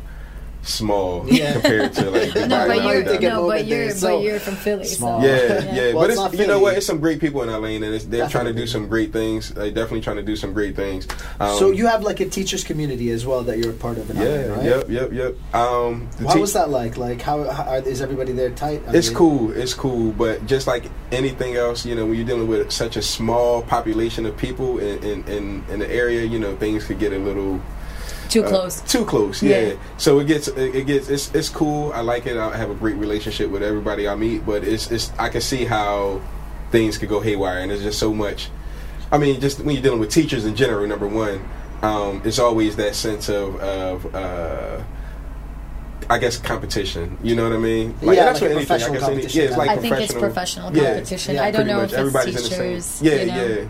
small 0.62 1.26
Yeah. 1.28 1.52
compared 1.54 1.92
to 1.94 2.10
like 2.10 2.34
no, 2.48 2.48
but 2.66 2.84
you're 2.84 3.02
that. 3.02 3.10
Take 3.12 3.22
a 3.22 3.28
no, 3.28 3.46
but 3.48 3.68
there, 3.68 3.84
you're 3.84 3.90
so 3.90 4.16
but 4.16 4.24
you're 4.24 4.40
from 4.40 4.54
Philly, 4.56 4.84
small. 4.84 5.20
so 5.20 5.26
Yeah, 5.26 5.74
yeah, 5.74 5.92
Well, 5.92 6.04
but 6.04 6.10
it's 6.10 6.20
it's, 6.20 6.38
you 6.40 6.46
know 6.46 6.58
what? 6.60 6.76
It's 6.76 6.86
some 6.86 7.00
great 7.00 7.20
people 7.20 7.42
in 7.42 7.48
Al 7.48 7.66
Ain, 7.66 7.82
and 7.82 7.94
it's, 7.94 8.04
they're 8.04 8.28
trying 8.28 8.46
to 8.46 8.52
do 8.52 8.66
some 8.66 8.86
great 8.88 9.12
things. 9.12 9.50
They're 9.50 9.70
definitely 9.70 10.02
trying 10.02 10.16
to 10.16 10.22
do 10.22 10.36
some 10.36 10.52
great 10.52 10.76
things. 10.76 11.06
Um, 11.40 11.58
so 11.58 11.70
you 11.70 11.86
have 11.86 12.02
like 12.02 12.20
a 12.20 12.26
teachers 12.28 12.64
community 12.64 13.10
as 13.10 13.26
well 13.26 13.42
that 13.42 13.58
you're 13.58 13.70
a 13.72 13.76
part 13.76 13.98
of 13.98 14.08
in 14.10 14.16
yeah, 14.16 14.22
Al 14.22 14.30
Ain, 14.30 14.50
right? 14.52 14.64
yep, 14.64 14.88
yep, 14.88 15.12
yep. 15.12 15.54
Um, 15.54 16.08
the 16.18 16.28
How 16.28 16.34
te- 16.34 16.40
was 16.40 16.52
that 16.52 16.70
like? 16.70 16.96
Like, 16.96 17.20
how, 17.20 17.42
how 17.50 17.64
are, 17.64 17.78
is 17.78 18.00
everybody 18.00 18.32
there 18.32 18.50
tight? 18.50 18.82
I 18.86 18.94
It's 18.94 19.08
mean, 19.08 19.16
cool. 19.16 19.50
It's 19.52 19.74
cool, 19.74 20.12
but 20.12 20.46
just 20.46 20.66
like 20.66 20.84
anything 21.10 21.56
else, 21.56 21.84
you 21.84 21.94
know, 21.94 22.06
when 22.06 22.14
you're 22.14 22.26
dealing 22.26 22.46
with 22.48 22.70
such 22.70 22.96
a 22.96 23.02
small 23.02 23.62
population 23.62 24.26
of 24.26 24.36
people 24.36 24.78
in 24.78 25.02
in, 25.02 25.24
in, 25.28 25.64
in 25.70 25.78
the 25.80 25.90
area, 25.90 26.24
you 26.24 26.38
know, 26.38 26.54
things 26.56 26.84
could 26.86 26.98
get 27.00 27.12
a 27.12 27.18
little 27.18 27.60
too 28.32 28.44
uh, 28.44 28.48
close. 28.48 28.80
Too 28.82 29.04
close, 29.04 29.42
yeah. 29.42 29.60
Yeah. 29.60 29.74
So 29.98 30.18
it 30.20 30.26
gets 30.26 30.48
it, 30.48 30.74
it 30.74 30.86
gets 30.86 31.08
it's 31.08 31.34
it's 31.34 31.48
cool. 31.48 31.92
I 31.92 32.00
like 32.00 32.26
it. 32.26 32.36
I 32.36 32.56
have 32.56 32.70
a 32.70 32.74
great 32.74 32.96
relationship 32.96 33.50
with 33.50 33.62
everybody 33.62 34.08
I 34.08 34.14
meet, 34.14 34.44
but 34.46 34.64
it's 34.64 34.90
it's 34.90 35.12
I 35.18 35.28
can 35.28 35.40
see 35.40 35.64
how 35.64 36.20
things 36.70 36.98
could 36.98 37.08
go 37.08 37.20
haywire, 37.20 37.58
and 37.58 37.70
there's 37.70 37.82
just 37.82 37.98
so 37.98 38.12
much. 38.12 38.50
I 39.10 39.18
mean, 39.18 39.40
just 39.40 39.60
when 39.60 39.74
you're 39.74 39.82
dealing 39.82 40.00
with 40.00 40.10
teachers 40.10 40.44
in 40.46 40.56
general, 40.56 40.86
number 40.86 41.06
one, 41.06 41.46
um, 41.82 42.22
it's 42.24 42.38
always 42.38 42.76
that 42.76 42.94
sense 42.94 43.28
of 43.28 43.56
of. 43.60 44.14
Uh, 44.14 44.82
I 46.10 46.18
guess 46.18 46.36
competition. 46.36 47.16
You 47.22 47.36
know 47.36 47.44
what 47.44 47.52
I 47.56 47.58
mean? 47.58 47.94
Yeah, 48.02 48.06
like 48.06 48.18
a 48.18 48.22
what 48.24 48.42
anything- 48.42 48.56
professional 48.66 48.90
I 48.90 48.98
guess 48.98 49.02
any- 49.08 49.14
competition 49.14 49.40
yeah, 49.40 49.48
it's 49.48 49.56
like 49.56 49.70
I 49.70 49.76
think 49.76 49.94
it's 49.94 50.12
professional. 50.12 50.20
professional 50.70 50.76
Yeah. 50.76 50.82
competition. 50.94 51.34
Yeah, 51.36 51.44
I 51.44 51.50
don't 51.52 51.54
pretty 51.62 51.70
know 51.70 51.80
much. 51.80 51.92
if 51.92 51.98
Everybody's 51.98 52.34
it's 52.34 52.44
in 52.44 52.50
the 52.50 52.56
same. 52.56 52.68
teachers. 52.74 53.02
Yeah, 53.02 53.14
you 53.14 53.26
know? 53.26 53.46
yeah. 53.62 53.68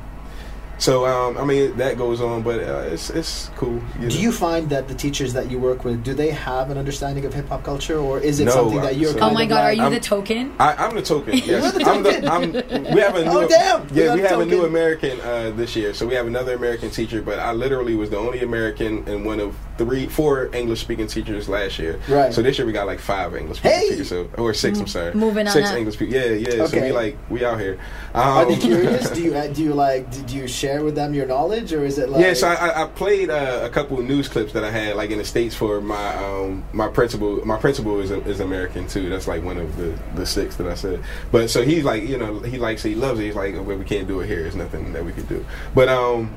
So 0.83 1.07
um, 1.07 1.39
I 1.39 1.45
mean 1.45 1.77
that 1.77 1.97
goes 1.97 2.21
on, 2.21 2.43
but 2.43 2.59
uh, 2.59 2.91
it's 2.93 3.09
it's 3.11 3.51
cool. 3.55 3.79
Do 4.01 4.09
know. 4.09 4.15
you 4.25 4.33
find 4.33 4.69
that 4.71 4.89
the 4.89 4.95
teachers 4.97 5.33
that 5.33 5.49
you 5.49 5.61
work 5.61 5.85
with 5.85 6.03
do 6.03 6.13
they 6.13 6.31
have 6.33 6.71
an 6.71 6.77
understanding 6.77 7.25
of 7.25 7.33
hip 7.33 7.47
hop 7.49 7.63
culture, 7.63 7.99
or 8.01 8.19
is 8.19 8.41
it 8.41 8.47
No, 8.47 8.51
something 8.51 8.81
that 8.81 8.97
you're? 8.97 9.13
so- 9.13 9.19
Oh 9.19 9.21
kind 9.21 9.35
my 9.35 9.43
of 9.45 9.49
god, 9.51 9.65
are 9.65 9.73
you 9.73 9.83
I'm- 9.83 9.93
the 9.95 10.01
token? 10.01 10.53
I, 10.59 10.75
I'm 10.75 10.97
the 10.97 11.03
token. 11.03 11.35
Yes, 11.39 11.47
You're 11.47 11.71
the 11.71 11.85
I'm 11.89 12.03
token. 12.03 12.23
the. 12.25 12.33
I'm, 12.33 12.53
we 12.97 13.01
have 13.01 13.15
a 13.15 13.23
new. 13.25 13.31
Oh, 13.31 13.47
damn. 13.47 13.87
Yeah, 13.95 14.07
got 14.07 14.15
we 14.17 14.23
a 14.25 14.29
have 14.29 14.41
a 14.41 14.45
new. 14.47 14.65
American 14.65 15.21
uh, 15.21 15.53
this 15.55 15.77
year. 15.77 15.95
So 15.95 16.05
we 16.05 16.15
have 16.15 16.27
another 16.27 16.55
American 16.57 16.91
teacher, 16.91 17.23
but 17.23 17.39
I 17.39 17.53
literally 17.53 17.95
was 17.95 18.11
the 18.11 18.17
only 18.19 18.41
American 18.43 19.07
and 19.09 19.25
one 19.25 19.39
of 19.39 19.55
three, 19.85 20.07
four 20.07 20.55
English 20.55 20.81
speaking 20.81 21.07
teachers 21.07 21.49
last 21.49 21.79
year. 21.79 22.01
Right. 22.09 22.33
So 22.33 22.43
this 22.43 22.59
year 22.59 22.67
we 22.67 22.73
got 22.73 22.87
like 22.87 23.01
five 23.01 23.35
English 23.35 23.59
speaking 23.59 23.79
Hey! 23.79 23.89
teachers, 23.91 24.09
so 24.09 24.29
or 24.39 24.55
six. 24.55 24.79
I'm 24.79 24.87
sorry. 24.87 25.15
moving 25.15 25.47
on 25.47 25.53
Six 25.53 25.71
up. 25.71 25.77
English 25.77 25.99
people. 25.99 26.15
Yeah, 26.15 26.27
yeah. 26.27 26.67
So 26.67 26.81
we 26.81 26.93
like 26.93 27.17
we 27.31 27.45
out 27.45 27.59
here. 27.61 27.79
Um, 28.15 28.23
Are 28.23 28.47
they 28.47 28.57
curious? 28.57 29.11
do 29.17 29.23
you 29.23 29.35
uh, 29.35 29.47
do 29.49 29.63
you 29.63 29.75
like 29.75 30.11
do 30.13 30.23
do 30.23 30.37
you 30.37 30.47
share 30.47 30.85
with 30.85 30.95
them 30.95 31.15
your 31.15 31.27
knowledge, 31.27 31.73
or 31.73 31.85
is 31.85 31.99
it 31.99 32.09
like? 32.09 32.23
yeah, 32.25 32.35
so 32.35 32.49
I, 32.49 32.55
I- 32.55 32.83
I 32.83 32.87
played 32.87 33.31
uh, 33.31 33.61
a 33.63 33.69
couple 33.71 33.99
of 33.99 34.05
news 34.05 34.29
clips 34.29 34.53
that 34.53 34.65
I 34.65 34.71
had 34.71 34.97
like 34.97 35.11
in 35.11 35.19
the 35.19 35.25
states 35.25 35.55
for 35.55 35.81
my 35.81 36.15
um, 36.17 36.65
my 36.73 36.89
principal. 36.89 37.45
My 37.47 37.59
principal 37.59 38.01
is 38.01 38.11
is 38.11 38.41
American 38.41 38.87
too. 38.89 39.09
That's 39.09 39.27
like 39.29 39.43
one 39.45 39.59
of 39.59 39.77
the, 39.77 39.99
the 40.15 40.27
six 40.27 40.57
that 40.57 40.67
I 40.67 40.75
said. 40.75 41.03
But 41.31 41.51
so 41.51 41.63
he's 41.63 41.85
like, 41.85 42.03
you 42.05 42.19
know, 42.19 42.41
he 42.41 42.59
likes 42.59 42.85
it, 42.85 42.91
he 42.91 42.95
loves 42.95 43.19
it. 43.21 43.25
He's 43.25 43.35
like, 43.37 43.55
well, 43.55 43.77
we 43.77 43.85
can't 43.85 44.07
do 44.09 44.21
it 44.21 44.27
here. 44.27 44.43
There's 44.43 44.55
nothing 44.57 44.93
that 44.93 45.05
we 45.05 45.13
can 45.13 45.25
do. 45.27 45.45
But 45.75 45.89
um, 45.89 46.35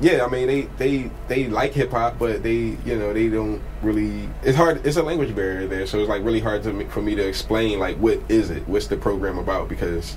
yeah, 0.00 0.24
I 0.24 0.28
mean 0.28 0.46
they 0.46 0.62
they 0.78 1.10
they 1.26 1.48
like 1.48 1.72
hip 1.72 1.90
hop, 1.90 2.18
but 2.18 2.42
they 2.42 2.76
you 2.84 2.96
know 2.96 3.12
they 3.12 3.28
don't 3.28 3.60
really. 3.82 4.28
It's 4.42 4.56
hard. 4.56 4.86
It's 4.86 4.96
a 4.96 5.02
language 5.02 5.34
barrier 5.34 5.66
there, 5.66 5.86
so 5.86 5.98
it's 5.98 6.08
like 6.08 6.22
really 6.24 6.40
hard 6.40 6.62
to 6.64 6.88
for 6.88 7.02
me 7.02 7.14
to 7.16 7.26
explain 7.26 7.78
like 7.78 7.96
what 7.96 8.20
is 8.28 8.50
it, 8.50 8.66
what's 8.68 8.86
the 8.86 8.96
program 8.96 9.38
about 9.38 9.68
because 9.68 10.16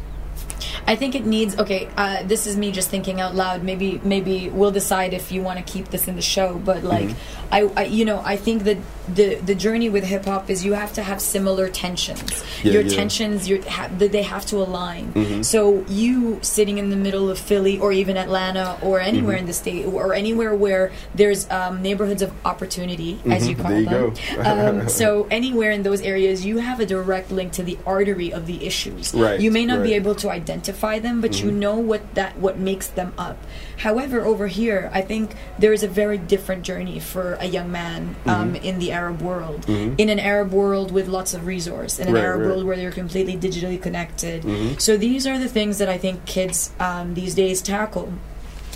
I 0.88 0.96
think 0.96 1.16
it 1.16 1.26
needs. 1.26 1.58
Okay, 1.58 1.90
uh, 1.98 2.24
this 2.24 2.48
is 2.48 2.58
me 2.58 2.72
just 2.72 2.90
thinking 2.90 3.20
out 3.22 3.36
loud. 3.36 3.64
Maybe 3.64 4.00
maybe 4.04 4.50
we'll 4.50 4.72
decide 4.72 5.14
if 5.14 5.32
you 5.32 5.42
want 5.42 5.66
to 5.66 5.72
keep 5.72 5.90
this 5.90 6.08
in 6.08 6.16
the 6.16 6.22
show. 6.22 6.58
But 6.58 6.84
like, 6.84 7.10
Mm-hmm. 7.10 7.41
I, 7.52 7.62
I 7.76 7.84
you 7.86 8.06
know 8.06 8.22
I 8.24 8.38
think 8.38 8.64
that 8.64 8.78
the 9.14 9.36
the 9.36 9.56
journey 9.56 9.90
with 9.90 10.04
hip 10.06 10.26
hop 10.26 10.50
is 10.50 10.64
you 10.64 10.74
have 10.74 10.94
to 10.94 11.04
have 11.04 11.20
similar 11.22 11.68
tensions. 11.68 12.44
Yeah, 12.64 12.74
Your 12.74 12.82
yeah. 12.84 12.96
tensions, 12.96 13.50
your 13.50 13.62
ha- 13.68 13.90
they 13.98 14.22
have 14.24 14.46
to 14.48 14.58
align. 14.58 15.12
Mm-hmm. 15.14 15.42
So 15.42 15.84
you 15.90 16.40
sitting 16.44 16.78
in 16.78 16.90
the 16.92 16.96
middle 16.96 17.30
of 17.30 17.38
Philly 17.40 17.78
or 17.80 17.92
even 17.92 18.16
Atlanta 18.16 18.78
or 18.82 19.00
anywhere 19.00 19.36
Mm-hmm. 19.36 19.40
in 19.40 19.46
the 19.48 19.54
state 19.54 19.86
or 19.86 20.14
anywhere 20.14 20.54
where 20.56 20.92
there's 21.16 21.50
um, 21.50 21.82
neighborhoods 21.82 22.22
of 22.22 22.32
opportunity, 22.46 23.20
as 23.26 23.48
you 23.50 23.56
Mhm, 23.56 23.62
call 23.62 23.72
there 23.72 23.80
you 23.80 23.90
them. 23.90 24.14
go. 24.44 24.80
um, 24.82 24.90
so 25.02 25.28
anywhere 25.32 25.72
in 25.72 25.84
those 25.84 26.02
areas, 26.02 26.46
you 26.46 26.60
have 26.60 26.80
a 26.80 26.86
direct 26.86 27.32
link 27.32 27.52
to 27.54 27.64
the 27.64 27.78
artery 27.86 28.32
of 28.32 28.46
the 28.46 28.66
issues. 28.66 29.14
Right, 29.14 29.40
You 29.42 29.52
may 29.52 29.66
not 29.66 29.84
be 29.84 29.94
able 29.94 30.16
to 30.16 30.30
identify 30.30 31.00
them, 31.00 31.20
but 31.22 31.42
you 31.42 31.52
know 31.52 31.76
what 31.78 32.16
that 32.16 32.38
what 32.38 32.58
makes 32.60 32.88
them 32.88 33.12
up. 33.18 33.38
However, 33.82 34.22
over 34.24 34.46
here, 34.48 34.92
I 34.94 35.02
think 35.02 35.32
there 35.58 35.74
is 35.74 35.82
a 35.84 35.88
very 35.88 36.18
different 36.20 36.62
journey 36.64 37.00
for 37.00 37.34
a 37.40 37.46
young 37.46 37.72
man 37.72 38.16
um, 38.28 38.56
in 38.56 38.78
the 38.78 38.92
Arab 38.92 39.22
world. 39.22 39.68
In 39.70 40.08
an 40.10 40.20
Arab 40.20 40.52
world 40.52 40.92
with 40.92 41.08
lots 41.08 41.34
of 41.34 41.48
resource, 41.48 41.98
in 42.00 42.08
an 42.08 42.14
Right, 42.14 42.24
Arab 42.24 42.42
right. 42.42 42.48
world 42.50 42.64
where 42.66 42.78
they're 42.78 42.92
completely 42.92 43.36
digitally 43.38 43.82
connected. 43.82 44.80
So 44.80 44.98
these 44.98 45.26
are 45.26 45.40
the 45.40 45.48
things 45.48 45.80
that 45.80 45.90
I 45.90 45.98
think 45.98 46.26
kids 46.26 46.72
um, 46.80 47.16
these 47.16 47.34
days 47.34 47.62
tackle. 47.62 48.14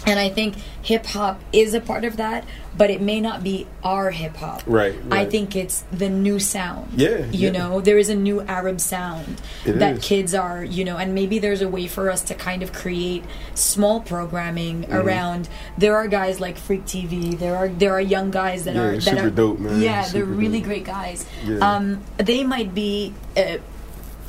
And 0.06 0.20
I 0.20 0.30
think 0.30 0.56
hip 0.84 1.06
hop 1.06 1.40
is 1.52 1.74
a 1.74 1.82
part 1.82 2.04
of 2.06 2.18
that, 2.18 2.46
but 2.78 2.90
it 2.92 3.02
may 3.02 3.20
not 3.22 3.44
be 3.44 3.66
our 3.84 4.12
hip 4.12 4.36
hop. 4.36 4.62
Right, 4.68 4.94
I 5.10 5.26
think 5.26 5.56
it's 5.56 5.84
the 5.92 6.10
new 6.10 6.40
sound. 6.40 6.94
Yeah, 6.96 7.26
You 7.32 7.50
yeah. 7.50 7.52
know, 7.52 7.82
there 7.82 7.98
is 7.98 8.10
a 8.10 8.16
new 8.16 8.42
Arab 8.42 8.80
sound 8.80 9.42
It 9.66 9.80
that 9.80 9.98
is. 9.98 10.04
kids 10.04 10.34
are, 10.36 10.64
you 10.64 10.84
know, 10.86 10.98
and 10.98 11.16
maybe 11.16 11.40
there's 11.40 11.62
a 11.62 11.68
way 11.70 11.88
for 11.88 12.12
us 12.12 12.22
to 12.24 12.36
kind 12.36 12.62
of 12.64 12.72
create 12.74 13.24
small 13.56 14.00
programming 14.02 14.84
Mm-hmm. 14.84 14.94
around. 14.94 15.50
There 15.78 15.96
are 15.96 16.08
guys 16.08 16.40
like 16.40 16.58
Freak 16.58 16.86
TV. 16.86 17.38
There 17.38 17.56
are 17.56 17.68
there 17.70 17.94
are 17.94 18.02
young 18.02 18.30
guys 18.32 18.66
that 18.66 18.76
Yeah, 18.76 18.82
are 18.82 18.92
that 18.96 19.02
super 19.04 19.28
are 19.28 19.30
dope, 19.32 19.60
man. 19.60 19.82
Yeah, 19.82 20.08
they're 20.10 20.26
really 20.26 20.60
dope. 20.60 20.68
great 20.68 20.84
guys. 20.86 21.26
Yeah. 21.46 21.58
Um, 21.60 22.02
they 22.18 22.44
might 22.44 22.74
be. 22.76 23.14
Uh, 23.36 23.58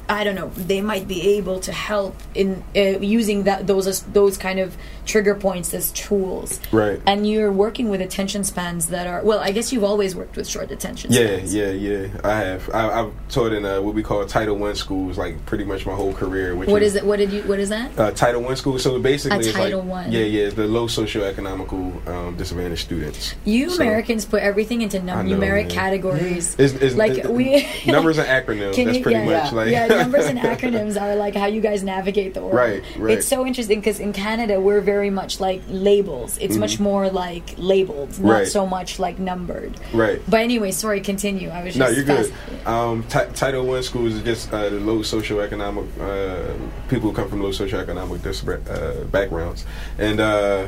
I 0.09 0.25
don't 0.25 0.35
know. 0.35 0.49
They 0.51 0.81
might 0.81 1.09
be 1.09 1.37
able 1.37 1.61
to 1.61 1.73
help 1.73 2.17
in 2.35 2.63
uh, 2.77 2.81
using 3.01 3.45
that 3.45 3.67
those 3.67 3.87
as 3.87 4.03
those 4.03 4.39
kind 4.39 4.59
of 4.61 4.77
trigger 5.05 5.35
points 5.35 5.73
as 5.75 5.91
tools. 5.93 6.61
Right. 6.73 7.01
And 7.07 7.29
you're 7.29 7.53
working 7.53 7.89
with 7.91 8.01
attention 8.01 8.45
spans 8.45 8.89
that 8.89 9.07
are 9.07 9.23
well. 9.23 9.39
I 9.41 9.51
guess 9.53 9.73
you've 9.73 9.85
always 9.85 10.15
worked 10.15 10.37
with 10.37 10.49
short 10.49 10.71
attention 10.71 11.13
Yeah, 11.13 11.27
spans. 11.39 11.55
yeah, 11.55 11.71
yeah. 11.71 12.09
I 12.25 12.39
have. 12.39 12.71
I, 12.75 13.01
I've 13.01 13.13
taught 13.29 13.53
in 13.53 13.65
uh, 13.65 13.81
what 13.81 13.95
we 13.95 14.03
call 14.03 14.25
Title 14.27 14.57
One 14.57 14.75
schools, 14.77 15.19
like 15.19 15.45
pretty 15.47 15.65
much 15.65 15.87
my 15.87 15.95
whole 15.95 16.13
career. 16.13 16.55
Which 16.55 16.69
What 16.69 16.83
is 16.83 16.95
it? 16.95 17.05
What 17.05 17.17
did 17.19 17.33
you? 17.33 17.43
What 17.43 17.59
is 17.59 17.69
that? 17.71 17.99
Uh, 17.99 18.11
Title 18.13 18.43
One 18.43 18.57
school. 18.57 18.79
So 18.79 18.99
basically, 19.01 19.39
A 19.39 19.41
it's 19.41 19.53
Title 19.53 19.81
like 19.81 19.89
One. 19.89 20.13
yeah, 20.13 20.21
yeah, 20.21 20.51
the 20.51 20.67
low 20.67 20.87
socioeconomical 20.87 22.07
um, 22.09 22.37
disadvantaged 22.37 22.83
students. 22.83 23.35
You 23.45 23.71
So- 23.71 23.83
Americans 23.83 24.25
put 24.25 24.43
everything 24.43 24.83
into 24.83 25.03
num- 25.03 25.29
know, 25.29 25.37
numeric 25.37 25.63
man. 25.67 25.71
categories. 25.71 26.55
It's, 26.59 26.75
it's, 26.75 26.95
like 26.97 27.13
it- 27.13 27.31
we 27.31 27.67
numbers 27.87 28.19
and 28.19 28.27
acronyms. 28.29 28.77
That's 28.85 28.99
you- 28.99 29.03
pretty 29.03 29.19
yeah, 29.21 29.25
much 29.43 29.53
yeah. 29.53 29.57
like 29.57 29.71
yeah, 29.71 29.87
numbers 29.99 30.27
and 30.27 30.39
acronyms 30.53 31.01
are 31.01 31.17
like 31.17 31.35
how 31.35 31.47
you 31.47 31.61
guys 31.61 31.83
navigate 31.83 32.35
the 32.35 32.41
world. 32.41 32.55
Right, 32.55 32.83
right. 32.99 33.19
It's 33.19 33.27
so 33.27 33.47
interesting 33.47 33.81
because 33.81 34.01
in 34.01 34.13
Canada 34.13 34.61
we're 34.61 34.81
very 34.81 35.11
much 35.11 35.41
like 35.41 35.63
labels. 35.69 36.39
It's 36.39 36.57
much 36.57 36.79
more 36.81 37.09
like 37.11 37.55
labeled, 37.59 38.19
not 38.21 38.31
Right. 38.33 38.47
so 38.49 38.67
much 38.67 38.99
like 38.99 39.19
numbered. 39.19 39.79
right. 39.93 40.21
But 40.29 40.41
anyway, 40.41 40.71
sorry, 40.73 41.01
continue. 41.01 41.49
I 41.51 41.65
was 41.65 41.75
just 41.75 41.79
No, 41.79 41.89
you're 41.89 42.05
good. 42.05 42.33
Um, 42.67 43.03
ti- 43.05 43.33
Title 43.35 43.65
One 43.67 43.83
schools 43.83 44.15
is 44.15 44.23
just 44.23 44.53
uh, 44.53 44.69
low 44.69 44.99
socioeconomic 45.01 45.87
uh, 46.01 46.53
people 46.89 47.11
who 47.11 47.17
come 47.17 47.29
from 47.29 47.43
low 47.43 47.51
socioeconomic 47.51 48.23
disparate 48.23 48.69
uh, 48.69 49.05
backgrounds, 49.05 49.65
and 49.99 50.21
uh, 50.21 50.67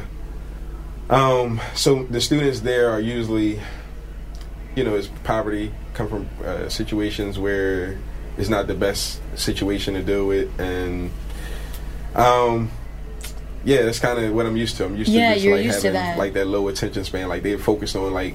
um, 1.11 1.61
so 1.75 2.05
the 2.05 2.21
students 2.21 2.61
there 2.61 2.91
are 2.91 3.01
usually, 3.01 3.61
you 4.77 4.85
know, 4.85 4.95
it's 4.95 5.09
poverty, 5.25 5.73
come 5.95 6.09
from 6.09 6.29
uh, 6.45 6.69
situations 6.69 7.39
where 7.39 7.99
it's 8.39 8.49
not 8.49 8.67
the 8.67 8.75
best 8.75 9.21
situation 9.35 9.95
to 9.95 10.03
deal 10.03 10.27
with, 10.27 10.49
and 10.61 11.11
um, 12.15 12.71
yeah, 13.65 13.83
that's 13.83 13.99
kind 13.99 14.19
of 14.19 14.33
what 14.33 14.47
I'm 14.47 14.57
used 14.57 14.77
to. 14.79 14.85
I'm 14.85 14.97
used 14.97 15.11
Yeah, 15.11 15.35
to 15.35 15.41
just 15.41 15.47
like 15.47 15.65
having 15.67 15.93
that. 15.93 16.19
like 16.19 16.33
that 16.35 16.47
low 16.47 16.69
attention 16.69 17.05
span. 17.05 17.29
Like 17.29 17.43
they're 17.43 17.59
focused 17.59 17.97
on 17.97 18.13
like 18.13 18.35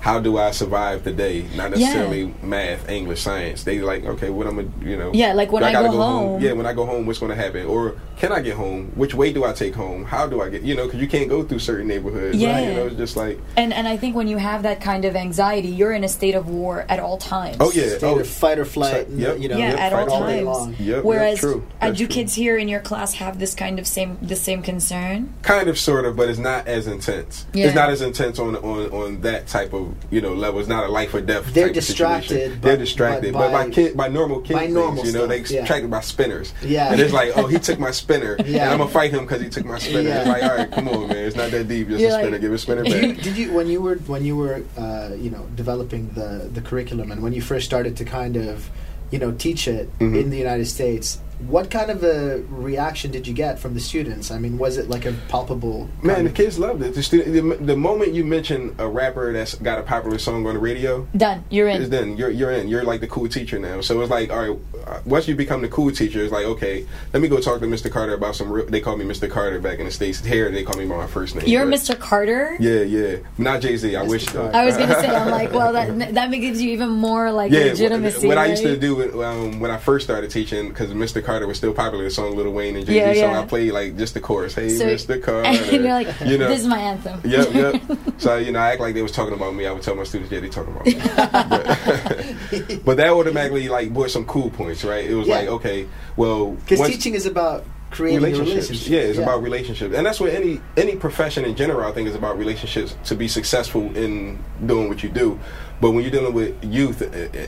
how 0.00 0.20
do 0.20 0.38
I 0.38 0.50
survive 0.52 1.04
the 1.04 1.12
day? 1.12 1.46
Not 1.56 1.72
necessarily 1.72 2.32
math, 2.42 2.88
English, 2.88 3.20
science. 3.22 3.64
They 3.64 3.80
like 3.80 4.04
okay, 4.04 4.30
what 4.30 4.46
I'm 4.46 4.56
gonna 4.56 4.68
you 4.88 4.96
know. 4.96 5.10
Yeah, 5.14 5.32
like 5.34 5.52
when 5.52 5.62
do 5.62 5.68
I 5.68 5.72
gotta 5.72 5.88
go 5.88 5.96
home- 5.96 6.42
Yeah, 6.42 6.52
when 6.52 6.66
I 6.66 6.72
go 6.72 6.86
home, 6.86 7.06
what's 7.06 7.18
gonna 7.18 7.34
happen? 7.34 7.66
Or 7.66 7.96
can 8.16 8.32
I 8.32 8.40
get 8.40 8.54
home? 8.56 8.92
Which 8.94 9.14
way 9.14 9.32
do 9.32 9.44
I 9.44 9.52
take 9.52 9.74
home? 9.74 10.04
How 10.04 10.26
do 10.26 10.40
I 10.40 10.48
get? 10.48 10.62
You 10.62 10.74
know, 10.74 10.86
because 10.86 11.00
you 11.00 11.08
can't 11.08 11.28
go 11.28 11.42
through 11.42 11.58
certain 11.58 11.86
neighborhoods. 11.86 12.36
Yeah. 12.38 12.52
Right? 12.54 12.68
You 12.68 12.74
know, 12.74 12.86
it's 12.86 12.96
just 12.96 13.16
like 13.16 13.38
And 13.56 13.72
and 13.72 13.86
I 13.86 13.96
think 13.96 14.16
when 14.16 14.26
you 14.28 14.38
have 14.38 14.62
that 14.62 14.80
kind 14.80 15.04
of 15.04 15.14
anxiety, 15.16 15.68
you're 15.68 15.92
in 15.92 16.02
a 16.04 16.08
state 16.08 16.34
of 16.34 16.48
war 16.48 16.84
at 16.88 16.98
all 16.98 17.18
times. 17.18 17.56
oh 17.60 17.70
yeah, 17.72 17.88
State 17.98 18.02
oh 18.04 18.18
of 18.18 18.26
fight 18.28 18.58
or 18.58 18.64
flight. 18.64 19.06
So- 19.08 19.14
yep. 19.16 19.38
You 19.38 19.48
know, 19.50 19.58
yeah, 19.58 19.70
Yep, 19.70 19.78
at 19.80 19.92
all 19.92 20.10
all 20.10 20.20
times. 20.20 20.44
long. 20.44 20.70
Yep, 20.72 20.80
yep, 20.80 21.04
Whereas, 21.04 21.40
true. 21.40 21.66
uh, 21.80 21.90
do 21.90 21.96
true. 21.98 22.06
kids 22.06 22.34
here 22.34 22.56
in 22.56 22.68
your 22.68 22.80
class 22.80 23.14
have 23.14 23.38
this 23.38 23.54
kind 23.54 23.78
of 23.78 23.86
same 23.86 24.18
the 24.22 24.36
same 24.36 24.62
concern? 24.62 25.32
kind 25.42 25.68
of 25.68 25.78
sort 25.78 26.04
of 26.06 26.16
but 26.16 26.28
it's 26.28 26.38
not 26.38 26.66
as 26.66 26.86
intense 26.86 27.46
Yeah. 27.52 27.66
it's 27.66 27.74
not 27.74 27.90
as 27.90 28.00
intense 28.02 28.38
on 28.38 28.56
on 28.56 28.90
on 28.90 29.20
that 29.22 29.46
type 29.46 29.72
of 29.74 29.94
you 30.10 30.20
know 30.20 30.32
level 30.34 30.58
it's 30.60 30.68
not 30.68 30.84
a 30.84 30.88
life 30.88 31.12
or 31.14 31.20
death 31.20 31.52
They're 31.52 31.64
type 31.68 31.70
of 31.70 31.74
distracted, 31.74 32.62
they're 32.62 32.72
but- 32.76 32.78
distracted 32.78 33.32
but 33.32 33.38
but, 33.38 33.52
by, 33.52 33.64
by- 33.66 33.70
kid 33.70 33.96
by 33.96 34.08
normal 34.08 34.40
kid 34.40 34.54
by 34.54 34.60
things, 34.62 34.74
normal 34.74 35.04
you 35.06 35.12
know 35.12 35.26
they 35.26 35.40
stuff, 35.44 35.50
yeah. 35.54 35.60
distracted 35.60 35.90
by 35.90 36.00
spinners 36.00 36.52
Yeah. 36.62 36.90
and 36.92 37.00
it's 37.00 37.12
like 37.12 37.32
oh 37.36 37.46
he 37.46 37.58
took 37.58 37.78
my 37.78 37.90
spinner 38.06 38.36
Yeah. 38.46 38.62
and 38.64 38.70
i'm 38.72 38.78
gonna 38.78 38.90
fight 38.90 39.10
him 39.10 39.24
because 39.26 39.40
he 39.42 39.48
took 39.48 39.64
my 39.66 39.78
spinner 39.78 40.08
Yeah. 40.08 40.20
it's 40.20 40.28
like 40.28 40.42
all 40.44 40.56
right 40.56 40.70
come 40.70 40.86
on 40.88 41.08
man 41.08 41.16
it's 41.26 41.34
not 41.36 41.50
that 41.50 41.66
deep 41.66 41.88
just 41.88 42.00
You're 42.00 42.10
a 42.10 42.12
like- 42.12 42.22
spinner 42.22 42.38
give 42.38 42.52
a 42.52 42.58
spinner 42.58 42.84
did 42.84 43.02
you, 43.02 43.14
back 43.14 43.22
did 43.24 43.36
you 43.36 43.52
when 43.52 43.66
you 43.66 43.80
were 43.82 43.96
when 44.06 44.24
you 44.24 44.36
were 44.36 44.62
uh, 44.78 45.10
you 45.18 45.30
know 45.30 45.44
developing 45.56 46.08
the 46.14 46.48
the 46.56 46.60
curriculum 46.60 47.10
and 47.10 47.20
when 47.20 47.32
you 47.32 47.42
first 47.42 47.66
started 47.66 47.96
to 47.96 48.04
kind 48.04 48.36
of 48.36 48.70
you 49.10 49.18
know 49.18 49.32
teach 49.32 49.66
it 49.66 49.90
Mhm. 49.98 50.20
in 50.20 50.30
the 50.30 50.38
United 50.38 50.66
States 50.66 51.18
what 51.40 51.70
kind 51.70 51.90
of 51.90 52.02
a 52.02 52.42
reaction 52.48 53.10
did 53.10 53.26
you 53.26 53.34
get 53.34 53.58
from 53.58 53.74
the 53.74 53.80
students 53.80 54.30
I 54.30 54.38
mean 54.38 54.56
was 54.58 54.78
it 54.78 54.88
like 54.88 55.04
a 55.04 55.12
palpable 55.28 55.88
Man, 56.02 56.24
the 56.24 56.30
kids 56.30 56.58
loved 56.58 56.82
it. 56.82 56.94
The, 56.94 57.02
student, 57.02 57.32
the, 57.34 57.64
the 57.64 57.76
moment 57.76 58.14
you 58.14 58.24
mention 58.24 58.74
a 58.78 58.88
rapper 58.88 59.32
that's 59.32 59.54
got 59.56 59.78
a 59.78 59.82
popular 59.82 60.18
song 60.18 60.46
on 60.46 60.54
the 60.54 60.60
radio, 60.60 61.06
Done. 61.16 61.44
You're 61.50 61.68
is 61.68 61.84
in. 61.84 61.90
then 61.90 62.16
you're 62.16 62.30
you're 62.30 62.50
in. 62.52 62.68
You're 62.68 62.84
like 62.84 63.00
the 63.00 63.06
cool 63.06 63.28
teacher 63.28 63.58
now. 63.58 63.80
So 63.80 64.00
it's 64.00 64.10
like, 64.10 64.30
all 64.30 64.38
right, 64.48 64.58
uh, 64.86 65.00
once 65.04 65.28
you 65.28 65.34
become 65.34 65.62
the 65.62 65.68
cool 65.68 65.90
teacher, 65.90 66.22
it's 66.22 66.32
like, 66.32 66.44
okay, 66.46 66.86
let 67.12 67.20
me 67.22 67.28
go 67.28 67.40
talk 67.40 67.60
to 67.60 67.66
Mr. 67.66 67.90
Carter 67.90 68.14
about 68.14 68.36
some. 68.36 68.50
Real, 68.50 68.66
they 68.66 68.80
call 68.80 68.96
me 68.96 69.04
Mr. 69.04 69.28
Carter 69.30 69.58
back 69.60 69.78
in 69.78 69.84
the 69.86 69.90
states. 69.90 70.24
Here 70.24 70.50
they 70.50 70.62
call 70.64 70.76
me 70.76 70.86
by 70.86 70.96
my 70.96 71.06
first 71.06 71.34
name. 71.34 71.46
You're 71.46 71.66
but- 71.66 71.74
Mr. 71.74 71.98
Carter. 71.98 72.56
Yeah, 72.60 72.80
yeah. 72.82 73.16
Not 73.38 73.60
Jay 73.60 73.76
Z. 73.76 73.94
I 73.96 74.04
Mr. 74.04 74.08
wish 74.08 74.26
though. 74.26 74.42
Carter. 74.42 74.56
I 74.58 74.64
was 74.64 74.76
gonna 74.76 74.94
say, 74.94 75.08
I'm 75.08 75.30
like, 75.30 75.52
well, 75.52 75.72
that 75.72 76.14
that 76.14 76.30
gives 76.30 76.62
you 76.62 76.70
even 76.70 76.90
more 76.90 77.30
like 77.32 77.52
Yeah, 77.52 77.64
legitimacy. 77.64 78.26
what 78.26 78.38
I 78.38 78.46
used 78.46 78.62
to 78.62 78.70
right? 78.70 78.80
do 78.80 79.22
um, 79.24 79.60
when 79.60 79.70
I 79.70 79.76
first 79.78 80.06
started 80.06 80.30
teaching, 80.30 80.68
because 80.68 80.90
Mr. 80.92 81.22
Carter 81.26 81.46
was 81.46 81.58
still 81.58 81.74
popular, 81.74 82.04
the 82.04 82.10
song 82.10 82.36
Lil 82.36 82.50
Wayne 82.52 82.76
and 82.76 82.86
Jay 82.86 82.92
Z, 82.92 82.98
Yeah, 82.98 83.12
so 83.12 83.18
yeah. 83.32 83.40
I 83.40 83.44
played 83.44 83.72
like 83.72 83.96
just 83.98 84.14
the 84.14 84.20
chorus. 84.20 84.54
Hey, 84.54 84.70
So- 84.70 84.86
Mr. 84.86 85.22
Carter. 85.26 85.48
and 85.48 85.66
you're 85.72 85.82
like, 85.82 86.08
you 86.24 86.38
know, 86.38 86.48
this 86.48 86.60
is 86.60 86.66
my 86.66 86.78
anthem. 86.78 87.20
Yep, 87.24 87.52
yep. 87.54 87.82
so 88.18 88.36
you 88.36 88.52
know, 88.52 88.60
I 88.60 88.72
act 88.72 88.80
like 88.80 88.94
they 88.94 89.02
was 89.02 89.12
talking 89.12 89.34
about 89.34 89.54
me. 89.54 89.66
I 89.66 89.72
would 89.72 89.82
tell 89.82 89.94
my 89.96 90.04
students, 90.04 90.32
yeah, 90.32 90.40
they 90.40 90.48
talking 90.48 90.72
about 90.72 90.86
me. 90.86 90.94
but, 90.94 92.84
but 92.84 92.96
that 92.96 93.10
automatically 93.10 93.68
like 93.68 93.92
brought 93.92 94.10
some 94.10 94.24
cool 94.26 94.50
points, 94.50 94.84
right? 94.84 95.04
It 95.08 95.14
was 95.14 95.26
Yeah. 95.28 95.36
like, 95.36 95.48
okay, 95.48 95.86
well, 96.16 96.52
because 96.52 96.86
teaching 96.86 97.14
is 97.14 97.26
about 97.26 97.64
creating 97.90 98.18
relationships. 98.20 98.50
relationships 98.70 98.88
Yeah, 98.88 99.00
it's 99.00 99.18
about 99.18 99.42
relationships, 99.42 99.94
and 99.94 100.04
that's 100.06 100.20
what 100.20 100.30
any 100.30 100.60
any 100.76 100.96
profession 100.96 101.44
in 101.44 101.54
general 101.56 101.86
I 101.88 101.92
think 101.92 102.08
is 102.08 102.14
about 102.14 102.38
relationships 102.38 102.96
to 103.04 103.14
be 103.14 103.28
successful 103.28 103.82
in 103.96 104.38
doing 104.64 104.88
what 104.88 105.02
you 105.02 105.08
do. 105.08 105.38
But 105.80 105.90
when 105.90 106.02
you're 106.02 106.10
dealing 106.10 106.32
with 106.32 106.64
youth 106.64 107.02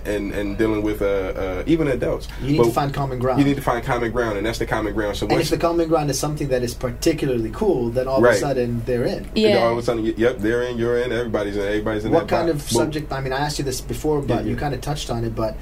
and 0.07 0.33
and 0.33 0.59
dealing 0.59 0.83
with 0.83 1.01
uh, 1.01 1.07
uh, 1.07 1.63
even 1.67 1.89
adults, 1.89 2.29
you 2.43 2.53
need 2.59 2.65
to 2.65 2.71
find 2.71 2.93
common 2.93 3.19
ground 3.19 3.39
you 3.41 3.45
need 3.47 3.57
to 3.57 3.63
find 3.63 3.83
common 3.85 4.11
ground, 4.13 4.37
and 4.37 4.47
that's 4.47 4.59
the 4.59 4.67
common 4.67 4.93
ground. 4.93 5.17
So 5.17 5.25
and 5.25 5.33
if 5.33 5.39
once 5.39 5.51
the 5.51 5.57
common 5.59 5.89
ground 5.89 6.11
is 6.11 6.19
something 6.19 6.49
that 6.49 6.63
is 6.63 6.75
particularly 6.75 7.51
cool 7.51 7.89
then 7.91 8.07
all 8.07 8.25
of 8.25 8.31
a 8.31 8.37
sudden 8.37 8.83
they're 8.85 9.05
in 9.05 9.29
Yeah. 9.35 9.59
all 9.59 9.73
of 9.73 9.79
a 9.79 9.83
sudden, 9.83 10.05
yep, 10.05 10.39
they're 10.39 10.63
in, 10.65 10.77
you're 10.79 10.99
in, 10.99 11.11
everybody's 11.13 11.57
in, 11.57 11.63
everybody's 11.63 12.05
in. 12.05 12.13
what 12.13 12.29
that 12.29 12.37
kind 12.37 12.49
box. 12.53 12.63
of 12.65 12.69
But- 12.69 12.83
subject 12.85 13.13
i 13.13 13.21
mean 13.21 13.33
i 13.33 13.39
asked 13.39 13.59
you 13.59 13.65
this 13.65 13.81
before 13.81 14.21
but 14.21 14.45
Yeah, 14.45 14.51
you 14.51 14.57
kind 14.57 14.75
of 14.75 14.81
touched 14.81 15.11
on 15.11 15.25
it 15.25 15.35
but 15.35 15.57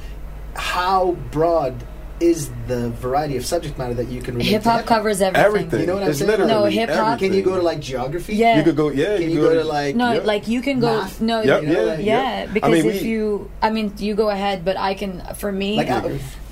how 0.54 1.12
broad 1.30 1.74
is 2.20 2.50
the 2.66 2.90
variety 2.90 3.36
of 3.36 3.44
subject 3.44 3.76
matter 3.78 3.94
that 3.94 4.08
you 4.08 4.22
can 4.22 4.34
relate 4.34 4.48
Hip 4.48 4.64
hop 4.64 4.86
covers 4.86 5.20
everything. 5.20 5.44
Everything. 5.46 5.80
You 5.80 5.86
know 5.86 5.94
what 5.94 6.02
I'm 6.04 6.10
it's 6.10 6.18
saying? 6.18 6.30
literally 6.30 6.52
No, 6.52 6.64
hip-hop- 6.64 7.18
Can 7.18 7.32
you 7.34 7.42
go 7.42 7.56
to 7.56 7.62
like 7.62 7.80
geography? 7.80 8.34
Yeah. 8.34 8.56
You 8.58 8.62
could 8.64 8.76
go. 8.76 8.88
Yeah. 8.90 9.18
Can 9.18 9.30
you 9.30 9.40
go 9.40 9.52
to 9.54 9.64
like 9.64 9.94
No, 9.96 10.12
Yep. 10.14 10.24
like 10.24 10.48
you 10.48 10.62
can 10.62 10.80
go. 10.80 11.00
Math? 11.02 11.20
No, 11.20 11.42
Yep, 11.42 11.62
you 11.62 11.68
know, 11.68 11.72
yeah, 11.74 11.80
like- 11.92 12.04
yeah, 12.04 12.38
yep. 12.40 12.54
because 12.54 12.68
I 12.70 12.72
mean, 12.72 12.86
if 12.86 13.02
we- 13.02 13.08
you, 13.08 13.50
I 13.60 13.70
mean, 13.70 13.92
you 13.98 14.14
go 14.14 14.30
ahead, 14.30 14.64
but 14.64 14.76
I 14.78 14.94
can. 14.94 15.22
For 15.36 15.52
me, 15.52 15.76
like 15.76 15.90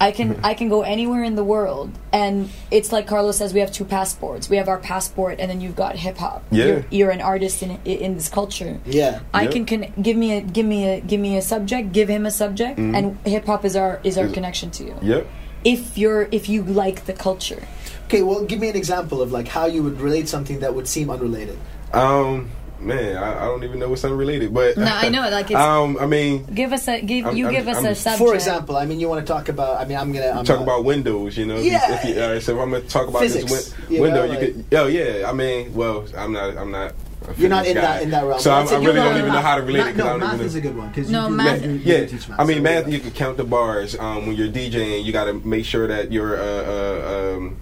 I 0.01 0.11
can 0.13 0.39
I 0.45 0.55
can 0.55 0.69
go 0.69 0.83
anywhere 0.83 1.23
in 1.23 1.35
the 1.35 1.45
world, 1.45 1.91
and 2.13 2.51
it's 2.71 2.93
like 2.93 3.07
Carlos 3.07 3.39
says. 3.39 3.55
We 3.55 3.61
have 3.61 3.73
two 3.73 3.85
passports. 3.85 4.51
We 4.51 4.57
have 4.59 4.69
our 4.69 4.79
passport, 4.79 5.37
and 5.41 5.51
then 5.51 5.61
you've 5.61 5.77
got 5.77 5.97
hip 5.97 6.19
hop. 6.19 6.43
Yeah. 6.51 6.65
you're, 6.67 6.85
you're 6.91 7.11
an 7.11 7.21
artist 7.23 7.63
in 7.63 7.79
in 7.85 8.15
this 8.17 8.29
culture. 8.29 8.81
yeah. 8.85 9.21
I 9.33 9.43
Yep. 9.45 9.53
can, 9.53 9.65
can 9.67 9.93
give 10.03 10.17
me 10.17 10.37
a 10.37 10.41
give 10.43 10.67
me 10.67 10.89
a 10.89 11.01
give 11.01 11.21
me 11.21 11.37
a 11.39 11.43
subject, 11.43 11.93
give 11.93 12.09
him 12.09 12.27
a 12.27 12.31
subject, 12.31 12.79
and 12.79 13.17
hip 13.25 13.47
hop 13.47 13.65
is 13.65 13.77
our 13.77 14.01
is 14.05 14.19
our 14.19 14.25
Mm-hmm. 14.25 14.31
Is- 14.31 14.35
connection 14.35 14.71
to 14.73 14.85
you. 14.85 14.95
Yep. 15.03 15.27
If 15.65 15.97
you're 15.97 16.29
if 16.31 16.49
you 16.49 16.63
like 16.63 17.07
the 17.07 17.13
culture, 17.15 17.63
Okay, 18.07 18.21
well, 18.23 18.45
give 18.45 18.61
me 18.61 18.69
an 18.69 18.77
example 18.77 19.23
of 19.23 19.33
like 19.33 19.49
how 19.49 19.65
you 19.67 19.83
would 19.83 19.99
relate 20.01 20.29
something 20.29 20.61
that 20.61 20.75
would 20.75 20.87
seem 20.87 21.11
unrelated. 21.11 21.59
Um. 21.93 22.51
Man, 22.81 23.17
I, 23.17 23.45
I 23.45 23.45
don't 23.47 23.65
even 23.65 23.79
know 23.79 23.89
what's 23.89 24.05
unrelated, 24.05 24.53
but 24.53 24.77
No, 24.77 24.85
I 24.85 25.09
know, 25.09 25.23
like, 25.31 25.47
it's- 25.47 25.57
um. 25.67 25.97
I 25.99 26.05
mean, 26.05 26.45
give 26.53 26.71
us 26.75 26.87
a 26.87 27.01
give 27.01 27.25
I'm- 27.25 27.37
you 27.37 27.47
I'm- 27.47 27.55
give 27.55 27.67
us 27.69 27.77
I'm- 27.77 27.87
a 27.87 27.95
subject. 27.95 28.19
For 28.19 28.35
example, 28.35 28.77
I 28.77 28.85
mean, 28.85 29.01
you 29.01 29.09
want 29.09 29.27
to 29.27 29.33
talk 29.33 29.49
about. 29.49 29.81
I 29.81 29.87
mean, 29.87 29.97
I'm 29.97 30.13
gonna 30.13 30.29
I'm 30.31 30.45
talk 30.45 30.59
not- 30.59 30.65
about 30.65 30.85
windows. 30.85 31.39
You 31.39 31.47
know. 31.47 31.57
if 31.57 31.65
you- 31.65 31.71
Yeah. 31.71 31.95
If 31.95 32.05
you, 32.05 32.23
all 32.23 32.33
right, 32.33 32.43
so 32.43 32.55
if 32.57 32.61
I'm 32.61 32.71
gonna 32.73 32.83
talk 32.85 33.09
about 33.09 33.23
Physics, 33.23 33.51
this 33.51 33.75
you 33.89 34.03
win- 34.03 34.13
window, 34.13 34.27
know, 34.27 34.33
you 34.35 34.39
like- 34.39 34.69
could. 34.69 34.79
Oh 34.79 34.87
yeah. 34.87 35.31
I 35.31 35.33
mean, 35.33 35.73
well, 35.73 36.05
I'm 36.19 36.33
not. 36.35 36.59
I'm 36.59 36.71
not. 36.73 36.93
A 37.29 37.35
You're 37.41 37.49
not 37.51 37.65
physics 37.65 37.77
in 37.79 37.83
that 37.83 38.03
in 38.03 38.11
that 38.11 38.25
realm. 38.25 38.41
So 38.41 38.53
I'm, 38.53 38.67
I 38.69 38.71
really 38.73 38.85
You're 38.85 38.95
don't 38.95 39.13
even 39.17 39.27
in 39.27 39.33
know 39.33 39.41
how 39.41 39.57
to 39.57 39.63
relate 39.63 39.79
Math- 39.79 39.89
it. 39.89 39.97
'cause 39.97 39.99
No, 40.05 40.11
don't 40.11 40.21
math 40.21 40.35
even 40.35 40.47
is 40.47 40.55
a 40.55 40.61
good 40.61 40.77
one 40.77 40.89
because 40.89 41.11
No, 41.11 41.23
you 41.25 41.29
do, 41.31 41.35
math- 41.37 41.63
you 41.65 41.71
you 41.73 41.81
Yeah, 41.85 42.07
teach 42.07 42.29
math. 42.29 42.41
I 42.41 42.45
mean, 42.45 42.57
so 42.59 42.63
math. 42.63 42.87
yeah. 42.87 42.93
You 42.95 43.01
can 43.01 43.11
count 43.13 43.37
the 43.37 43.45
bars. 43.45 43.99
Um, 43.99 44.27
when 44.27 44.37
you're 44.37 44.49
DJing, 44.49 45.05
you 45.05 45.13
got 45.13 45.25
to 45.25 45.33
make 45.35 45.65
sure 45.65 45.87
that 45.89 46.13
you're. 46.13 46.37
Uh, 46.39 46.43
uh, 46.45 47.37
um, 47.37 47.57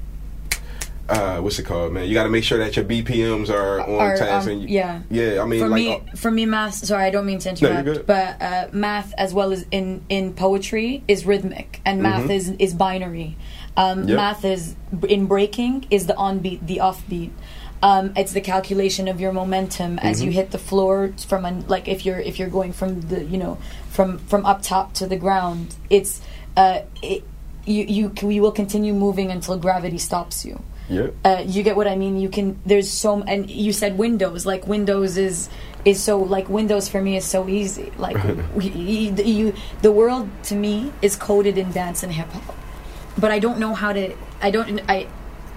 uh, 1.08 1.38
what's 1.40 1.58
it 1.58 1.64
called, 1.64 1.92
man? 1.92 2.06
You 2.08 2.14
got 2.14 2.22
to 2.22 2.30
make 2.30 2.44
sure 2.44 2.58
that 2.58 2.74
your 2.76 2.84
BPMs 2.86 3.50
are 3.50 3.80
on 3.80 3.90
Are, 4.00 4.16
task. 4.16 4.46
um, 4.46 4.52
and 4.52 4.62
you, 4.62 4.68
yeah. 4.68 5.02
yeah. 5.10 5.42
I 5.42 5.44
mean, 5.44 5.60
for 5.60 5.68
like, 5.68 5.76
me, 5.82 5.92
uh, 5.94 6.16
for 6.16 6.30
me, 6.30 6.46
math. 6.46 6.74
Sorry, 6.74 7.04
I 7.04 7.10
don't 7.10 7.26
mean 7.26 7.38
to 7.40 7.52
No, 7.52 7.58
you're 7.68 7.70
interrupt, 7.80 7.84
good. 7.84 8.06
but 8.06 8.40
uh, 8.40 8.68
math, 8.72 9.12
as 9.18 9.34
well 9.34 9.52
as 9.52 9.66
in 9.70 10.04
in 10.08 10.32
poetry, 10.32 11.02
is 11.08 11.26
rhythmic, 11.26 11.80
and 11.84 12.02
math 12.02 12.30
is 12.30 12.50
is 12.58 12.72
binary. 12.72 13.36
Um, 13.76 14.00
Mm-hmm. 14.00 14.08
Yep. 14.10 14.16
Math 14.16 14.44
is 14.44 14.74
in 15.08 15.26
breaking 15.26 15.86
is 15.90 16.06
the 16.06 16.14
on-beat, 16.16 16.66
the 16.66 16.80
off-beat. 16.80 17.32
Um, 17.82 18.12
it's 18.16 18.32
the 18.32 18.40
calculation 18.40 19.08
of 19.08 19.20
your 19.20 19.32
momentum 19.32 19.98
as 19.98 20.18
Mm-hmm. 20.18 20.26
you 20.26 20.32
hit 20.32 20.50
the 20.52 20.58
floor 20.58 21.12
from 21.26 21.44
an, 21.44 21.66
like 21.66 21.88
if 21.88 22.06
you're 22.06 22.20
if 22.20 22.38
you're 22.38 22.50
going 22.50 22.72
from 22.72 23.00
the 23.02 23.24
you 23.24 23.38
know 23.38 23.58
from 23.90 24.18
from 24.18 24.46
up 24.46 24.62
top 24.62 24.94
to 24.94 25.06
the 25.06 25.16
ground. 25.16 25.74
It's 25.90 26.20
uh, 26.56 26.82
it, 27.02 27.24
you 27.64 27.84
you 27.84 28.30
you 28.30 28.42
will 28.42 28.52
continue 28.52 28.94
moving 28.94 29.30
until 29.30 29.56
gravity 29.58 29.98
stops 29.98 30.44
you 30.44 30.62
yeah. 30.88 31.08
uh, 31.24 31.44
you 31.46 31.62
get 31.62 31.76
what 31.76 31.86
I 31.86 31.96
mean. 31.96 32.18
You 32.18 32.28
can. 32.28 32.60
There's 32.66 32.90
so, 32.90 33.22
and 33.22 33.48
you 33.48 33.72
said 33.72 33.98
Windows. 33.98 34.44
Like 34.46 34.66
Windows 34.66 35.16
is 35.16 35.48
is 35.84 36.02
so 36.02 36.18
like 36.18 36.48
Windows 36.48 36.88
for 36.88 37.00
me 37.00 37.16
is 37.16 37.24
so 37.24 37.48
easy. 37.48 37.92
Like 37.96 38.16
we, 38.54 38.68
you, 38.68 39.54
the 39.80 39.92
world 39.92 40.28
to 40.44 40.54
me 40.54 40.92
is 41.02 41.16
coded 41.16 41.58
in 41.58 41.72
dance 41.72 42.02
and 42.02 42.12
hip 42.12 42.28
hop, 42.28 42.54
but 43.16 43.30
I 43.30 43.38
don't 43.38 43.58
know 43.58 43.74
how 43.74 43.92
to. 43.92 44.14
I 44.40 44.50
don't. 44.50 44.80
I. 44.88 45.08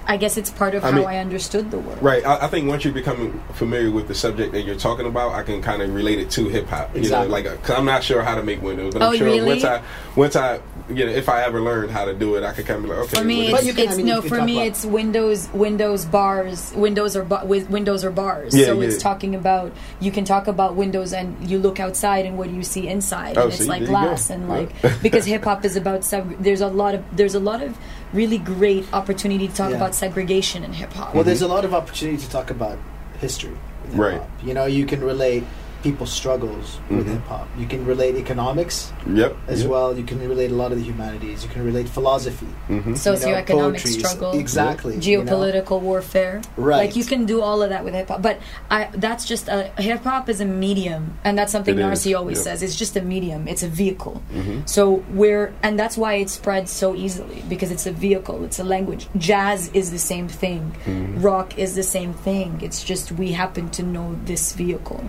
I 0.07 0.17
guess 0.17 0.37
it's 0.37 0.49
part 0.51 0.75
of 0.75 0.83
I 0.83 0.91
how 0.91 0.97
mean- 0.97 1.07
I 1.07 1.17
understood 1.17 1.71
the 1.71 1.79
word. 1.79 2.01
Right. 2.01 2.25
I, 2.25 2.45
I 2.45 2.47
think 2.47 2.67
once 2.67 2.85
you 2.85 2.91
become 2.91 3.39
familiar 3.53 3.89
with 3.91 4.07
the 4.07 4.15
subject 4.15 4.51
that 4.53 4.61
you're 4.61 4.75
talking 4.75 5.05
about, 5.07 5.33
I 5.33 5.43
can 5.43 5.61
kind 5.61 5.81
of 5.81 5.93
relate 5.93 6.19
it 6.19 6.29
to 6.31 6.47
hip 6.47 6.67
hop. 6.67 6.93
You 6.93 6.99
Exactly. 7.01 7.27
know, 7.27 7.33
like 7.33 7.45
uh, 7.47 7.55
cause 7.57 7.77
I'm 7.77 7.85
not 7.85 8.03
sure 8.03 8.21
how 8.21 8.35
to 8.35 8.43
make 8.43 8.61
windows, 8.61 8.93
but 8.93 9.01
Oh, 9.01 9.09
I'm 9.11 9.17
sure 9.17 9.25
really? 9.27 9.47
once 9.47 9.63
I 9.63 9.81
once 10.15 10.35
I 10.35 10.59
you 10.89 11.05
know 11.05 11.11
if 11.11 11.27
I 11.29 11.43
ever 11.43 11.59
learned 11.61 11.89
how 11.91 12.05
to 12.05 12.13
do 12.13 12.35
it, 12.35 12.43
I 12.43 12.53
could 12.53 12.65
kind 12.67 12.77
of 12.77 12.83
be 12.83 12.89
like, 12.89 12.99
okay. 13.05 13.17
For 13.17 13.23
me, 13.23 13.47
well, 13.47 13.55
it's, 13.55 13.61
But 13.61 13.65
you 13.65 13.73
can- 13.73 13.93
I 13.93 13.95
mean, 13.97 14.05
no. 14.05 14.21
For 14.21 14.41
me, 14.43 14.57
about- 14.57 14.67
it's 14.67 14.85
Windows, 14.85 15.49
Windows 15.53 16.05
bars, 16.05 16.71
Windows 16.75 17.15
or 17.15 17.23
bu- 17.23 17.45
with 17.45 17.69
Windows 17.69 18.05
or 18.05 18.11
bars. 18.11 18.55
Yeah, 18.55 18.67
so 18.67 18.81
yeah. 18.81 18.87
it's 18.89 19.01
talking 19.01 19.33
about 19.35 19.71
you 19.99 20.11
can 20.11 20.23
talk 20.25 20.47
about 20.47 20.75
Windows 20.75 21.13
and 21.13 21.49
you 21.49 21.57
look 21.57 21.79
outside 21.79 22.25
and 22.25 22.37
what 22.37 22.49
do 22.49 22.55
you 22.55 22.63
see 22.63 22.87
inside, 22.87 23.37
Oh, 23.37 23.45
and 23.45 23.53
it's 23.53 23.65
like 23.67 23.79
there 23.81 23.87
go. 23.87 23.93
glass 23.93 24.29
and 24.29 24.47
like 24.47 24.69
because 25.01 25.25
hip 25.25 25.43
hop 25.43 25.65
is 25.65 25.75
about 25.75 26.01
seg- 26.01 26.37
there's 26.39 26.61
a 26.61 26.67
lot 26.67 26.93
of 26.93 27.03
there's 27.15 27.33
a 27.35 27.39
lot 27.39 27.63
of 27.63 27.75
really 28.13 28.37
great 28.37 28.85
opportunity 28.93 29.47
to 29.47 29.53
talk 29.53 29.71
Yeah. 29.71 29.77
about 29.77 29.95
segregation 29.95 30.63
in 30.63 30.73
hip 30.73 30.93
hop. 30.93 31.13
Well, 31.13 31.23
there's 31.23 31.41
mm-hmm. 31.41 31.51
a 31.51 31.55
lot 31.55 31.65
of 31.65 31.73
opportunity 31.73 32.17
to 32.17 32.29
talk 32.29 32.49
about 32.49 32.77
history. 33.19 33.57
Right. 33.91 34.13
hip-hop. 34.13 34.29
You 34.43 34.53
know, 34.53 34.65
you 34.65 34.85
can 34.85 35.01
relate 35.01 35.43
people's 35.86 36.11
struggles 36.21 36.67
with 36.89 37.05
Mhm. 37.05 37.13
hip 37.13 37.25
hop. 37.31 37.47
You 37.61 37.67
can 37.73 37.81
relate 37.86 38.15
economics 38.25 38.77
Yep. 39.21 39.31
as 39.53 39.59
yep. 39.61 39.69
well. 39.71 39.89
You 39.99 40.03
can 40.11 40.17
relate 40.33 40.51
a 40.55 40.57
lot 40.63 40.69
of 40.73 40.77
the 40.79 40.86
humanities. 40.91 41.38
You 41.45 41.49
can 41.55 41.63
relate 41.71 41.88
philosophy. 41.97 42.51
hmm 42.67 42.73
you 42.73 42.81
know, 42.86 42.91
socioeconomic 43.09 43.47
poetry, 43.83 43.91
struggle, 44.01 44.31
Exactly. 44.43 44.93
you 44.95 44.99
know. 44.99 45.31
geopolitical 45.31 45.77
warfare. 45.89 46.36
Right. 46.69 46.81
Like 46.83 46.95
you 46.99 47.05
can 47.11 47.21
do 47.33 47.38
all 47.47 47.59
of 47.65 47.69
that 47.73 47.81
with 47.86 47.93
hip 47.99 48.09
hop, 48.11 48.21
but 48.29 48.36
I 48.77 48.79
that's 49.05 49.23
just 49.33 49.45
a 49.57 49.59
hip 49.89 50.03
hop 50.09 50.23
is 50.33 50.39
a 50.47 50.49
medium, 50.67 51.03
and 51.25 51.33
that's 51.38 51.51
something 51.55 51.75
It 51.77 51.81
is, 51.81 51.86
Narcy 51.86 52.11
always 52.19 52.38
yep. 52.39 52.45
says. 52.47 52.57
It's 52.65 52.77
just 52.83 52.93
a 53.01 53.03
medium. 53.13 53.41
It's 53.53 53.63
a 53.69 53.71
vehicle. 53.83 54.17
Mm-hmm. 54.33 54.59
So 54.75 55.03
we're 55.21 55.45
and 55.65 55.73
that's 55.81 55.95
why 56.03 56.11
it 56.23 56.29
spreads 56.39 56.71
so 56.83 56.88
easily 57.05 57.39
because 57.53 57.69
it's 57.75 57.86
a 57.86 57.95
vehicle. 58.07 58.38
It's 58.47 58.59
a 58.65 58.67
language. 58.75 59.03
Jazz 59.29 59.59
is 59.79 59.88
the 59.97 60.03
same 60.13 60.27
thing. 60.43 60.63
Mm-hmm. 60.88 61.21
Rock 61.29 61.49
is 61.65 61.71
the 61.81 61.88
same 61.97 62.13
thing. 62.27 62.49
It's 62.67 62.81
just 62.91 63.05
we 63.21 63.27
happen 63.43 63.65
to 63.77 63.83
know 63.95 64.07
this 64.31 64.43
vehicle. 64.63 65.03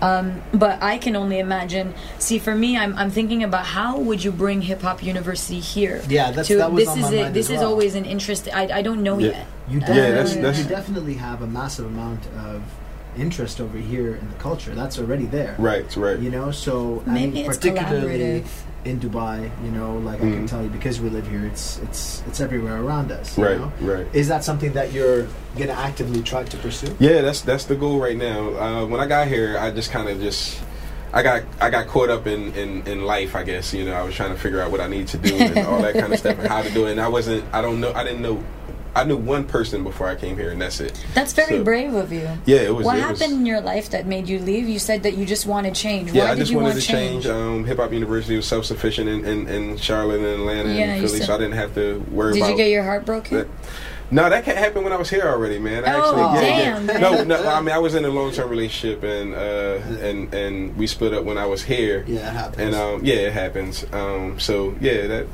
Um, 0.00 0.42
but 0.54 0.82
I 0.82 0.98
can 0.98 1.16
only 1.16 1.38
imagine. 1.40 1.94
See, 2.18 2.38
for 2.38 2.54
me, 2.54 2.76
I'm, 2.78 2.96
I'm 2.96 3.10
thinking 3.10 3.42
about 3.42 3.64
how 3.66 3.98
would 3.98 4.22
you 4.22 4.30
bring 4.30 4.62
Hip 4.62 4.82
Hop 4.82 5.02
University 5.02 5.60
here? 5.60 6.02
Yeah, 6.08 6.26
that's- 6.30 6.46
to, 6.48 6.56
that 6.58 6.72
was 6.72 6.84
this 6.84 6.88
on 6.92 6.98
is 6.98 7.04
my 7.04 7.12
a, 7.16 7.22
mind 7.22 7.34
this 7.34 7.46
as 7.46 7.50
is 7.56 7.58
well. 7.60 7.70
always 7.70 7.94
an 7.94 8.04
interest. 8.04 8.48
I, 8.54 8.78
I 8.78 8.82
don't 8.82 9.02
know 9.02 9.18
Yeah. 9.18 9.30
yet. 9.30 9.46
You 9.68 9.78
Uh, 9.78 9.80
definitely, 9.80 10.10
that's- 10.12 10.34
that's- 10.36 10.58
you 10.60 10.64
definitely 10.64 11.14
have 11.14 11.42
a 11.42 11.46
massive 11.46 11.86
amount 11.86 12.26
of 12.38 12.62
interest 13.16 13.60
over 13.60 13.76
here 13.78 14.14
in 14.14 14.28
the 14.28 14.36
culture. 14.36 14.72
That's 14.74 14.98
already 14.98 15.26
there. 15.26 15.56
Right. 15.58 15.94
Right. 15.96 16.18
You 16.20 16.30
know, 16.30 16.52
so 16.52 17.02
I 17.06 17.10
Maybe 17.14 17.32
mean, 17.32 17.46
it's 17.46 17.56
particularly 17.58 18.42
collaborative. 18.42 18.46
In 18.84 19.00
Dubai, 19.00 19.50
you 19.64 19.70
know, 19.70 19.98
like 19.98 20.16
I 20.18 20.30
can 20.30 20.44
Mhm. 20.44 20.48
tell 20.48 20.62
you 20.62 20.68
because 20.68 21.00
we 21.00 21.10
live 21.10 21.26
here, 21.26 21.44
it's 21.44 21.78
it's 21.82 22.22
it's 22.28 22.40
everywhere 22.40 22.80
around 22.80 23.10
us. 23.12 23.36
you 23.36 23.44
Right. 23.44 23.58
know? 23.58 23.72
Right. 23.80 24.06
Is 24.12 24.28
that 24.28 24.44
something 24.44 24.72
that 24.72 24.92
you're 24.92 25.26
gonna 25.58 25.72
actively 25.72 26.22
try 26.22 26.44
to 26.44 26.56
pursue? 26.58 26.94
Yeah, 26.98 27.20
that's 27.22 27.40
that's 27.42 27.64
the 27.64 27.74
goal 27.74 27.98
right 27.98 28.16
now. 28.16 28.40
Uh, 28.56 28.86
when 28.86 29.00
I 29.00 29.06
got 29.06 29.26
here, 29.28 29.58
I 29.58 29.70
just 29.72 29.90
kind 29.90 30.08
of 30.08 30.20
just 30.20 30.58
I 31.12 31.22
got 31.22 31.42
I 31.60 31.70
got 31.70 31.86
caught 31.88 32.08
up 32.08 32.26
in, 32.26 32.52
in 32.54 32.82
in 32.86 33.04
life. 33.04 33.34
I 33.34 33.42
guess 33.42 33.74
you 33.74 33.84
know 33.84 33.92
I 33.94 34.02
was 34.02 34.14
trying 34.14 34.30
to 34.32 34.38
figure 34.40 34.60
out 34.60 34.70
what 34.70 34.80
I 34.80 34.88
need 34.88 35.08
to 35.08 35.18
do 35.18 35.34
and 35.34 35.58
all 35.66 35.82
that 35.82 35.94
kind 35.94 36.12
of 36.12 36.18
stuff 36.18 36.38
and 36.38 36.46
how 36.48 36.62
to 36.62 36.70
do 36.70 36.86
it. 36.86 36.92
And 36.92 37.00
I 37.00 37.08
wasn't 37.08 37.44
I 37.52 37.60
don't 37.60 37.80
know 37.80 37.92
I 37.94 38.04
didn't 38.04 38.22
know 38.22 38.42
I 38.98 39.04
knew 39.04 39.16
one 39.16 39.44
person 39.44 39.84
before 39.84 40.08
I 40.08 40.14
came 40.16 40.36
here 40.36 40.50
and 40.50 40.60
that's 40.60 40.80
it. 40.80 40.92
That's 41.14 41.32
very 41.32 41.58
So- 41.58 41.64
brave 41.64 41.94
of 41.94 42.12
you. 42.12 42.28
Yeah, 42.46 42.58
it 42.58 42.74
was. 42.74 42.84
What 42.84 42.96
it 42.96 43.00
happened 43.00 43.20
Was, 43.20 43.32
in 43.32 43.46
your 43.46 43.60
life 43.60 43.90
that 43.90 44.06
made 44.06 44.28
you 44.28 44.38
leave? 44.40 44.68
You 44.68 44.78
said 44.78 45.02
that 45.04 45.14
you 45.16 45.24
just 45.24 45.46
wanted 45.46 45.74
change. 45.74 46.10
yeah, 46.12 46.24
Why 46.24 46.30
I 46.30 46.34
did 46.34 46.40
just 46.40 46.50
you 46.50 46.56
wanted 46.58 46.70
want 46.74 46.80
to 46.82 46.86
change. 46.86 47.26
Um, 47.26 47.64
Hip 47.64 47.78
Hop 47.78 47.92
University 47.92 48.36
was 48.36 48.46
self 48.46 48.64
sufficient 48.64 49.08
in, 49.08 49.24
in, 49.24 49.46
in 49.48 49.76
Charlotte 49.76 50.16
and 50.20 50.26
Atlanta 50.40 50.70
Yeah, 50.74 50.84
and 50.94 51.06
Philly, 51.06 51.18
said- 51.20 51.26
so 51.28 51.34
I 51.34 51.38
didn't 51.38 51.54
have 51.54 51.74
to 51.74 52.04
worry 52.10 52.32
did 52.34 52.40
about. 52.42 52.50
you 52.50 52.56
get 52.56 52.70
your 52.70 52.82
heart 52.82 53.04
broken? 53.06 53.38
that. 53.38 53.46
No, 54.10 54.30
that 54.30 54.44
can't 54.46 54.56
happen 54.56 54.84
when 54.84 54.92
I 54.94 54.96
was 54.96 55.10
here 55.10 55.24
already, 55.26 55.58
man. 55.58 55.84
I 55.84 55.92
Oh, 55.94 55.98
actually, 56.32 56.48
yeah, 56.48 56.62
damn, 56.78 56.88
yeah. 56.88 56.98
No, 56.98 57.24
no. 57.24 57.46
I 57.46 57.60
mean, 57.60 57.74
I 57.74 57.78
was 57.78 57.94
in 57.94 58.06
a 58.06 58.08
long 58.08 58.32
term 58.32 58.48
relationship, 58.48 59.02
and 59.02 59.34
uh, 59.34 60.06
and 60.06 60.32
and 60.34 60.76
we 60.78 60.86
split 60.86 61.12
up 61.12 61.24
when 61.24 61.36
I 61.36 61.44
was 61.44 61.62
here. 61.62 62.04
Yeah, 62.08 62.20
it 62.28 62.32
happens. 62.32 62.58
And 62.62 62.74
um, 62.74 63.04
yeah, 63.04 63.14
it 63.16 63.32
happens. 63.34 63.84
Um, 63.92 64.40
so 64.40 64.74
yeah, 64.80 65.06
that. 65.08 65.26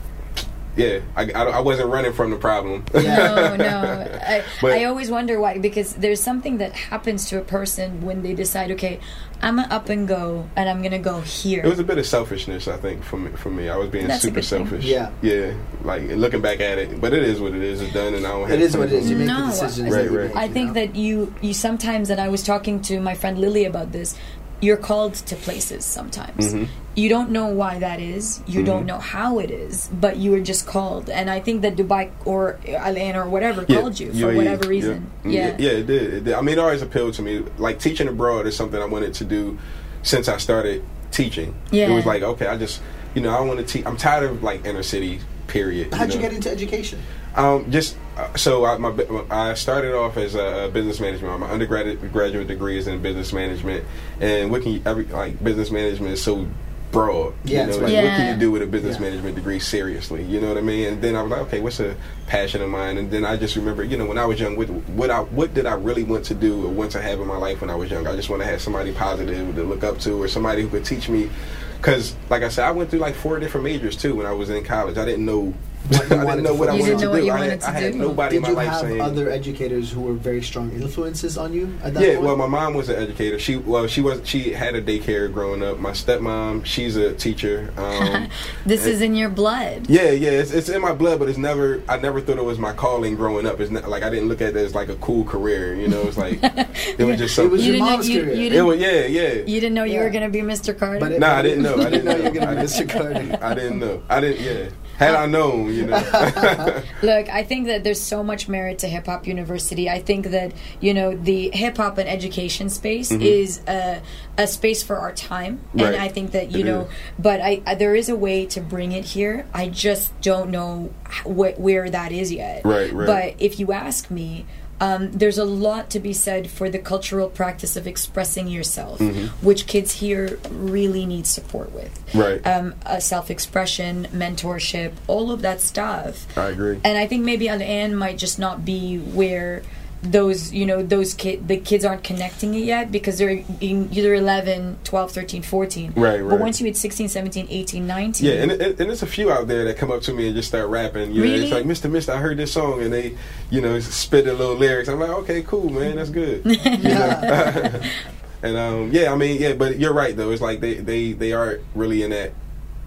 Yeah, 0.77 1.01
I, 1.14 1.31
I, 1.31 1.43
I 1.45 1.61
wasn't 1.61 1.91
running 1.91 2.12
from 2.12 2.31
the 2.31 2.37
problem. 2.37 2.85
no, 2.93 3.57
no. 3.57 4.09
I, 4.22 4.43
But- 4.61 4.72
I 4.72 4.85
always 4.85 5.11
wonder 5.11 5.39
why 5.39 5.59
because 5.59 5.95
there's 5.95 6.20
something 6.20 6.59
that 6.59 6.72
happens 6.72 7.29
to 7.31 7.39
a 7.39 7.43
person 7.45 8.03
when 8.03 8.22
they 8.22 8.35
decide, 8.35 8.70
okay, 8.72 8.99
I'm 9.41 9.57
gonna 9.57 9.72
up 9.72 9.89
and 9.89 10.09
go, 10.09 10.49
and 10.57 10.68
I'm 10.68 10.83
gonna 10.83 10.99
go 10.99 11.20
here. 11.20 11.62
It 11.64 11.68
was 11.68 11.79
a 11.79 11.85
bit 11.85 11.99
of 11.99 12.07
selfishness, 12.07 12.66
I 12.66 12.77
think, 12.77 13.05
for 13.05 13.18
me. 13.18 13.31
For 13.37 13.51
me, 13.51 13.68
I 13.68 13.77
was 13.77 13.89
being 13.91 14.07
That's 14.09 14.22
super 14.22 14.37
good 14.37 14.45
thing. 14.45 14.66
selfish. 14.66 14.85
Yeah. 14.85 15.11
yeah. 15.22 15.55
Like 15.83 16.03
looking 16.05 16.41
back 16.41 16.61
at 16.61 16.79
it, 16.79 17.01
but 17.01 17.12
it 17.12 17.22
is 17.22 17.41
what 17.41 17.55
it 17.55 17.62
is. 17.62 17.81
It's 17.83 17.93
done, 17.93 18.14
and 18.14 18.27
I 18.27 18.31
don't. 18.31 18.49
Have 18.49 18.59
It 18.59 18.61
is 18.62 18.77
what 18.77 18.89
it 18.89 18.95
is. 18.95 19.11
You 19.11 19.16
make 19.16 19.27
No, 19.27 19.47
the 19.47 19.51
decisions. 19.53 19.91
Right, 19.95 20.11
right. 20.11 20.27
make, 20.29 20.37
I 20.37 20.45
you 20.47 20.53
think 20.53 20.68
know? 20.68 20.75
that 20.75 20.97
you 20.97 21.35
you 21.43 21.53
sometimes, 21.55 22.11
and 22.11 22.20
I 22.20 22.29
was 22.29 22.43
talking 22.43 22.81
to 22.83 23.01
my 23.01 23.14
friend 23.14 23.39
Lily 23.39 23.64
about 23.64 23.93
this. 23.93 24.16
You're 24.61 24.77
called 24.79 25.14
to 25.14 25.37
places 25.37 25.85
sometimes. 25.85 26.53
Mm-hmm. 26.55 26.72
You 26.97 27.09
don't 27.09 27.30
know 27.30 27.47
why 27.47 27.80
that 27.80 28.01
is. 28.01 28.40
You 28.47 28.62
don't 28.64 28.86
know 28.86 28.99
how 28.99 29.40
it 29.40 29.51
is, 29.51 29.88
but 29.92 30.16
you 30.16 30.30
were 30.30 30.40
just 30.40 30.66
called. 30.66 31.11
And 31.11 31.28
I 31.28 31.40
think 31.40 31.62
that 31.62 31.74
Dubai 31.76 32.11
or 32.24 32.61
Al 32.68 32.97
Ain 32.97 33.16
or 33.16 33.28
whatever 33.28 33.64
Yeah, 33.66 33.80
called 33.80 33.99
you 33.99 34.12
for 34.12 34.18
UAE, 34.18 34.36
whatever 34.36 34.64
yeah. 34.64 34.70
reason. 34.70 35.11
Mm, 35.24 35.32
Yeah. 35.32 35.57
yeah, 35.59 35.70
it 35.70 35.86
did. 35.86 36.14
It 36.14 36.24
did. 36.24 36.34
I 36.34 36.40
mean, 36.40 36.57
it 36.57 36.61
always 36.61 36.82
appealed 36.82 37.14
to 37.14 37.22
me. 37.22 37.42
Like 37.59 37.80
teaching 37.80 38.07
abroad 38.07 38.47
is 38.47 38.57
something 38.57 38.80
I 38.80 38.86
wanted 38.86 39.14
to 39.14 39.24
do 39.24 39.59
since 40.03 40.28
I 40.28 40.36
started 40.36 40.84
teaching. 41.11 41.55
Yeah. 41.72 41.90
It 41.90 41.95
was 41.95 42.07
like, 42.07 42.22
okay, 42.22 42.47
I 42.47 42.57
just, 42.57 42.80
you 43.14 43.22
know, 43.22 43.30
I 43.30 43.40
want 43.40 43.59
to 43.59 43.66
teach. 43.66 43.84
I'm 43.86 43.97
tired 43.97 44.30
of 44.30 44.42
like 44.42 44.64
inner 44.64 44.82
city. 44.82 45.20
Period. 45.47 45.92
How'd 45.92 46.09
you 46.09 46.16
know? 46.16 46.22
get 46.22 46.32
into 46.32 46.51
education? 46.51 46.99
Um, 47.36 47.70
just 47.70 47.97
uh, 48.16 48.34
so 48.34 48.64
I, 48.64 48.78
my 48.78 48.92
I 49.30 49.55
started 49.55 49.95
off 49.95 50.16
as 50.16 50.34
a, 50.34 50.64
a 50.64 50.68
business 50.68 51.01
management. 51.01 51.38
My 51.38 51.51
undergraduate 51.51 52.12
graduate 52.12 52.49
degree 52.49 52.78
is 52.78 52.86
in 52.86 53.03
business 53.03 53.32
management, 53.32 53.84
and 54.20 54.51
what 54.51 54.62
can 54.62 54.72
you, 54.72 54.82
every 54.86 55.05
like 55.05 55.45
business 55.45 55.70
management 55.70 56.14
is 56.14 56.22
so 56.22 56.49
broad. 56.95 57.34
Yeah, 57.45 57.61
you 57.61 57.66
know, 57.66 57.72
it's 57.72 57.78
like 57.82 57.92
right. 57.92 58.05
what 58.05 58.16
can 58.16 58.34
you 58.34 58.40
do 58.40 58.51
with 58.51 58.62
a 58.62 58.66
business 58.66 58.97
Yeah. 58.97 59.03
management 59.03 59.34
degree 59.36 59.59
seriously? 59.59 60.22
You 60.24 60.40
know 60.40 60.49
what 60.49 60.57
I 60.57 60.62
mean? 60.62 60.88
And 60.88 61.03
then 61.03 61.16
I 61.16 61.22
was 61.22 61.30
like, 61.30 61.40
okay, 61.42 61.61
what's 61.61 61.80
a 61.80 61.95
passion 62.26 62.62
of 62.62 62.70
mine? 62.70 62.97
And 62.97 63.11
then 63.11 63.24
I 63.24 63.36
just 63.36 63.57
remember, 63.57 63.84
you 63.84 63.97
know, 63.97 64.07
when 64.07 64.16
I 64.16 64.24
was 64.24 64.40
young, 64.40 64.57
what 64.57 64.70
what 64.70 65.11
I 65.11 65.20
what 65.20 65.53
did 65.53 65.66
I 65.66 65.74
really 65.74 66.05
want 66.05 66.24
to 66.26 66.34
do 66.34 66.64
or 66.64 66.68
want 66.70 66.92
to 66.92 67.03
have 67.03 67.20
in 67.20 67.26
my 67.26 67.36
life 67.36 67.61
when 67.61 67.68
I 67.68 67.74
was 67.74 67.90
young? 67.90 68.07
I 68.07 68.16
just 68.16 68.30
want 68.30 68.40
to 68.42 68.47
have 68.47 68.62
somebody 68.62 68.92
positive 68.92 69.55
to 69.57 69.62
look 69.64 69.84
up 69.84 69.99
to 70.01 70.22
or 70.22 70.28
somebody 70.28 70.62
who 70.62 70.68
could 70.68 70.84
teach 70.84 71.09
me. 71.09 71.28
Because, 71.76 72.16
like 72.30 72.42
I 72.42 72.49
said, 72.49 72.64
I 72.64 72.70
went 72.70 72.88
through 72.88 73.01
like 73.01 73.14
four 73.14 73.38
different 73.38 73.64
majors 73.64 73.95
too 73.97 74.14
when 74.14 74.24
I 74.24 74.32
was 74.32 74.49
in 74.49 74.64
college. 74.64 74.97
I 74.97 75.05
didn't 75.05 75.26
know. 75.26 75.53
What 75.89 76.09
you 76.11 76.16
I 76.16 76.24
didn't 76.37 76.43
know 76.45 76.53
to 76.53 76.55
what 76.55 76.68
I 76.68 76.72
wanted 76.72 76.99
to 76.99 77.05
know 77.05 77.11
what 77.11 77.20
do. 77.20 77.30
I 77.30 77.35
wanted 77.35 77.51
had, 77.51 77.61
to 77.61 77.68
I 77.68 77.70
had 77.72 77.93
do. 77.93 77.99
nobody 77.99 78.37
Did 78.37 78.45
in 78.45 78.51
you 78.51 78.57
my 78.57 78.64
life 78.70 78.87
have 78.89 79.01
other 79.01 79.28
educators 79.30 79.91
who 79.93 80.01
were 80.01 80.14
very 80.14 80.43
strong 80.43 80.72
influences 80.72 81.37
on 81.37 81.53
you 81.53 81.76
at 81.82 81.93
that 81.95 82.03
Yeah, 82.03 82.14
point? 82.14 82.22
well, 82.26 82.37
my 82.37 82.47
mom 82.47 82.72
was 82.74 82.89
an 82.89 82.97
educator. 83.03 83.39
She 83.39 83.57
well, 83.57 83.87
she 83.87 84.01
was 84.01 84.26
she 84.26 84.53
had 84.53 84.74
a 84.74 84.82
daycare 84.82 85.30
growing 85.32 85.62
up. 85.62 85.78
My 85.78 85.91
stepmom, 85.91 86.64
she's 86.64 86.97
a 86.97 87.12
teacher. 87.14 87.72
Um, 87.76 88.28
This 88.66 88.85
and- 88.85 88.95
is 88.95 89.01
in 89.03 89.14
your 89.14 89.28
blood. 89.28 89.91
yeah, 89.91 90.11
yeah, 90.11 90.30
it's, 90.30 90.53
it's 90.53 90.68
in 90.70 90.80
my 90.80 90.95
blood, 90.95 91.18
but 91.18 91.28
it's 91.28 91.37
never. 91.39 91.82
I 91.89 91.99
never 91.99 92.20
thought 92.22 92.39
it 92.39 92.45
was 92.45 92.59
my 92.59 92.72
calling 92.72 93.14
growing 93.14 93.47
up. 93.47 93.61
It's 93.61 93.70
not 93.70 93.87
like 93.89 94.03
I 94.03 94.09
didn't 94.11 94.28
look 94.28 94.41
at 94.41 94.51
it 94.51 94.57
as 94.57 94.74
like 94.74 94.89
a 94.89 94.97
cool 94.97 95.24
career. 95.24 95.74
You 95.74 95.89
know, 95.89 96.01
it's 96.03 96.16
like 96.16 96.39
it 96.43 97.05
was 97.05 97.18
just 97.18 97.35
so. 97.35 97.45
It 97.45 97.51
was 97.51 97.66
your 97.66 97.74
didn't 97.74 97.87
know- 97.87 97.93
mom's 97.93 98.09
you- 98.09 98.22
career. 98.22 98.35
you 98.35 98.47
it 98.47 98.51
didn't- 98.51 98.66
was 98.66 98.78
yeah, 98.80 99.05
yeah. 99.07 99.32
You 99.35 99.61
didn't 99.61 99.74
know 99.74 99.85
you 99.85 99.95
Yeah. 99.95 100.05
were 100.05 100.11
going 100.11 100.24
to 100.24 100.30
be 100.30 100.41
Mr. 100.41 100.76
Carter. 100.76 100.99
But 101.01 101.12
it- 101.12 101.20
Nah, 101.20 101.35
I 101.37 101.43
didn't 101.43 101.62
know. 101.62 101.76
I 101.76 101.91
didn't 101.91 102.05
know. 102.07 102.16
you 102.16 102.22
were 102.24 102.30
gonna 102.30 102.57
be 102.57 102.62
Mr. 102.62 102.89
Carter. 102.89 103.39
I 103.43 103.55
didn't 103.55 103.78
know. 103.80 104.03
I 104.09 104.20
didn't. 104.20 104.41
Yeah. 104.43 104.70
Had 104.97 105.16
I 105.16 105.26
known, 105.26 105.74
you 105.75 105.87
know. 105.87 105.97
Look, 107.03 107.29
I 107.29 107.43
think 107.45 107.66
that 107.66 107.85
there's 107.85 108.01
so 108.01 108.22
much 108.22 108.49
merit 108.49 108.79
to 108.81 108.89
Hip 108.89 109.07
Hop 109.07 109.27
University. 109.27 109.89
I 109.91 110.01
think 110.01 110.29
that 110.29 110.53
you 110.81 110.95
know 110.95 111.14
the 111.16 111.51
hip 111.53 111.77
hop 111.77 111.99
and 111.99 112.09
education 112.09 112.68
space 112.70 113.11
is 113.11 113.61
a, 113.68 114.01
a 114.39 114.47
space 114.47 114.83
for 114.83 114.97
our 114.97 115.12
time, 115.12 115.61
and 115.72 115.81
Mm-hmm. 115.81 116.03
I 116.03 116.09
think 116.09 116.31
that 116.33 116.51
you 116.53 116.61
It 116.61 116.64
know. 116.66 116.81
is. 116.83 116.89
But 117.18 117.41
I, 117.41 117.62
I 117.66 117.75
there 117.75 117.95
is 117.95 118.09
a 118.09 118.16
way 118.16 118.47
to 118.47 118.61
bring 118.61 118.93
it 118.93 119.05
here. 119.05 119.47
I 119.53 119.68
just 119.68 120.18
don't 120.20 120.51
know 120.51 120.93
wh- 121.25 121.59
where 121.59 121.89
that 121.91 122.12
is 122.12 122.33
yet. 122.33 122.64
Right, 122.64 122.93
right. 122.93 123.07
But 123.07 123.43
if 123.43 123.59
you 123.61 123.72
ask 123.72 124.11
me. 124.11 124.47
Um, 124.81 125.12
there's 125.12 125.39
a 125.39 125.45
lot 125.45 125.91
to 125.91 126.01
be 126.01 126.12
said 126.12 126.51
for 126.51 126.68
the 126.68 126.79
cultural 126.79 127.29
practice 127.29 127.77
of 127.77 127.87
expressing 127.87 128.49
yourself, 128.49 129.01
which 129.43 129.66
kids 129.66 129.93
here 129.93 130.39
really 130.51 131.07
need 131.07 131.27
support 131.27 131.72
with. 131.72 132.05
Mm-hmm. 132.09 132.18
Right. 132.18 132.47
Um, 132.47 132.75
uh, 132.85 132.99
self-expression, 132.99 134.09
mentorship, 134.12 134.93
all 135.07 135.31
of 135.31 135.43
that 135.43 135.61
stuff. 135.61 136.27
I 136.37 136.49
agree. 136.49 136.81
And 136.85 136.99
I 136.99 137.07
think 137.07 137.25
maybe 137.25 137.49
Al 137.49 137.62
Ain 137.62 137.95
might 137.95 138.18
just 138.18 138.39
not 138.39 138.64
be 138.64 138.99
where 138.99 139.62
those, 140.05 140.52
you 140.52 140.66
know, 140.66 140.82
those 140.82 141.14
kid 141.14 141.48
the 141.48 141.57
kids 141.57 141.84
aren't 141.84 142.05
connecting 142.05 142.55
it 142.55 142.64
yet 142.64 142.92
because 142.92 143.18
they're 143.18 143.42
in 143.61 143.88
either 143.92 144.14
11, 144.14 144.78
12, 144.84 145.11
13, 145.11 145.42
14. 145.42 145.92
Right, 145.96 146.20
But 146.26 146.40
once 146.40 146.61
you 146.61 146.66
hit 146.66 146.76
16, 146.76 147.09
17, 147.09 147.46
18, 147.48 147.86
19. 147.86 148.26
Yeah, 148.28 148.42
and, 148.42 148.52
it, 148.52 148.61
and 148.62 148.76
there's 148.76 149.02
a 149.02 149.07
few 149.07 149.32
out 149.32 149.48
there 149.48 149.64
that 149.64 149.76
come 149.76 149.90
up 149.90 150.02
to 150.02 150.12
me 150.12 150.26
and 150.26 150.36
just 150.36 150.48
start 150.48 150.68
rapping. 150.68 151.12
You 151.12 151.24
know, 151.24 151.30
Really? 151.30 151.44
it's 151.44 151.52
like, 151.52 151.64
Mister, 151.64 151.88
Mister, 151.88 152.12
I 152.12 152.18
heard 152.18 152.36
this 152.36 152.52
song, 152.52 152.82
and 152.82 152.92
they, 152.92 153.16
you 153.50 153.61
know, 153.61 153.80
spit 153.80 154.26
a 154.26 154.32
little 154.32 154.55
lyrics. 154.57 154.88
I'm 154.88 155.00
like, 155.00 155.11
okay, 155.11 155.42
cool, 155.42 155.70
man, 155.70 155.96
that's 155.96 156.11
good. 156.11 156.44
Know? 156.84 157.80
and 158.42 158.57
um, 158.57 158.90
yeah, 158.92 159.12
I 159.12 159.16
mean, 159.16 159.40
yeah, 159.40 159.55
but 159.55 159.78
you're 159.78 159.94
right 159.94 160.16
though. 160.16 160.30
It's 160.30 160.42
like 160.42 160.61
they 160.61 160.74
they 160.74 161.12
they 161.12 161.32
aren't 161.32 161.62
really 161.74 162.02
in 162.02 162.11
that 162.11 162.32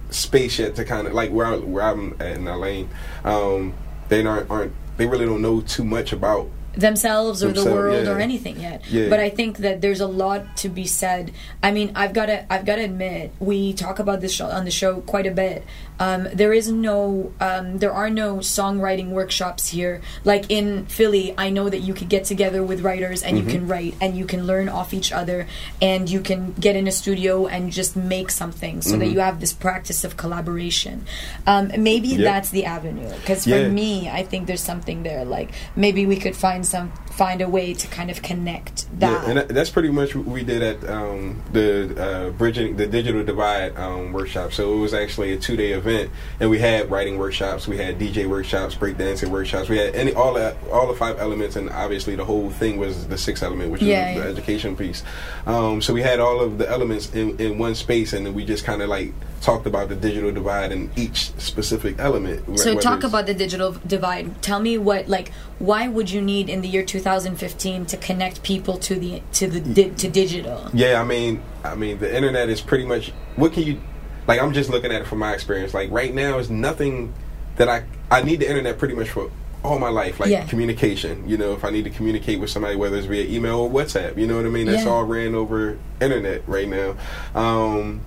space 0.09 0.59
yet 0.59 0.75
to 0.75 0.85
kind 0.85 1.07
of 1.07 1.13
like 1.13 1.31
where 1.31 1.47
I, 1.47 1.57
where 1.57 1.83
I'm 1.83 2.15
at 2.19 2.37
in 2.37 2.45
that 2.45 2.59
lane. 2.59 2.89
Um, 3.23 3.73
they 4.09 4.25
aren't 4.25 4.49
aren't 4.49 4.73
they 4.97 5.05
really 5.07 5.25
don't 5.25 5.41
know 5.41 5.61
too 5.61 5.83
much 5.83 6.13
about 6.13 6.49
themselves 6.77 7.43
or 7.43 7.47
the 7.47 7.53
Themselves, 7.55 7.75
world 7.75 8.05
yeah. 8.05 8.11
or 8.11 8.19
anything 8.19 8.59
yet. 8.59 8.83
Yeah. 8.89 9.09
But 9.09 9.19
I 9.19 9.29
think 9.29 9.57
that 9.57 9.81
there's 9.81 10.01
a 10.01 10.07
lot 10.07 10.57
to 10.57 10.69
be 10.69 10.85
said. 10.85 11.31
I 11.61 11.71
mean, 11.71 11.91
I've 11.95 12.13
got 12.13 12.27
to 12.27 12.51
I've 12.53 12.65
got 12.65 12.75
to 12.77 12.83
admit, 12.83 13.33
we 13.39 13.73
talk 13.73 13.99
about 13.99 14.21
this 14.21 14.39
on 14.39 14.65
the 14.65 14.71
show 14.71 15.01
quite 15.01 15.25
a 15.27 15.31
bit. 15.31 15.65
Um, 15.99 16.27
there 16.31 16.53
is 16.53 16.69
no 16.71 17.33
um, 17.39 17.79
there 17.79 17.91
are 17.91 18.09
no 18.09 18.37
songwriting 18.37 19.09
workshops 19.09 19.67
here. 19.69 20.01
Like 20.23 20.45
in 20.51 20.85
Philly, 20.85 21.33
I 21.37 21.49
know 21.49 21.69
that 21.69 21.79
you 21.79 21.93
could 21.95 22.09
get 22.09 22.25
together 22.25 22.61
with 22.63 22.81
writers 22.81 23.23
and 23.23 23.37
Mm-hmm. 23.37 23.47
you 23.49 23.53
can 23.59 23.67
write 23.67 23.95
and 24.01 24.15
you 24.17 24.25
can 24.25 24.45
learn 24.45 24.69
off 24.69 24.93
each 24.93 25.11
other 25.11 25.47
and 25.81 26.09
you 26.09 26.21
can 26.21 26.53
get 26.53 26.75
in 26.75 26.87
a 26.87 26.91
studio 26.91 27.47
and 27.47 27.71
just 27.71 27.95
make 27.95 28.29
something 28.29 28.81
so 28.81 28.91
Mm-hmm. 28.91 28.99
that 28.99 29.07
you 29.07 29.19
have 29.19 29.39
this 29.39 29.53
practice 29.53 30.03
of 30.03 30.17
collaboration. 30.17 31.05
Um, 31.47 31.71
maybe 31.77 32.15
that's 32.17 32.49
the 32.51 32.65
avenue 32.65 33.09
because 33.21 33.45
for 33.45 33.67
me, 33.69 34.09
I 34.09 34.23
think 34.23 34.45
there's 34.47 34.61
something 34.63 35.01
there. 35.03 35.25
Like 35.25 35.49
maybe 35.75 36.05
we 36.05 36.17
could 36.17 36.35
find 36.35 36.65
some 36.67 36.91
find 37.17 37.41
a 37.41 37.49
way 37.49 37.73
to 37.73 37.87
kind 37.87 38.11
of 38.11 38.21
connect 38.21 38.87
that. 38.99 39.27
Yeah, 39.27 39.41
and 39.41 39.49
that's 39.49 39.71
pretty 39.71 39.89
much 39.89 40.15
what 40.15 40.27
we 40.27 40.43
did 40.43 40.61
at 40.61 40.87
um, 40.87 41.41
the 41.51 41.95
uh, 41.99 42.29
bridging 42.29 42.77
the 42.77 42.85
digital 42.85 43.23
divide 43.23 43.75
um, 43.75 44.13
workshop. 44.13 44.53
So 44.53 44.73
it 44.73 44.77
was 44.77 44.93
actually 44.93 45.33
a 45.33 45.37
two 45.37 45.57
day 45.57 45.71
event, 45.71 46.11
and 46.39 46.51
we 46.51 46.59
had 46.59 46.91
writing 46.91 47.17
workshops, 47.17 47.67
we 47.67 47.77
had 47.77 47.97
DJ 47.97 48.29
workshops, 48.29 48.75
breakdancing 48.75 49.29
workshops, 49.29 49.67
we 49.67 49.77
had 49.77 49.95
any 49.95 50.13
all 50.13 50.35
that 50.35 50.57
all 50.71 50.87
the 50.87 50.93
five 50.93 51.17
elements, 51.19 51.55
and 51.55 51.71
obviously 51.71 52.15
the 52.15 52.25
whole 52.25 52.51
thing 52.51 52.77
was 52.77 53.07
the 53.07 53.17
sixth 53.17 53.41
element, 53.41 53.71
which 53.71 53.81
Yeah, 53.81 54.11
is 54.11 54.21
the 54.21 54.29
education 54.29 54.77
piece. 54.77 55.03
Um, 55.47 55.81
so 55.81 55.93
we 55.93 56.03
had 56.03 56.19
all 56.19 56.39
of 56.39 56.59
the 56.59 56.69
elements 56.69 57.13
in, 57.15 57.39
in 57.39 57.57
one 57.57 57.73
space, 57.73 58.13
and 58.13 58.27
then 58.27 58.35
we 58.35 58.45
just 58.45 58.63
kind 58.63 58.83
of 58.83 58.89
like 58.89 59.11
talked 59.41 59.65
about 59.65 59.89
the 59.89 59.95
digital 59.95 60.31
divide 60.31 60.71
in 60.71 60.91
each 60.95 61.31
specific 61.39 61.95
element. 61.97 62.59
so 62.59 62.77
talk 62.79 63.03
about 63.03 63.25
the 63.25 63.33
digital 63.33 63.71
divide. 63.87 64.39
Tell 64.43 64.59
me 64.59 64.77
what 64.77 65.07
like 65.09 65.31
why 65.59 65.87
would 65.87 66.11
you 66.11 66.21
need 66.21 66.49
in 66.49 66.61
the 66.61 66.67
year 66.67 66.83
2015 67.11 67.85
to 67.85 67.97
connect 67.97 68.43
people 68.43 68.77
to 68.77 68.95
the 68.95 69.21
to 69.31 69.47
the 69.47 69.61
di- 69.61 69.91
to 69.91 70.09
digital? 70.09 70.69
Yeah, 70.73 70.99
I 71.01 71.05
mean, 71.05 71.41
I 71.63 71.73
mean, 71.75 71.99
the 71.99 72.13
internet 72.13 72.49
is 72.49 72.59
pretty 72.59 72.85
much 72.85 73.11
what 73.37 73.53
can 73.53 73.63
you 73.63 73.79
like? 74.27 74.41
I'm 74.41 74.51
just 74.53 74.69
looking 74.69 74.91
at 74.91 75.01
it 75.01 75.07
from 75.07 75.19
my 75.19 75.33
experience. 75.33 75.73
Like 75.73 75.89
right 75.89 76.13
now, 76.13 76.37
is 76.37 76.49
nothing 76.49 77.13
that 77.55 77.69
I 77.69 77.83
I 78.11 78.23
need 78.23 78.41
the 78.41 78.49
internet 78.49 78.77
pretty 78.77 78.93
much 78.95 79.09
for 79.09 79.31
all 79.63 79.79
my 79.79 79.89
life, 79.89 80.19
like 80.19 80.29
Yeah. 80.29 80.45
communication. 80.45 81.27
You 81.27 81.37
know, 81.37 81.53
if 81.53 81.63
I 81.63 81.69
need 81.69 81.85
to 81.85 81.89
communicate 81.89 82.39
with 82.41 82.49
somebody, 82.49 82.75
whether 82.75 82.97
it's 82.97 83.07
via 83.07 83.23
email 83.25 83.59
or 83.59 83.69
WhatsApp, 83.69 84.17
you 84.17 84.27
know 84.27 84.35
what 84.35 84.45
I 84.45 84.49
mean. 84.49 84.65
That's 84.67 84.83
Yeah. 84.83 84.91
all 84.91 85.03
ran 85.03 85.33
over 85.33 85.77
internet 86.01 86.41
right 86.45 86.67
now. 86.67 86.95
Um, 87.35 88.01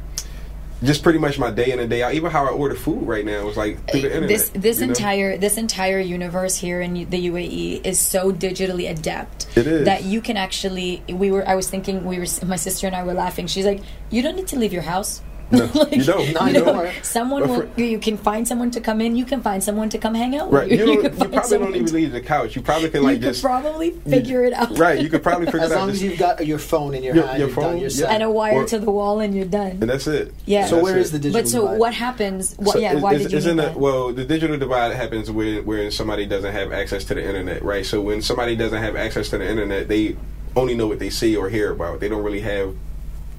just 0.82 1.02
pretty 1.02 1.18
much 1.18 1.38
my 1.38 1.50
day 1.50 1.72
in 1.72 1.78
and 1.78 1.90
day 1.90 2.02
out. 2.02 2.14
Even 2.14 2.30
how 2.30 2.44
I 2.46 2.50
order 2.50 2.74
food 2.74 3.06
right 3.06 3.24
now 3.24 3.48
is 3.48 3.56
like 3.56 3.76
through 3.90 4.02
the 4.02 4.10
eh, 4.10 4.14
internet. 4.16 4.28
this 4.28 4.48
this 4.50 4.80
you 4.80 4.86
know? 4.86 4.90
entire 4.90 5.38
this 5.38 5.56
entire 5.56 6.00
universe 6.00 6.56
here 6.56 6.80
in 6.80 6.94
the 6.94 7.28
UAE 7.28 7.84
is 7.84 7.98
so 7.98 8.32
digitally 8.32 8.90
adept 8.90 9.46
It 9.56 9.66
is. 9.66 9.84
that 9.84 10.04
you 10.04 10.20
can 10.20 10.36
actually 10.36 11.02
we 11.08 11.30
were 11.30 11.46
I 11.46 11.54
was 11.54 11.68
thinking 11.68 12.04
we 12.04 12.18
were 12.18 12.26
my 12.44 12.56
sister 12.56 12.86
and 12.86 12.96
I 12.96 13.02
were 13.04 13.14
laughing 13.14 13.46
she's 13.46 13.66
like 13.66 13.80
you 14.10 14.22
don't 14.22 14.36
need 14.36 14.48
to 14.48 14.58
leave 14.58 14.72
your 14.72 14.82
house 14.82 15.22
No, 15.50 15.64
you 15.90 16.04
don't. 16.04 16.32
Not 16.32 16.52
you 16.52 16.60
know, 16.60 16.68
anymore. 16.68 16.92
someone 17.02 17.42
But 17.46 17.76
will 17.76 17.84
you 17.84 17.98
can 17.98 18.16
find 18.16 18.46
someone 18.46 18.70
to 18.70 18.80
come 18.80 19.00
in 19.00 19.16
you 19.16 19.24
can 19.24 19.42
find 19.42 19.62
someone 19.62 19.88
to 19.90 19.98
come 19.98 20.14
hang 20.14 20.36
out 20.36 20.52
Right, 20.52 20.70
with 20.70 20.78
you, 20.80 20.86
don't, 20.86 20.94
you, 21.04 21.10
can 21.10 21.30
probably 21.32 21.58
don't 21.58 21.74
even 21.74 21.86
to- 21.86 21.94
leave 21.94 22.12
the 22.12 22.20
couch. 22.20 22.54
You 22.54 22.62
probably 22.62 22.88
can 22.90 23.00
you 23.02 23.08
like 23.08 23.16
could 23.16 23.22
just 23.22 23.42
probably 23.42 23.90
figure 23.90 24.44
it 24.44 24.52
out 24.52 24.78
right. 24.78 25.00
You 25.00 25.08
could 25.08 25.22
probably 25.22 25.46
figure 25.52 25.60
As 25.60 25.72
it 25.72 25.74
out. 25.74 25.76
As 25.76 25.80
long 25.80 25.90
as 25.90 26.02
you've 26.02 26.18
got 26.18 26.46
your 26.46 26.58
phone 26.58 26.94
in 26.94 27.02
your, 27.02 27.16
Your- 27.16 27.26
hand, 27.26 27.38
your 27.38 27.48
you've 27.48 27.56
done 27.56 27.64
phone, 27.72 27.78
your 27.80 27.90
yeah. 27.90 28.06
and 28.06 28.22
a 28.22 28.30
wire 28.30 28.54
Or- 28.62 28.64
to 28.66 28.78
the 28.78 28.90
wall 28.90 29.20
and 29.20 29.34
you're 29.34 29.44
done 29.44 29.70
and 29.80 29.88
that's 29.90 30.06
it. 30.06 30.32
Yeah. 30.46 30.66
So 30.66 30.76
That's 30.76 30.84
where 30.84 30.98
is 30.98 31.10
the 31.12 31.18
digital 31.18 31.40
divide? 31.40 31.42
but 31.42 31.48
so 31.50 31.60
divide? 31.62 31.78
what 31.80 31.94
happens 31.94 32.54
what 32.56 32.72
So 32.74 32.78
yeah 32.78 32.88
it's- 32.90 33.02
why 33.02 33.14
it's, 33.14 33.22
did 33.24 33.32
you 33.32 33.38
it's 33.38 33.46
in 33.46 33.56
the, 33.56 33.62
that? 33.64 33.76
well 33.76 34.12
the 34.12 34.24
digital 34.24 34.56
divide 34.58 34.94
happens 34.94 35.30
where 35.30 35.62
where 35.62 35.90
somebody 35.90 36.26
doesn't 36.26 36.52
have 36.52 36.72
access 36.72 37.04
to 37.06 37.14
the 37.14 37.24
internet 37.26 37.62
right 37.64 37.84
so 37.84 38.00
when 38.00 38.22
somebody 38.22 38.54
doesn't 38.56 38.80
have 38.82 38.94
access 38.94 39.28
to 39.30 39.38
the 39.38 39.48
internet 39.48 39.88
they 39.88 40.16
only 40.56 40.74
know 40.74 40.86
what 40.86 40.98
they 40.98 41.10
see 41.10 41.36
or 41.36 41.48
hear 41.48 41.70
about 41.72 42.00
they 42.00 42.08
don't 42.08 42.22
really 42.24 42.40
have 42.40 42.74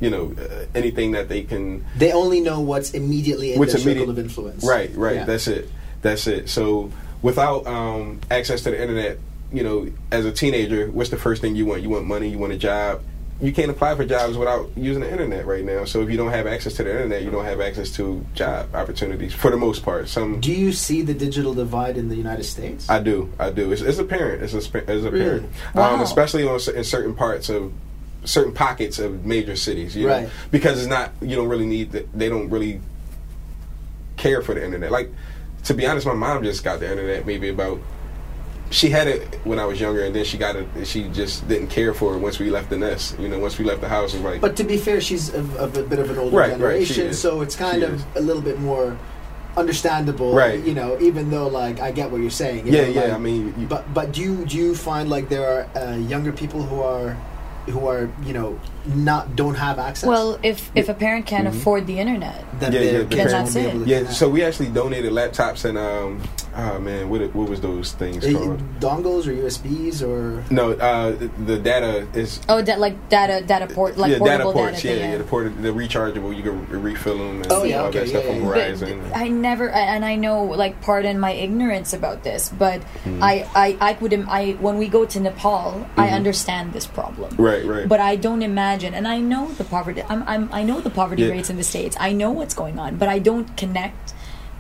you 0.02 0.10
know 0.10 0.34
uh, 0.38 0.66
anything 0.76 1.12
that 1.12 1.30
they 1.30 1.44
can 1.44 1.86
They 1.98 2.12
only 2.12 2.42
know 2.42 2.60
what's 2.60 2.92
immediately 2.92 3.54
in 3.54 3.60
What's 3.60 3.72
their 3.74 3.82
immediate- 3.82 4.02
circle 4.02 4.12
of 4.12 4.20
influence. 4.20 4.64
right 4.68 4.92
right 4.96 5.16
Yeah. 5.18 5.26
that's 5.26 5.48
it 5.48 5.70
that's 6.02 6.28
it 6.28 6.50
so 6.50 6.92
without 7.22 7.66
um, 7.68 8.20
access 8.30 8.64
to 8.64 8.72
the 8.72 8.82
internet 8.82 9.20
you 9.54 9.64
know 9.64 9.88
as 10.12 10.26
a 10.26 10.32
teenager 10.32 10.88
what's 10.92 11.12
the 11.12 11.18
first 11.18 11.42
thing 11.42 11.56
you 11.56 11.66
want 11.66 11.82
you 11.84 11.90
want 11.90 12.06
money 12.06 12.28
you 12.28 12.38
want 12.40 12.52
a 12.52 12.58
job 12.58 13.02
you 13.42 13.52
can't 13.52 13.72
apply 13.72 13.96
for 13.96 14.06
jobs 14.06 14.38
without 14.38 14.70
using 14.76 15.02
the 15.02 15.12
internet 15.12 15.46
right 15.48 15.64
now 15.66 15.84
so 15.84 16.02
if 16.02 16.10
you 16.12 16.16
don't 16.18 16.32
have 16.32 16.46
access 16.48 16.74
to 16.76 16.84
the 16.84 16.92
internet 16.92 17.22
you 17.24 17.30
don't 17.32 17.46
have 17.46 17.60
access 17.60 17.92
to 17.92 18.24
job 18.36 18.74
opportunities 18.74 19.34
for 19.34 19.50
the 19.52 19.58
most 19.58 19.84
part 19.84 20.08
some 20.08 20.40
Do 20.40 20.52
you 20.52 20.72
see 20.72 21.02
the 21.04 21.14
digital 21.14 21.54
divide 21.54 21.98
in 21.98 22.08
the 22.10 22.16
United 22.16 22.44
States? 22.46 22.90
I 22.90 23.00
do, 23.02 23.32
I 23.40 23.50
do. 23.52 23.72
It's, 23.72 23.82
it's 23.82 23.98
apparent. 24.00 24.44
It's, 24.44 24.54
a, 24.54 24.78
it's 24.78 25.06
apparent, 25.06 25.50
Wow. 25.76 25.94
um, 25.96 26.02
especially 26.02 26.48
on 26.48 26.60
in 26.76 26.84
certain 26.84 27.14
parts 27.16 27.50
of 27.50 27.72
certain 28.24 28.54
pockets 28.54 29.00
of 29.00 29.26
major 29.26 29.56
cities. 29.56 29.96
You 29.96 30.08
Right. 30.08 30.24
know, 30.24 30.30
because 30.52 30.80
it's 30.80 30.90
not. 30.90 31.12
You 31.22 31.36
don't 31.36 31.48
really 31.50 31.66
need. 31.66 31.92
The, 31.92 32.06
they 32.14 32.30
don't 32.30 32.50
really 32.50 32.80
care 34.18 34.42
for 34.42 34.54
the 34.54 34.64
internet. 34.64 34.92
Like 34.92 35.12
to 35.66 35.74
be 35.74 35.86
honest, 35.86 36.06
my 36.08 36.14
mom 36.14 36.44
just 36.44 36.64
got 36.64 36.80
the 36.80 36.90
internet 36.90 37.26
maybe 37.26 37.50
about. 37.50 37.80
She 38.70 38.90
had 38.90 39.08
it 39.08 39.22
when 39.44 39.60
I 39.60 39.66
was 39.66 39.82
younger, 39.82 40.06
and 40.06 40.16
then 40.16 40.24
she 40.24 40.38
got 40.38 40.56
it. 40.56 40.66
She 40.88 41.10
just 41.10 41.46
didn't 41.48 41.68
care 41.68 41.94
for 41.94 42.16
it 42.16 42.20
once 42.20 42.40
we 42.40 42.50
left 42.50 42.70
the 42.70 42.78
nest. 42.78 43.20
You 43.20 43.28
know, 43.28 43.38
once 43.38 43.58
we 43.60 43.66
left 43.66 43.82
the 43.82 43.90
house, 43.90 44.14
it 44.14 44.18
was 44.24 44.32
like. 44.32 44.40
But 44.42 44.56
to 44.58 44.64
be 44.64 44.78
fair, 44.78 45.02
she's 45.02 45.34
of, 45.34 45.54
of 45.58 45.76
a 45.76 45.84
bit 45.84 46.00
of 46.00 46.10
an 46.10 46.18
older 46.18 46.38
Right, 46.38 46.50
right, 46.52 46.58
generation, 46.58 47.08
is. 47.08 47.20
so 47.20 47.42
it's 47.42 47.56
kind 47.58 47.80
She 47.80 47.84
of 47.84 47.96
is. 47.96 48.06
a 48.16 48.22
little 48.22 48.42
bit 48.42 48.60
more 48.62 48.98
understandable. 49.58 50.34
Right. 50.34 50.64
You 50.64 50.74
know, 50.74 50.98
even 51.02 51.30
though 51.30 51.48
like 51.48 51.82
I 51.82 51.92
get 51.92 52.10
what 52.12 52.22
you're 52.22 52.30
saying. 52.30 52.66
you 52.66 52.72
yeah, 52.74 52.84
know, 52.84 52.88
yeah. 52.90 53.02
like- 53.02 53.12
I 53.14 53.18
mean, 53.18 53.54
you, 53.58 53.68
But 53.68 53.94
but 53.94 54.14
do 54.14 54.22
you 54.22 54.46
do 54.46 54.56
you 54.56 54.74
find 54.74 55.10
like 55.10 55.28
there 55.28 55.46
are 55.76 55.78
uh, 55.78 55.98
younger 55.98 56.32
people 56.32 56.64
who 56.64 56.82
are 56.82 57.18
who 57.70 57.88
are 57.88 58.10
you 58.24 58.34
know 58.34 58.60
not 58.86 59.36
don't 59.36 59.56
have 59.56 59.80
access. 59.80 60.08
Well, 60.08 60.40
if 60.44 60.72
if 60.76 60.90
a 60.90 60.94
parent 60.94 61.26
can't 61.26 61.48
Mm-hmm. 61.48 61.58
afford 61.58 61.88
the 61.88 62.00
internet, 62.00 62.44
then 62.60 62.74
Yeah, 62.74 62.80
yeah, 62.82 62.92
the 63.00 63.06
kids 63.06 63.32
parents- 63.32 63.54
won't 63.56 63.66
be 63.66 63.72
able 63.72 63.86
to 63.86 63.90
Yeah, 63.90 64.10
so 64.10 64.30
we 64.30 64.44
actually 64.44 64.70
donated 64.70 65.12
laptops 65.14 65.66
and 65.66 65.78
um, 65.78 66.22
oh 66.56 66.80
man, 66.80 67.10
what 67.10 67.22
what 67.36 67.50
was 67.50 67.62
those 67.62 67.92
things 67.94 68.26
Uh, 68.26 68.32
called? 68.34 68.62
dongles 68.80 69.28
or 69.28 69.34
USBs 69.34 70.02
or 70.02 70.44
No, 70.50 70.72
uh, 70.74 71.12
the, 71.12 71.30
the 71.46 71.58
data 71.60 72.08
is 72.14 72.40
oh, 72.50 72.62
that 72.62 72.80
like 72.80 72.96
data 73.10 73.44
data 73.46 73.68
port 73.68 73.98
like 73.98 74.12
yeah, 74.12 74.20
data 74.20 74.44
portable 74.44 74.54
ports. 74.54 74.82
data. 74.82 74.88
yeah, 74.88 75.02
thing, 75.02 75.12
yeah, 75.12 75.18
the 75.18 75.24
port, 75.26 75.62
the 75.62 75.70
rechargeable. 75.70 76.36
You 76.36 76.44
can 76.44 76.56
re- 76.70 76.92
refill 76.92 77.18
them 77.18 77.42
and 77.44 77.52
Oh, 77.52 77.64
yeah, 77.64 77.82
all 77.82 77.88
okay, 77.88 78.00
that 78.00 78.10
stuff 78.10 78.24
yeah, 78.26 78.32
from 78.34 78.44
yeah. 78.44 78.50
But 78.50 78.80
Verizon. 78.82 79.16
I 79.16 79.28
never, 79.28 79.70
and 79.70 80.04
I 80.06 80.16
know, 80.16 80.44
like, 80.46 80.82
pardon 80.82 81.20
my 81.20 81.32
ignorance 81.32 81.94
about 81.94 82.24
this, 82.24 82.50
but 82.50 82.82
Mm-hmm. 83.06 83.24
I, 83.24 83.48
I, 83.56 83.68
I 83.82 83.92
would, 84.02 84.14
im- 84.14 84.30
I 84.30 84.52
when 84.62 84.78
we 84.78 84.88
go 84.88 85.06
to 85.06 85.20
Nepal, 85.20 85.86
I 85.98 86.10
understand 86.10 86.74
this 86.74 86.86
problem. 86.86 87.32
Mm-hmm. 87.34 87.42
Right, 87.50 87.66
right. 87.66 87.88
But 87.88 88.00
I 88.00 88.16
don't 88.16 88.42
imagine, 88.44 88.71
and 88.94 89.08
I 89.08 89.20
know 89.20 89.48
the 89.54 89.64
poverty. 89.64 90.02
I'm, 90.08 90.24
I'm 90.28 90.50
I 90.54 90.64
know 90.64 90.80
the 90.82 90.90
poverty 90.90 91.24
Yeah. 91.24 91.30
rates 91.32 91.50
in 91.50 91.58
the 91.58 91.64
states. 91.64 91.96
I 92.00 92.14
know 92.14 92.32
what's 92.32 92.54
going 92.54 92.80
on, 92.80 92.98
but 92.98 93.10
I 93.10 93.20
don't 93.20 93.56
connect 93.58 94.14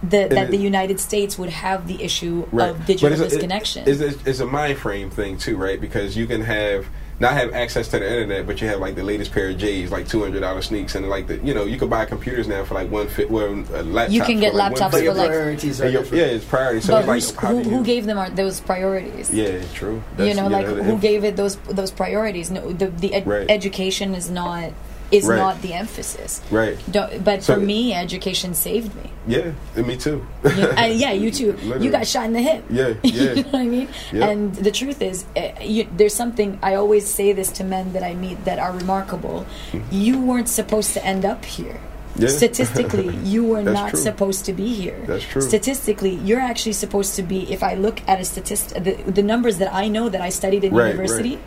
the, 0.04 0.28
that 0.30 0.46
it- 0.48 0.52
the 0.52 0.58
United 0.58 1.00
States 1.00 1.38
would 1.38 1.50
have 1.50 1.88
the 1.88 2.02
issue 2.04 2.48
right. 2.52 2.70
of 2.70 2.86
digital 2.86 3.12
it's 3.12 3.22
a- 3.22 3.26
it- 3.26 3.30
disconnection. 3.30 3.84
It's, 3.88 4.02
a, 4.02 4.30
it's 4.30 4.40
a 4.40 4.46
mind 4.46 4.78
frame 4.80 5.10
thing 5.10 5.38
too, 5.38 5.58
right? 5.58 5.80
Because 5.80 6.18
you 6.18 6.26
can 6.28 6.42
have 6.42 6.88
not 7.22 7.34
have 7.34 7.54
access 7.54 7.88
to 7.90 8.00
the 8.00 8.06
internet, 8.06 8.48
but 8.48 8.60
you 8.62 8.68
have 8.68 8.80
like 8.80 8.96
the 8.96 9.04
latest 9.04 9.32
pair 9.32 9.50
of 9.50 9.58
J's, 9.58 9.92
like 9.92 10.08
two 10.08 10.22
hundred 10.22 10.42
dollar 10.42 10.62
sneaks, 10.62 10.96
and 10.96 11.08
like 11.08 11.28
the 11.28 11.38
you 11.38 11.54
know 11.54 11.66
you 11.66 11.78
can 11.78 11.88
buy 11.88 12.04
computers 12.06 12.48
now 12.48 12.66
for 12.66 12.74
like 12.74 12.90
one 12.92 13.08
fit. 13.08 13.30
Well, 13.30 13.54
a 13.74 13.84
laptop 13.84 14.12
You 14.14 14.22
can 14.24 14.40
get 14.40 14.52
for 14.52 14.58
like 14.58 14.74
laptops 14.74 14.92
but 14.92 15.04
your 15.04 15.14
for 15.14 15.20
like- 15.20 15.30
priorities 15.30 15.80
are 15.80 15.86
And 15.86 15.94
your- 15.94 16.06
yeah, 16.06 16.24
it's 16.36 16.44
priority. 16.46 16.82
So 16.82 16.94
but 17.06 17.16
it's 17.18 17.34
like 17.38 17.46
who, 17.52 17.62
who 17.64 17.84
gave 17.84 18.06
them 18.08 18.36
those 18.36 18.60
priorities? 18.60 19.32
Yeah, 19.34 19.62
true. 19.74 20.02
you 20.18 20.34
know, 20.34 20.50
yeah, 20.50 20.58
like 20.58 20.66
who 20.66 20.98
gave 20.98 21.24
it 21.24 21.36
those 21.38 21.56
those 21.70 21.92
priorities? 21.92 22.50
No, 22.52 22.74
the 22.74 22.88
the 22.88 23.14
ed- 23.14 23.28
Right. 23.28 23.50
education 23.50 24.16
is 24.16 24.30
not 24.30 24.72
is 25.12 25.26
Right. 25.26 25.38
not 25.38 25.62
the 25.62 25.74
emphasis. 25.74 26.42
Right. 26.50 26.78
Don't, 26.90 27.24
but 27.24 27.44
So- 27.44 27.56
for 27.56 27.60
me, 27.60 27.94
education 27.94 28.54
saved 28.54 28.96
me. 28.96 29.10
Yeah, 29.28 29.52
and 29.76 29.86
me 29.86 29.98
too. 29.98 30.26
You- 30.44 30.70
and 30.78 30.94
yeah, 31.00 31.12
you 31.12 31.30
too. 31.32 31.52
Literally. 31.54 31.84
You 31.86 31.92
got 31.92 32.08
shot 32.08 32.26
in 32.26 32.34
the 32.34 32.42
hip. 32.42 32.64
Yeah, 32.70 32.94
yeah. 33.04 33.34
you 33.34 33.44
know 33.44 33.50
what 33.50 33.62
I 33.62 33.66
mean? 33.66 33.88
Yep. 34.14 34.30
And 34.30 34.56
the 34.56 34.72
truth 34.72 35.02
is, 35.02 35.26
uh, 35.38 35.42
you, 35.62 35.88
there's 35.96 36.14
something 36.16 36.58
I 36.64 36.76
always 36.76 37.06
say 37.08 37.32
this 37.34 37.50
to 37.60 37.64
men 37.64 37.94
that 37.94 38.04
I 38.04 38.14
meet 38.16 38.44
that 38.46 38.58
are 38.60 38.72
remarkable. 38.72 39.46
You 39.92 40.20
weren't 40.22 40.50
supposed 40.50 40.94
to 40.94 41.06
end 41.06 41.24
up 41.26 41.46
here. 41.46 41.80
Yeah. 42.18 42.28
Statistically, 42.28 43.16
you 43.24 43.46
were 43.46 43.62
not 43.64 43.92
true. 43.92 44.00
supposed 44.00 44.44
to 44.46 44.54
be 44.54 44.74
here. 44.74 45.00
That's 45.08 45.24
true. 45.24 45.42
Statistically, 45.42 46.16
you're 46.16 46.42
actually 46.42 46.74
supposed 46.74 47.16
to 47.16 47.24
be. 47.24 47.50
If 47.52 47.64
I 47.64 47.76
look 47.76 48.02
at 48.08 48.20
a 48.20 48.26
statistic, 48.26 48.84
the, 48.84 48.94
the 49.12 49.24
numbers 49.24 49.60
that 49.60 49.74
I 49.74 49.88
know 49.88 50.10
that 50.10 50.20
I 50.20 50.30
studied 50.30 50.64
in 50.66 50.74
Right, 50.74 50.90
university, 50.96 51.36
right. 51.36 51.44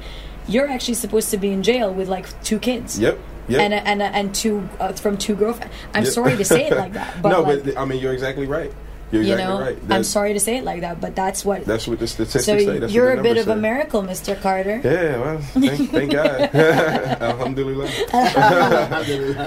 You're 0.49 0.69
actually 0.69 0.95
supposed 0.95 1.31
to 1.31 1.37
be 1.37 1.51
in 1.51 1.63
jail 1.63 1.93
with 1.93 2.09
like 2.09 2.27
two 2.43 2.59
kids. 2.59 2.99
Yep. 2.99 3.19
Yep. 3.49 3.61
And 3.61 3.75
and 3.75 4.03
and 4.03 4.35
two 4.35 4.67
uh, 4.81 4.93
from 4.93 5.19
two 5.19 5.35
girlfriends. 5.35 5.73
I'm 5.93 6.05
Yep. 6.05 6.13
sorry 6.13 6.37
to 6.37 6.45
say 6.45 6.67
it 6.69 6.77
like 6.77 6.93
that, 7.01 7.21
but 7.21 7.29
no, 7.29 7.43
like, 7.43 7.65
but 7.65 7.77
I 7.77 7.85
mean 7.85 8.01
you're 8.01 8.15
exactly 8.15 8.47
right. 8.47 8.73
You're 9.13 9.23
you 9.23 9.33
exactly 9.33 9.55
know, 9.55 9.61
right. 9.61 9.79
I'm 9.91 10.05
sorry 10.05 10.33
to 10.33 10.41
say 10.41 10.57
it 10.57 10.65
like 10.65 10.81
that, 10.81 11.01
but 11.01 11.15
that's 11.15 11.45
what. 11.45 11.65
That's 11.65 11.87
what 11.87 11.99
the 11.99 12.07
statistics 12.07 12.45
so 12.45 12.59
say. 12.59 12.79
That's 12.79 12.93
you're 12.93 13.13
a 13.13 13.23
bit 13.23 13.37
of 13.37 13.47
numbers 13.47 13.59
a 13.59 13.61
miracle, 13.61 14.03
Mr. 14.03 14.41
Carter. 14.41 14.81
Yeah, 14.83 15.21
well, 15.21 15.39
thank, 15.39 15.91
thank 15.91 16.13
God. 16.13 16.41
Alhamdulillah. 16.55 17.91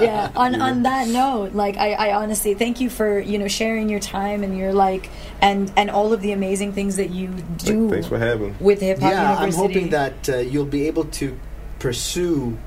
yeah 0.01 0.31
on 0.35 0.61
on 0.61 0.83
that 0.83 1.07
note 1.07 1.53
like 1.53 1.77
I, 1.77 1.93
I 1.93 2.13
honestly 2.13 2.53
thank 2.53 2.79
you 2.79 2.89
for 2.89 3.19
you 3.19 3.37
know 3.37 3.47
sharing 3.47 3.89
your 3.89 3.99
time 3.99 4.43
and 4.43 4.57
your 4.57 4.73
like 4.73 5.09
and 5.41 5.71
and 5.75 5.89
all 5.89 6.13
of 6.13 6.21
the 6.21 6.31
amazing 6.31 6.73
things 6.73 6.97
that 6.97 7.09
you 7.09 7.27
do 7.57 7.89
Thanks 7.89 8.07
for 8.07 8.17
having. 8.17 8.55
with 8.59 8.81
hip 8.81 8.99
hop 8.99 9.11
yeah, 9.11 9.35
I'm 9.37 9.51
hoping 9.51 9.89
that 9.89 10.29
uh, 10.29 10.37
you'll 10.37 10.65
be 10.65 10.87
able 10.87 11.05
to 11.05 11.37
pursue, 11.79 12.57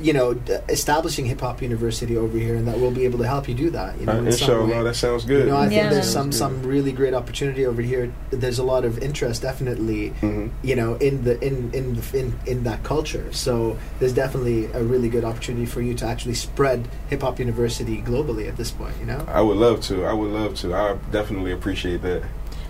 you 0.00 0.12
know, 0.12 0.34
d- 0.34 0.56
establishing 0.68 1.24
hip 1.26 1.40
hop 1.40 1.62
university 1.62 2.16
over 2.16 2.36
here, 2.38 2.54
and 2.54 2.66
that 2.68 2.78
we'll 2.78 2.90
be 2.90 3.04
able 3.04 3.18
to 3.18 3.26
help 3.26 3.48
you 3.48 3.54
do 3.54 3.70
that. 3.70 3.98
You 3.98 4.06
know, 4.06 4.12
Uh, 4.12 4.16
in 4.16 4.32
some 4.32 4.50
inshallah, 4.66 4.84
that 4.84 4.96
sounds 4.96 5.24
good. 5.24 5.46
You 5.46 5.50
know, 5.52 5.56
I 5.56 5.64
Yeah. 5.64 5.68
think 5.80 5.90
there's 5.92 6.10
some 6.10 6.32
some 6.32 6.62
really 6.62 6.92
great 6.92 7.14
opportunity 7.14 7.64
over 7.66 7.82
here. 7.82 8.12
There's 8.30 8.58
a 8.58 8.62
lot 8.64 8.84
of 8.84 8.98
interest, 8.98 9.42
definitely. 9.42 10.12
Mhm. 10.22 10.50
You 10.62 10.76
know, 10.76 10.94
in 10.96 11.24
the 11.24 11.42
in 11.44 11.70
in 11.72 11.94
the- 11.96 12.18
in 12.18 12.34
in 12.46 12.64
that 12.64 12.82
culture. 12.82 13.24
So 13.30 13.76
there's 13.98 14.12
definitely 14.12 14.68
a 14.74 14.82
really 14.82 15.08
good 15.08 15.24
opportunity 15.24 15.66
for 15.66 15.80
you 15.80 15.94
to 15.94 16.06
actually 16.06 16.34
spread 16.34 16.88
hip 17.08 17.22
hop 17.22 17.38
university 17.38 18.02
globally 18.06 18.48
at 18.48 18.56
this 18.56 18.70
point. 18.70 18.94
You 19.00 19.06
know. 19.06 19.20
I 19.28 19.40
would 19.40 19.56
love 19.56 19.80
to. 19.82 20.04
I 20.04 20.12
would 20.12 20.30
love 20.30 20.54
to. 20.56 20.74
I 20.74 20.94
definitely 21.12 21.52
appreciate 21.52 22.02
that. 22.02 22.22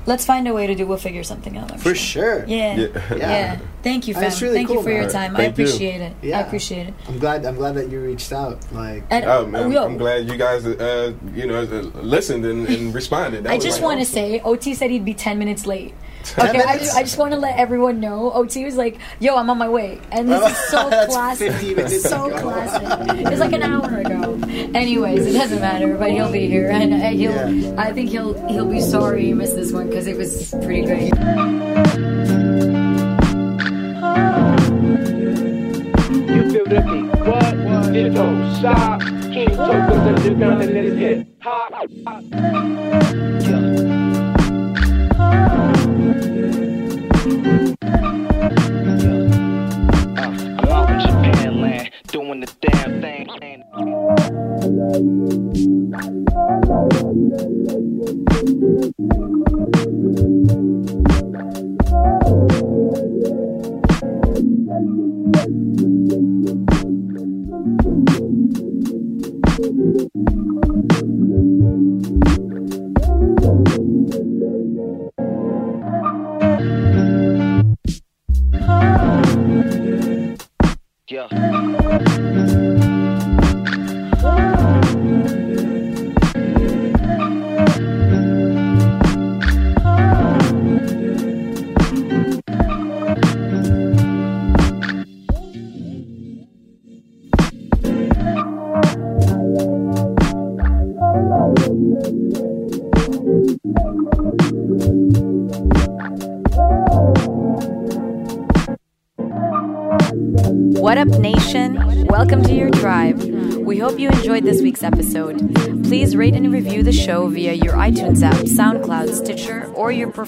Let's 0.07 0.25
find 0.25 0.47
a 0.49 0.53
way 0.53 0.67
to 0.67 0.75
do 0.75 0.87
we'll 0.87 0.99
figure 0.99 1.23
something 1.25 1.57
out 1.59 1.71
I'm 1.73 1.79
For 1.79 1.95
sure. 1.95 2.41
sure. 2.41 2.45
yeah 2.49 2.75
Yeah. 2.77 2.89
yeah, 3.11 3.17
Yeah. 3.17 3.59
thank 3.83 4.09
you 4.09 4.15
Uh, 4.15 4.21
fam 4.21 4.29
it's 4.29 4.41
really 4.43 4.55
thank 4.57 4.69
you 4.69 4.75
cool, 4.77 4.83
for 4.85 4.91
your 4.91 5.03
man. 5.03 5.11
time 5.13 5.35
I 5.37 5.39
Thank 5.39 5.59
you. 5.59 5.65
appreciate 5.65 6.01
it 6.01 6.35
I 6.35 6.41
appreciate 6.41 6.87
it 6.89 6.95
I'm 7.09 7.19
glad. 7.19 7.45
I'm 7.45 7.57
glad 7.57 7.75
that 7.75 7.89
you 7.91 8.01
reached 8.01 8.33
out. 8.33 8.59
Like. 8.73 9.05
And, 9.11 9.25
Oh 9.27 9.47
man, 9.47 9.65
I'm, 9.65 9.73
yo, 9.73 9.85
I'm 9.85 9.97
glad 9.99 10.29
you 10.29 10.37
guys, 10.37 10.65
uh, 10.67 11.13
you 11.35 11.47
know, 11.47 11.61
uh, 11.63 11.83
listened 12.03 12.45
and, 12.45 12.67
and 12.69 12.95
responded. 12.95 13.45
That 13.45 13.53
I 13.53 13.59
just 13.59 13.79
like 13.79 13.85
want 13.89 13.99
to 13.99 14.03
awesome. 14.07 14.15
say, 14.15 14.41
OT 14.41 14.75
said 14.75 14.91
he'd 14.91 15.05
be 15.05 15.15
10 15.15 15.39
minutes 15.39 15.67
late. 15.67 15.95
Okay, 16.39 16.61
I 16.61 16.77
just, 16.79 16.97
I 16.97 17.03
just 17.05 17.19
want 17.19 17.33
to 17.35 17.39
let 17.39 17.57
everyone 17.57 18.01
know. 18.01 18.33
OT 18.33 18.65
was 18.65 18.75
like, 18.77 18.99
yo, 19.21 19.37
I'm 19.37 19.49
on 19.49 19.59
my 19.59 19.69
way. 19.69 20.01
And 20.11 20.29
this 20.29 20.43
is 20.51 20.59
so 20.71 20.89
classic. 21.09 21.53
so 22.01 22.27
ago. 22.27 22.41
classic. 22.41 22.83
It's 23.31 23.39
like 23.41 23.53
an 23.53 23.63
hour 23.63 23.99
ago. 24.01 24.35
Anyways, 24.75 25.27
it 25.27 25.33
doesn't 25.33 25.61
matter, 25.61 25.97
but 25.97 26.11
he'll 26.11 26.31
be 26.33 26.47
here. 26.49 26.71
And 26.71 26.93
uh, 26.95 26.97
he'll, 27.09 27.51
Yeah. 27.51 27.75
I 27.81 27.93
think 27.93 28.11
he'll 28.11 28.35
he'll 28.49 28.69
be 28.71 28.81
sorry 28.81 29.25
he 29.27 29.35
missed 29.35 29.57
this 29.57 29.73
one 29.73 29.89
because 29.89 30.07
it 30.07 30.17
was 30.17 30.51
pretty 30.63 30.83
great. 30.87 31.13
You 35.17 36.51
feel 36.51 36.65
the 36.67 36.81
beat. 36.85 37.27
What? 37.27 37.57
What? 37.57 37.97
It 37.97 38.11
don't 38.15 38.55
stop. 38.57 39.01
King 39.33 39.49
Tokens 39.51 39.91
underground 39.91 40.63
and 40.63 40.77
it's 40.77 40.97
hip 40.99 41.29
hop. 41.41 41.73
I'm 42.07 43.56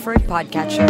preferred 0.08 0.28
podcatcher. 0.28 0.88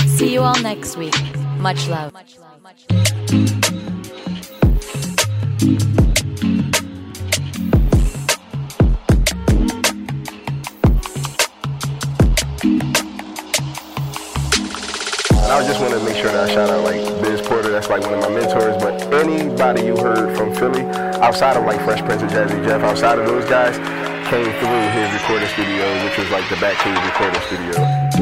See 0.06 0.32
you 0.32 0.40
all 0.40 0.60
next 0.62 0.96
week. 0.96 1.14
Much 1.58 1.88
love 1.88 2.12
much. 2.68 2.84
I 15.50 15.66
just 15.66 15.80
want 15.80 15.94
to 15.94 16.04
make 16.04 16.16
sure 16.16 16.30
that 16.30 16.48
I 16.48 16.54
shout 16.54 16.70
out 16.70 16.84
like 16.84 17.00
Biz 17.22 17.40
Porter, 17.42 17.70
that's 17.70 17.88
like 17.88 18.02
one 18.02 18.14
of 18.14 18.20
my 18.20 18.28
mentors, 18.28 18.76
but 18.82 19.00
anybody 19.14 19.86
you 19.86 19.96
heard 19.96 20.36
from 20.36 20.54
Philly, 20.54 20.82
outside 21.20 21.56
of 21.56 21.64
like 21.64 21.80
Fresh 21.84 22.02
Prince 22.02 22.22
of 22.22 22.28
Jazzy 22.30 22.62
Jeff, 22.64 22.82
outside 22.82 23.18
of 23.18 23.26
those 23.26 23.44
guys, 23.46 23.76
came 24.28 24.44
through 24.60 24.80
his 24.92 25.12
recording 25.14 25.48
studio, 25.48 26.04
which 26.04 26.18
was 26.18 26.30
like 26.30 26.48
the 26.50 26.56
backstage 26.56 26.98
recording 27.06 27.40
studio. 27.48 28.17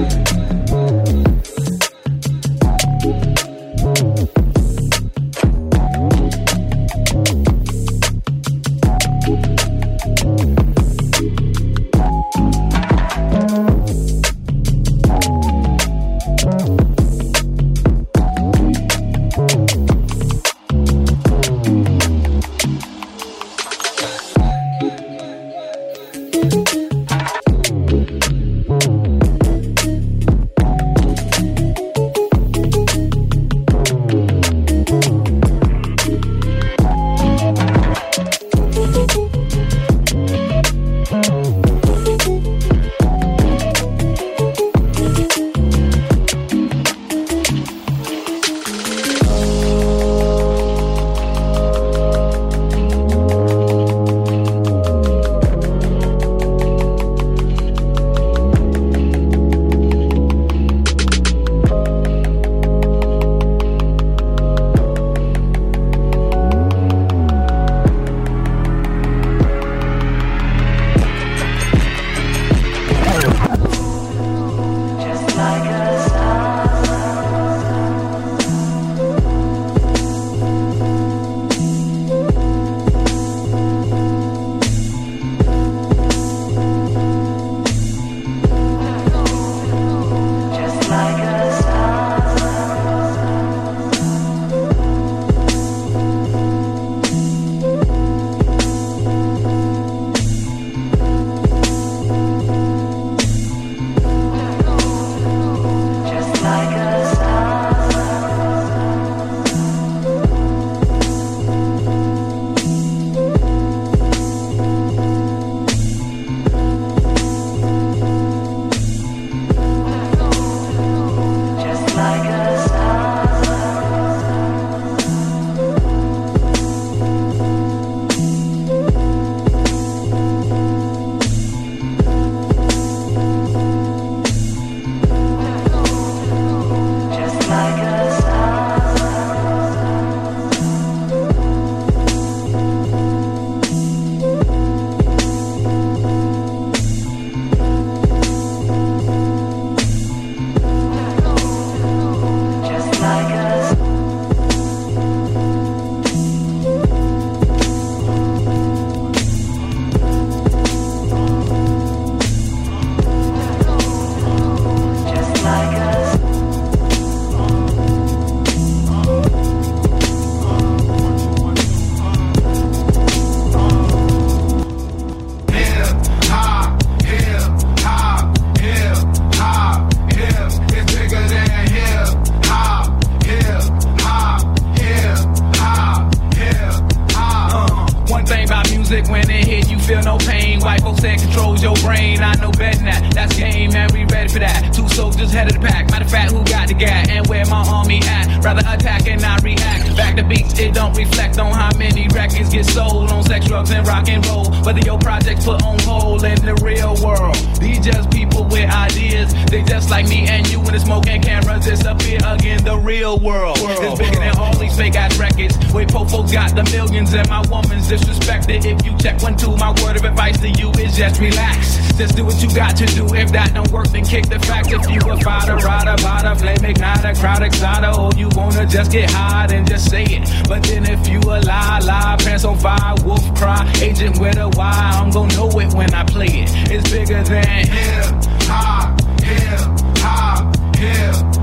Cameras 211.56 211.80
disappear 211.80 212.18
again. 212.24 212.64
The 212.64 212.76
real 212.76 213.18
world 213.18 213.58
is 213.58 213.98
bigger 213.98 214.18
than 214.18 214.38
all 214.38 214.56
these 214.56 214.76
fake 214.76 214.94
ass 214.94 215.18
records. 215.18 215.56
Wait, 215.72 215.88
Popo 215.88 216.22
got 216.24 216.54
the 216.54 216.64
millions 216.72 217.12
and 217.14 217.28
my 217.28 217.42
woman's 217.48 217.88
disrespected. 217.88 218.64
If 218.64 218.84
you 218.84 218.96
check 218.98 219.22
one, 219.22 219.36
two, 219.36 219.56
my 219.56 219.70
word 219.82 219.96
of 219.96 220.04
advice 220.04 220.38
to 220.40 220.48
you 220.48 220.70
is 220.72 220.96
just 220.96 221.20
relax. 221.20 221.76
Just 221.96 222.16
do 222.16 222.24
what 222.24 222.40
you 222.42 222.48
got 222.54 222.76
to 222.76 222.86
do. 222.86 223.06
If 223.14 223.32
that 223.32 223.54
don't 223.54 223.70
work, 223.70 223.88
then 223.88 224.04
kick 224.04 224.28
the 224.28 224.38
facts. 224.38 224.72
If 224.72 224.88
you 224.90 225.00
a 225.10 225.16
fighter, 225.20 225.56
rider, 225.56 225.96
rider, 226.02 226.34
flame 226.38 226.74
igniter, 226.74 227.18
crowd 227.18 227.42
exciter, 227.42 227.92
or 227.98 228.10
you 228.16 228.28
wanna 228.34 228.66
just 228.66 228.92
get 228.92 229.10
high, 229.10 229.46
then 229.46 229.66
just 229.66 229.90
say 229.90 230.04
it. 230.04 230.48
But 230.48 230.62
then 230.64 230.84
if 230.86 231.08
you 231.08 231.20
a 231.20 231.40
lie, 231.40 231.80
lie, 231.80 232.16
pants 232.20 232.44
on 232.44 232.58
fire, 232.58 232.94
wolf 233.04 233.34
cry, 233.34 233.70
agent 233.80 234.18
with 234.20 234.36
a 234.36 234.48
Y, 234.48 234.90
I'm 235.00 235.10
gonna 235.10 235.34
know 235.34 235.48
it 235.60 235.72
when 235.74 235.94
I 235.94 236.04
play 236.04 236.26
it. 236.26 236.50
It's 236.70 236.90
bigger 236.90 237.22
than 237.22 237.66
hip 237.66 238.06
hop, 238.46 239.00
hip 239.20 239.60
hop, 239.98 240.76
hip 240.76 241.35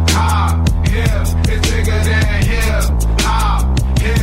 hip. 1.53 1.63
It's 1.63 1.71
bigger 1.71 2.03
than 2.03 2.43
hip 2.43 2.83
hop, 3.21 3.79
hip 3.99 4.17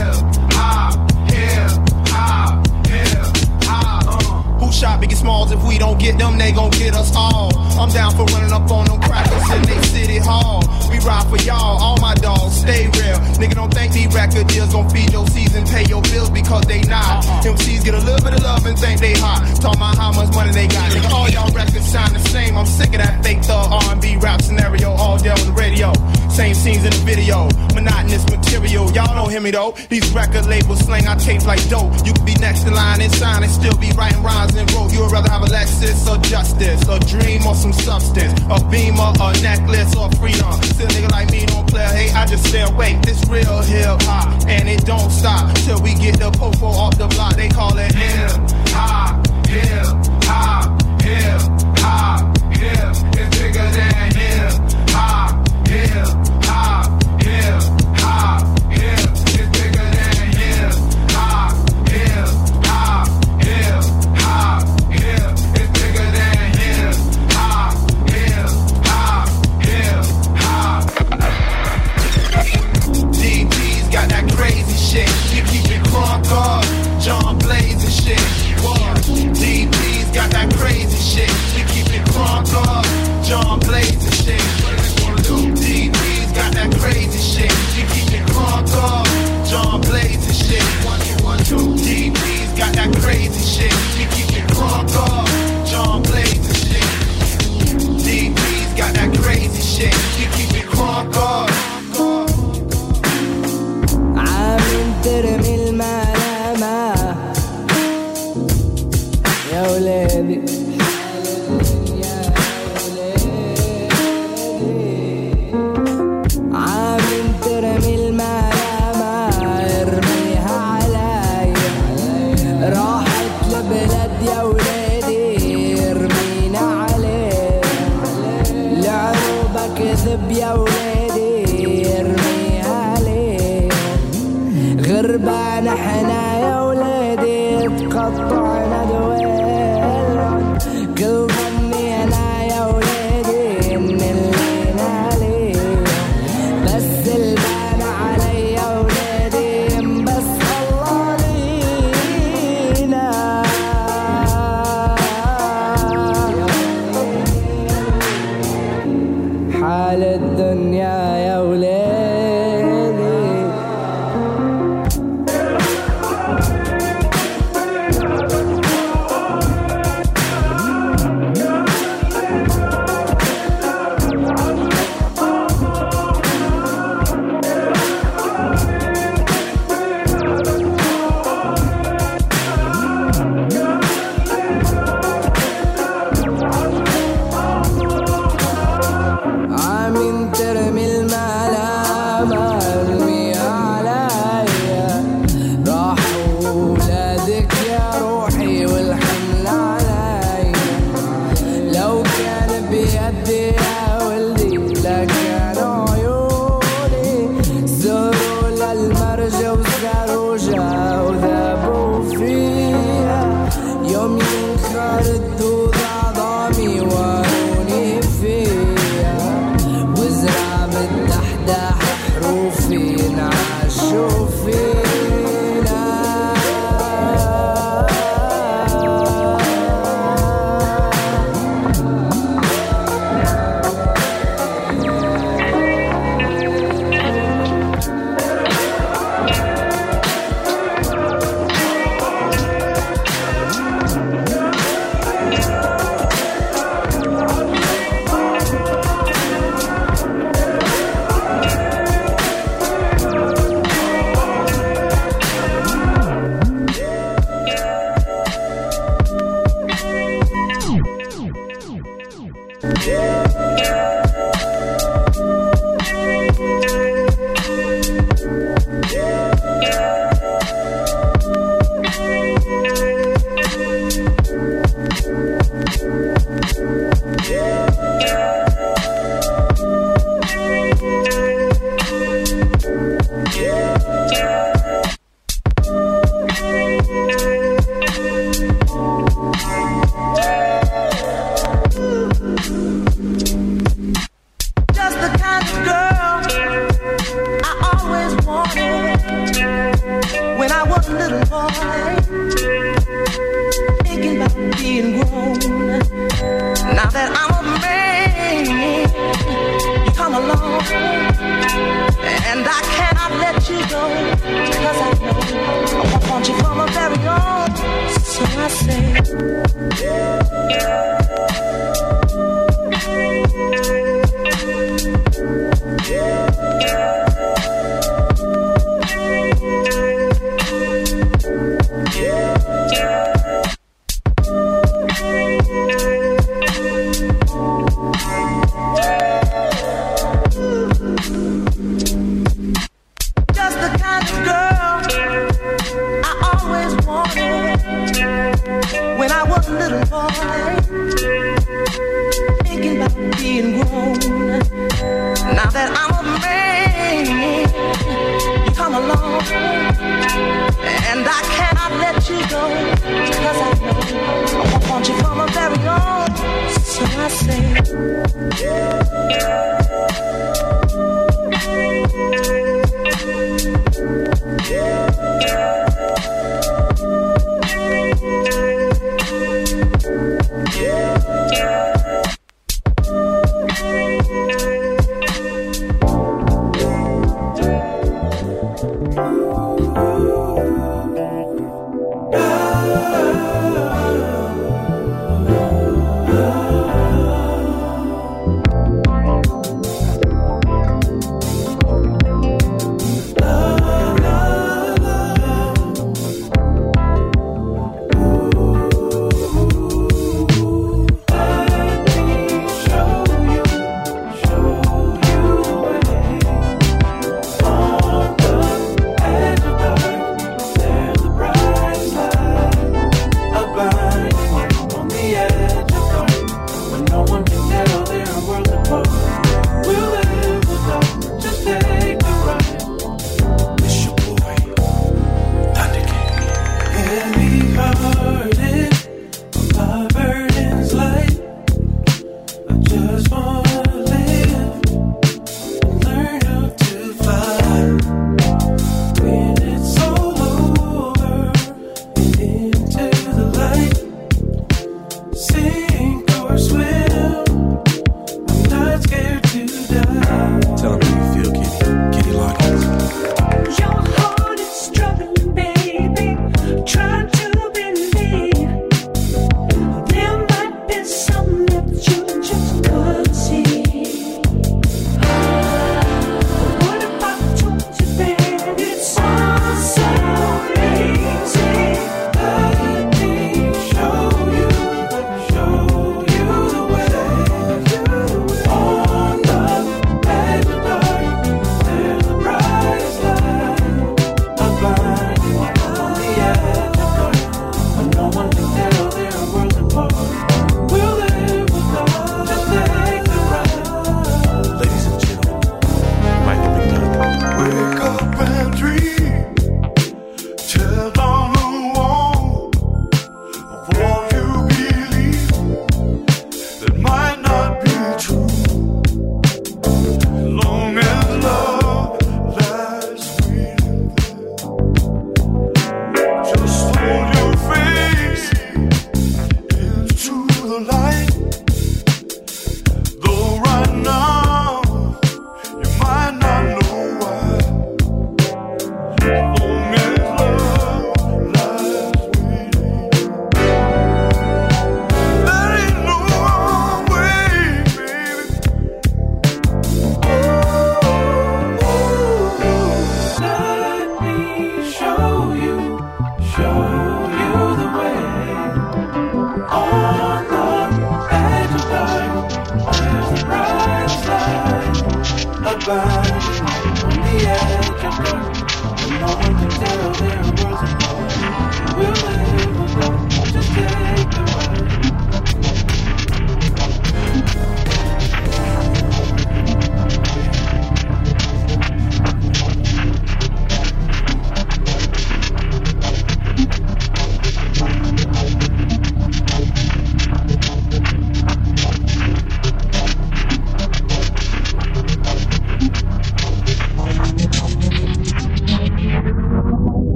hop, 0.52 1.10
hip 1.30 1.70
hop, 2.08 2.66
hip 2.86 3.36
hop. 3.64 4.06
Uh. 4.06 4.42
Who 4.58 4.72
shot 4.72 5.00
Biggie 5.00 5.16
Smalls? 5.16 5.52
If 5.52 5.62
we 5.64 5.78
don't 5.78 5.98
get 5.98 6.18
them, 6.18 6.38
they 6.38 6.52
gon' 6.52 6.70
get 6.70 6.94
us 6.94 7.14
all. 7.14 7.56
I'm 7.78 7.90
down 7.90 8.12
for 8.14 8.24
running 8.26 8.52
up 8.52 8.70
on 8.70 8.86
them 8.86 9.00
crackers 9.00 9.50
in 9.56 9.62
they 9.62 9.82
city 9.82 10.18
hall. 10.18 10.62
We 10.90 10.98
ride 10.98 11.26
for 11.28 11.38
y'all, 11.38 11.78
all 11.80 11.96
my 12.00 12.14
dogs, 12.14 12.56
stay 12.56 12.86
real. 12.86 13.18
Nigga, 13.38 13.54
don't 13.54 13.72
think 13.72 13.92
these 13.92 14.12
record 14.14 14.48
deals 14.48 14.72
gon' 14.72 14.90
feed 14.90 15.12
your 15.12 15.26
season, 15.28 15.64
pay 15.66 15.84
your 15.84 16.02
bills 16.02 16.30
because 16.30 16.64
they 16.66 16.82
not. 16.82 17.24
Uh-uh. 17.24 17.54
MCs 17.54 17.84
get 17.84 17.94
a 17.94 17.98
little 17.98 18.22
bit 18.22 18.34
of 18.34 18.42
love 18.42 18.66
and 18.66 18.78
think 18.78 19.00
they 19.00 19.14
hot. 19.14 19.40
Talk 19.60 19.76
about 19.76 19.96
how 19.96 20.12
much 20.12 20.34
money 20.34 20.52
they 20.52 20.66
got. 20.66 20.90
Nigga, 20.92 21.10
all 21.10 21.28
y'all 21.28 21.50
records 21.52 21.90
sound 21.90 22.14
the 22.14 22.20
same. 22.28 22.56
I'm 22.58 22.66
sick 22.66 22.88
of 22.88 22.98
that 23.00 23.22
fake 23.24 23.42
thug 23.44 23.70
R&B 23.70 24.16
rap 24.16 24.42
scenario 24.42 24.90
all 24.90 25.16
day 25.16 25.30
on 25.30 25.46
the 25.46 25.52
radio. 25.52 25.92
Same 26.30 26.54
scenes 26.54 26.84
in 26.84 26.90
the 26.90 27.02
video, 27.04 27.48
monotonous 27.74 28.24
material. 28.30 28.90
Y'all 28.92 29.14
don't 29.14 29.30
hear 29.30 29.40
me 29.40 29.50
though. 29.50 29.74
These 29.88 30.10
record 30.12 30.46
labels 30.46 30.80
slang 30.80 31.06
our 31.06 31.16
tapes 31.16 31.44
like 31.44 31.60
dope. 31.68 31.92
You 32.06 32.12
could 32.12 32.24
be 32.24 32.34
next 32.34 32.64
in 32.66 32.72
line 32.72 33.02
and 33.02 33.12
shine 33.14 33.42
and 33.42 33.52
still 33.52 33.76
be 33.76 33.90
writing 33.92 34.22
rhymes 34.22 34.54
and 34.54 34.70
rope. 34.72 34.92
You 34.92 35.02
would 35.02 35.12
rather 35.12 35.28
have 35.28 35.42
a 35.42 35.46
Lexus 35.46 36.06
or 36.08 36.22
justice, 36.22 36.86
a 36.88 36.98
dream 37.00 37.46
or 37.46 37.54
some 37.54 37.72
substance, 37.72 38.32
a 38.48 38.58
beamer, 38.70 39.12
a 39.20 39.32
necklace 39.42 39.94
or 39.96 40.10
freedom. 40.22 40.54
Still 40.62 40.88
nigga 40.88 41.10
like 41.10 41.30
me 41.30 41.46
don't 41.46 41.68
play 41.68 41.84
hey, 41.84 42.10
I 42.12 42.26
just 42.26 42.46
stay 42.46 42.62
awake. 42.62 43.02
This 43.02 43.22
real 43.28 43.60
hip 43.62 44.00
hop 44.02 44.46
and 44.48 44.68
it 44.68 44.86
don't 44.86 45.10
stop 45.10 45.52
till 45.66 45.82
we 45.82 45.94
get 45.94 46.18
the 46.18 46.30
popo 46.30 46.66
off 46.66 46.96
the 46.96 47.08
block. 47.08 47.34
They 47.34 47.48
call 47.48 47.76
it 47.76 47.92
hip 47.92 48.30
hop, 48.70 49.26
hip 49.46 49.86
hop, 50.24 50.82
hip 51.02 51.42
hop, 51.82 52.38
hip. 52.54 52.96
It's 53.18 53.38
bigger 53.38 53.70
than 53.76 54.19